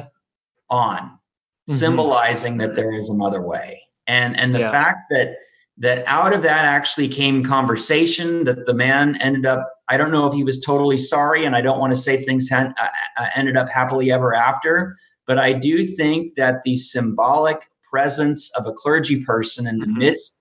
on, 0.69 1.03
mm-hmm. 1.03 1.73
symbolizing 1.73 2.57
that 2.57 2.75
there 2.75 2.93
is 2.93 3.09
another 3.09 3.41
way. 3.41 3.83
And 4.07 4.37
and 4.37 4.53
the 4.53 4.59
yeah. 4.59 4.71
fact 4.71 5.11
that 5.11 5.37
that 5.77 6.03
out 6.07 6.33
of 6.33 6.43
that 6.43 6.65
actually 6.65 7.07
came 7.07 7.43
conversation 7.43 8.43
that 8.43 8.65
the 8.65 8.73
man 8.73 9.19
ended 9.19 9.45
up 9.45 9.67
i 9.89 9.97
don't 9.97 10.11
know 10.11 10.27
if 10.27 10.33
he 10.33 10.43
was 10.43 10.61
totally 10.61 10.97
sorry 10.97 11.45
and 11.45 11.55
i 11.55 11.61
don't 11.61 11.79
want 11.79 11.91
to 11.91 11.97
say 11.97 12.17
things 12.17 12.51
uh, 12.51 12.71
uh, 12.77 13.25
ended 13.35 13.57
up 13.57 13.69
happily 13.69 14.11
ever 14.11 14.35
after 14.35 14.95
but 15.25 15.39
i 15.39 15.51
do 15.51 15.85
think 15.85 16.35
that 16.35 16.61
the 16.63 16.75
symbolic 16.75 17.67
presence 17.89 18.51
of 18.55 18.67
a 18.67 18.73
clergy 18.73 19.23
person 19.23 19.65
in 19.65 19.79
the 19.79 19.85
mm-hmm. 19.85 19.99
midst 19.99 20.35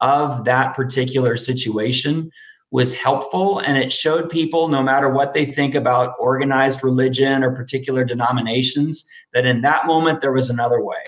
of 0.00 0.44
that 0.44 0.74
particular 0.74 1.36
situation 1.36 2.30
was 2.70 2.94
helpful 2.94 3.58
and 3.60 3.78
it 3.78 3.92
showed 3.92 4.28
people 4.28 4.68
no 4.68 4.82
matter 4.82 5.08
what 5.08 5.32
they 5.32 5.46
think 5.46 5.74
about 5.74 6.14
organized 6.18 6.84
religion 6.84 7.42
or 7.42 7.56
particular 7.56 8.04
denominations 8.04 9.08
that 9.32 9.46
in 9.46 9.62
that 9.62 9.86
moment 9.86 10.20
there 10.20 10.32
was 10.32 10.50
another 10.50 10.84
way 10.84 11.02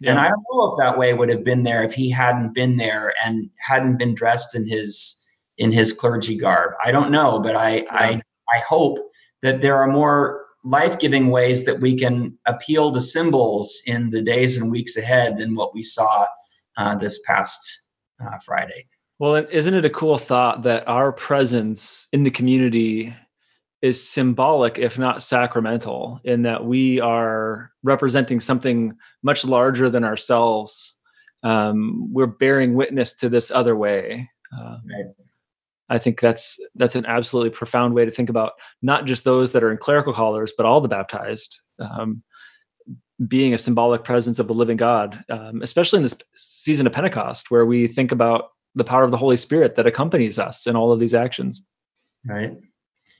yeah. 0.00 0.10
And 0.10 0.20
I 0.20 0.28
don't 0.28 0.44
know 0.52 0.72
if 0.72 0.78
that 0.78 0.98
way 0.98 1.14
would 1.14 1.30
have 1.30 1.44
been 1.44 1.62
there 1.62 1.82
if 1.82 1.94
he 1.94 2.10
hadn't 2.10 2.54
been 2.54 2.76
there 2.76 3.14
and 3.24 3.50
hadn't 3.58 3.96
been 3.96 4.14
dressed 4.14 4.54
in 4.54 4.68
his 4.68 5.22
in 5.56 5.72
his 5.72 5.92
clergy 5.92 6.36
garb. 6.36 6.72
I 6.84 6.92
don't 6.92 7.10
know, 7.10 7.40
but 7.40 7.56
I 7.56 7.76
yeah. 7.76 7.84
I 7.90 8.22
I 8.52 8.58
hope 8.58 8.98
that 9.42 9.60
there 9.60 9.76
are 9.76 9.86
more 9.86 10.44
life-giving 10.64 11.28
ways 11.28 11.64
that 11.64 11.80
we 11.80 11.96
can 11.96 12.36
appeal 12.44 12.92
to 12.92 13.00
symbols 13.00 13.82
in 13.86 14.10
the 14.10 14.20
days 14.20 14.56
and 14.56 14.70
weeks 14.70 14.96
ahead 14.96 15.38
than 15.38 15.54
what 15.54 15.72
we 15.72 15.82
saw 15.82 16.26
uh, 16.76 16.96
this 16.96 17.22
past 17.22 17.85
uh, 18.20 18.38
Friday. 18.44 18.86
Well, 19.18 19.36
isn't 19.36 19.74
it 19.74 19.84
a 19.84 19.90
cool 19.90 20.18
thought 20.18 20.64
that 20.64 20.88
our 20.88 21.10
presence 21.12 22.08
in 22.12 22.22
the 22.22 22.30
community 22.30 23.14
is 23.82 24.08
symbolic, 24.08 24.78
if 24.78 24.98
not 24.98 25.22
sacramental, 25.22 26.20
in 26.24 26.42
that 26.42 26.64
we 26.64 27.00
are 27.00 27.72
representing 27.82 28.40
something 28.40 28.96
much 29.22 29.44
larger 29.44 29.90
than 29.90 30.04
ourselves. 30.04 30.96
Um, 31.42 32.12
we're 32.12 32.26
bearing 32.26 32.74
witness 32.74 33.14
to 33.16 33.28
this 33.28 33.50
other 33.50 33.76
way. 33.76 34.30
Uh, 34.52 34.78
right. 34.90 35.14
I 35.88 35.98
think 35.98 36.20
that's 36.20 36.58
that's 36.74 36.96
an 36.96 37.06
absolutely 37.06 37.50
profound 37.50 37.94
way 37.94 38.04
to 38.04 38.10
think 38.10 38.28
about 38.28 38.54
not 38.82 39.04
just 39.04 39.24
those 39.24 39.52
that 39.52 39.62
are 39.62 39.70
in 39.70 39.78
clerical 39.78 40.12
collars, 40.12 40.52
but 40.56 40.66
all 40.66 40.80
the 40.80 40.88
baptized 40.88 41.60
um, 41.78 42.22
being 43.24 43.54
a 43.54 43.58
symbolic 43.58 44.04
presence 44.04 44.38
of 44.38 44.48
the 44.48 44.54
living 44.54 44.76
God, 44.76 45.22
um, 45.30 45.62
especially 45.62 45.98
in 45.98 46.02
this 46.02 46.16
season 46.34 46.86
of 46.86 46.92
Pentecost, 46.92 47.50
where 47.50 47.64
we 47.64 47.86
think 47.86 48.12
about 48.12 48.50
the 48.74 48.84
power 48.84 49.04
of 49.04 49.10
the 49.10 49.16
Holy 49.16 49.36
Spirit 49.36 49.76
that 49.76 49.86
accompanies 49.86 50.38
us 50.38 50.66
in 50.66 50.76
all 50.76 50.92
of 50.92 51.00
these 51.00 51.14
actions. 51.14 51.64
Right 52.24 52.56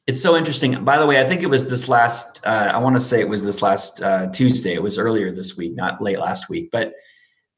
it's 0.06 0.22
so 0.22 0.36
interesting. 0.36 0.84
By 0.84 0.98
the 0.98 1.06
way, 1.06 1.20
I 1.20 1.26
think 1.26 1.42
it 1.42 1.50
was 1.50 1.68
this 1.68 1.88
last. 1.88 2.40
Uh, 2.44 2.70
I 2.72 2.78
want 2.78 2.96
to 2.96 3.00
say 3.00 3.20
it 3.20 3.28
was 3.28 3.44
this 3.44 3.60
last 3.60 4.00
uh, 4.00 4.28
Tuesday. 4.30 4.72
It 4.72 4.82
was 4.82 4.98
earlier 4.98 5.32
this 5.32 5.56
week, 5.56 5.74
not 5.74 6.00
late 6.00 6.18
last 6.18 6.48
week. 6.48 6.70
But 6.70 6.94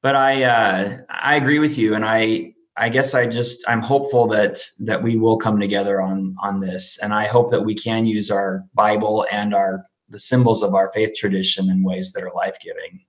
but 0.03 0.17
I 0.17 0.45
uh, 0.45 0.99
I 1.11 1.37
agree 1.37 1.59
with 1.59 1.77
you, 1.77 1.95
and 1.95 2.05
I 2.05 2.55
I 2.75 2.89
guess 2.89 3.15
I 3.15 3.27
just 3.27 3.69
I'm 3.69 3.83
hopeful 3.83 4.29
that 4.29 4.61
that 4.81 5.03
we 5.03 5.17
will 5.17 5.37
come 5.37 5.61
together 5.61 6.01
on 6.01 6.37
on 6.43 6.61
this, 6.61 6.99
and 7.03 7.13
I 7.13 7.27
hope 7.27 7.51
that 7.51 7.63
we 7.67 7.75
can 7.75 8.07
use 8.07 8.31
our 8.31 8.65
Bible 8.73 9.27
and 9.31 9.55
our 9.55 9.85
the 10.09 10.19
symbols 10.19 10.63
of 10.63 10.75
our 10.75 10.91
faith 10.93 11.15
tradition 11.17 11.71
in 11.71 11.83
ways 11.83 12.13
that 12.13 12.25
are 12.25 12.33
life 12.35 12.59
giving. 12.61 13.05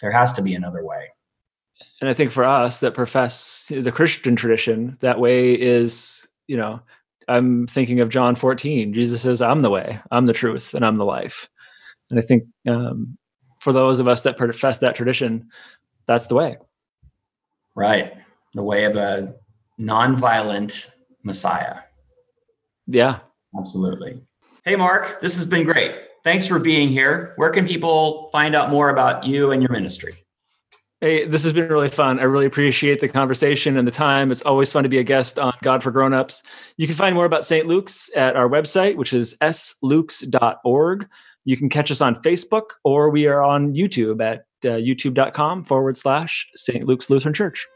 There 0.00 0.12
has 0.12 0.34
to 0.34 0.42
be 0.42 0.54
another 0.54 0.84
way. 0.84 1.10
And 2.00 2.08
I 2.10 2.14
think 2.14 2.30
for 2.30 2.44
us 2.44 2.80
that 2.80 2.94
profess 2.94 3.70
the 3.74 3.92
Christian 3.92 4.36
tradition, 4.36 4.96
that 5.00 5.18
way 5.18 5.54
is 5.54 6.28
you 6.46 6.56
know 6.56 6.80
I'm 7.28 7.66
thinking 7.66 8.00
of 8.00 8.08
John 8.08 8.36
14. 8.36 8.94
Jesus 8.94 9.22
says, 9.22 9.42
"I'm 9.42 9.62
the 9.62 9.70
way, 9.70 10.00
I'm 10.10 10.26
the 10.26 10.32
truth, 10.32 10.74
and 10.74 10.84
I'm 10.84 10.96
the 10.96 11.04
life." 11.04 11.48
And 12.10 12.18
I 12.18 12.22
think 12.22 12.44
um, 12.68 13.18
for 13.60 13.72
those 13.72 13.98
of 13.98 14.08
us 14.08 14.22
that 14.22 14.36
profess 14.36 14.78
that 14.78 14.94
tradition, 14.94 15.50
that's 16.06 16.26
the 16.26 16.36
way. 16.36 16.58
Right, 17.74 18.14
the 18.54 18.62
way 18.62 18.84
of 18.84 18.96
a 18.96 19.34
nonviolent 19.78 20.88
Messiah. 21.22 21.80
Yeah, 22.86 23.18
absolutely. 23.58 24.22
Hey, 24.64 24.76
Mark, 24.76 25.20
this 25.20 25.36
has 25.36 25.46
been 25.46 25.64
great. 25.64 25.94
Thanks 26.26 26.44
for 26.44 26.58
being 26.58 26.88
here. 26.88 27.34
Where 27.36 27.50
can 27.50 27.68
people 27.68 28.30
find 28.32 28.56
out 28.56 28.68
more 28.68 28.90
about 28.90 29.22
you 29.22 29.52
and 29.52 29.62
your 29.62 29.70
ministry? 29.70 30.24
Hey, 31.00 31.24
this 31.24 31.44
has 31.44 31.52
been 31.52 31.68
really 31.68 31.88
fun. 31.88 32.18
I 32.18 32.24
really 32.24 32.46
appreciate 32.46 32.98
the 32.98 33.06
conversation 33.06 33.76
and 33.76 33.86
the 33.86 33.92
time. 33.92 34.32
It's 34.32 34.42
always 34.42 34.72
fun 34.72 34.82
to 34.82 34.88
be 34.88 34.98
a 34.98 35.04
guest 35.04 35.38
on 35.38 35.54
God 35.62 35.84
for 35.84 35.92
Grownups. 35.92 36.42
You 36.76 36.88
can 36.88 36.96
find 36.96 37.14
more 37.14 37.26
about 37.26 37.44
St. 37.44 37.68
Luke's 37.68 38.10
at 38.16 38.34
our 38.34 38.48
website, 38.48 38.96
which 38.96 39.12
is 39.12 39.36
slukes.org. 39.40 41.06
You 41.44 41.56
can 41.56 41.68
catch 41.68 41.92
us 41.92 42.00
on 42.00 42.16
Facebook 42.16 42.70
or 42.82 43.10
we 43.10 43.28
are 43.28 43.40
on 43.40 43.74
YouTube 43.74 44.20
at 44.20 44.46
uh, 44.64 44.78
youtube.com 44.78 45.64
forward 45.64 45.96
slash 45.96 46.50
St. 46.56 46.82
Luke's 46.82 47.08
Lutheran 47.08 47.34
Church. 47.34 47.68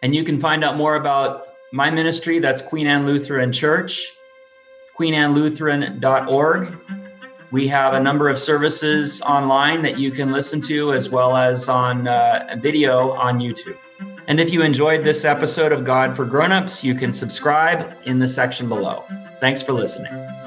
And 0.00 0.14
you 0.14 0.22
can 0.22 0.38
find 0.38 0.62
out 0.62 0.76
more 0.76 0.94
about 0.94 1.48
my 1.72 1.90
ministry. 1.90 2.38
That's 2.38 2.62
Queen 2.62 2.86
Anne 2.86 3.04
Lutheran 3.04 3.52
Church, 3.52 4.00
queenannelutheran.org. 4.96 6.93
We 7.54 7.68
have 7.68 7.94
a 7.94 8.00
number 8.00 8.28
of 8.28 8.40
services 8.40 9.22
online 9.22 9.82
that 9.82 9.96
you 9.96 10.10
can 10.10 10.32
listen 10.32 10.60
to, 10.62 10.92
as 10.92 11.08
well 11.08 11.36
as 11.36 11.68
on 11.68 12.08
uh, 12.08 12.56
video 12.60 13.12
on 13.12 13.38
YouTube. 13.38 13.78
And 14.26 14.40
if 14.40 14.52
you 14.52 14.62
enjoyed 14.62 15.04
this 15.04 15.24
episode 15.24 15.70
of 15.70 15.84
God 15.84 16.16
for 16.16 16.26
Grownups, 16.26 16.82
you 16.82 16.96
can 16.96 17.12
subscribe 17.12 17.96
in 18.06 18.18
the 18.18 18.26
section 18.26 18.68
below. 18.68 19.04
Thanks 19.38 19.62
for 19.62 19.72
listening. 19.72 20.43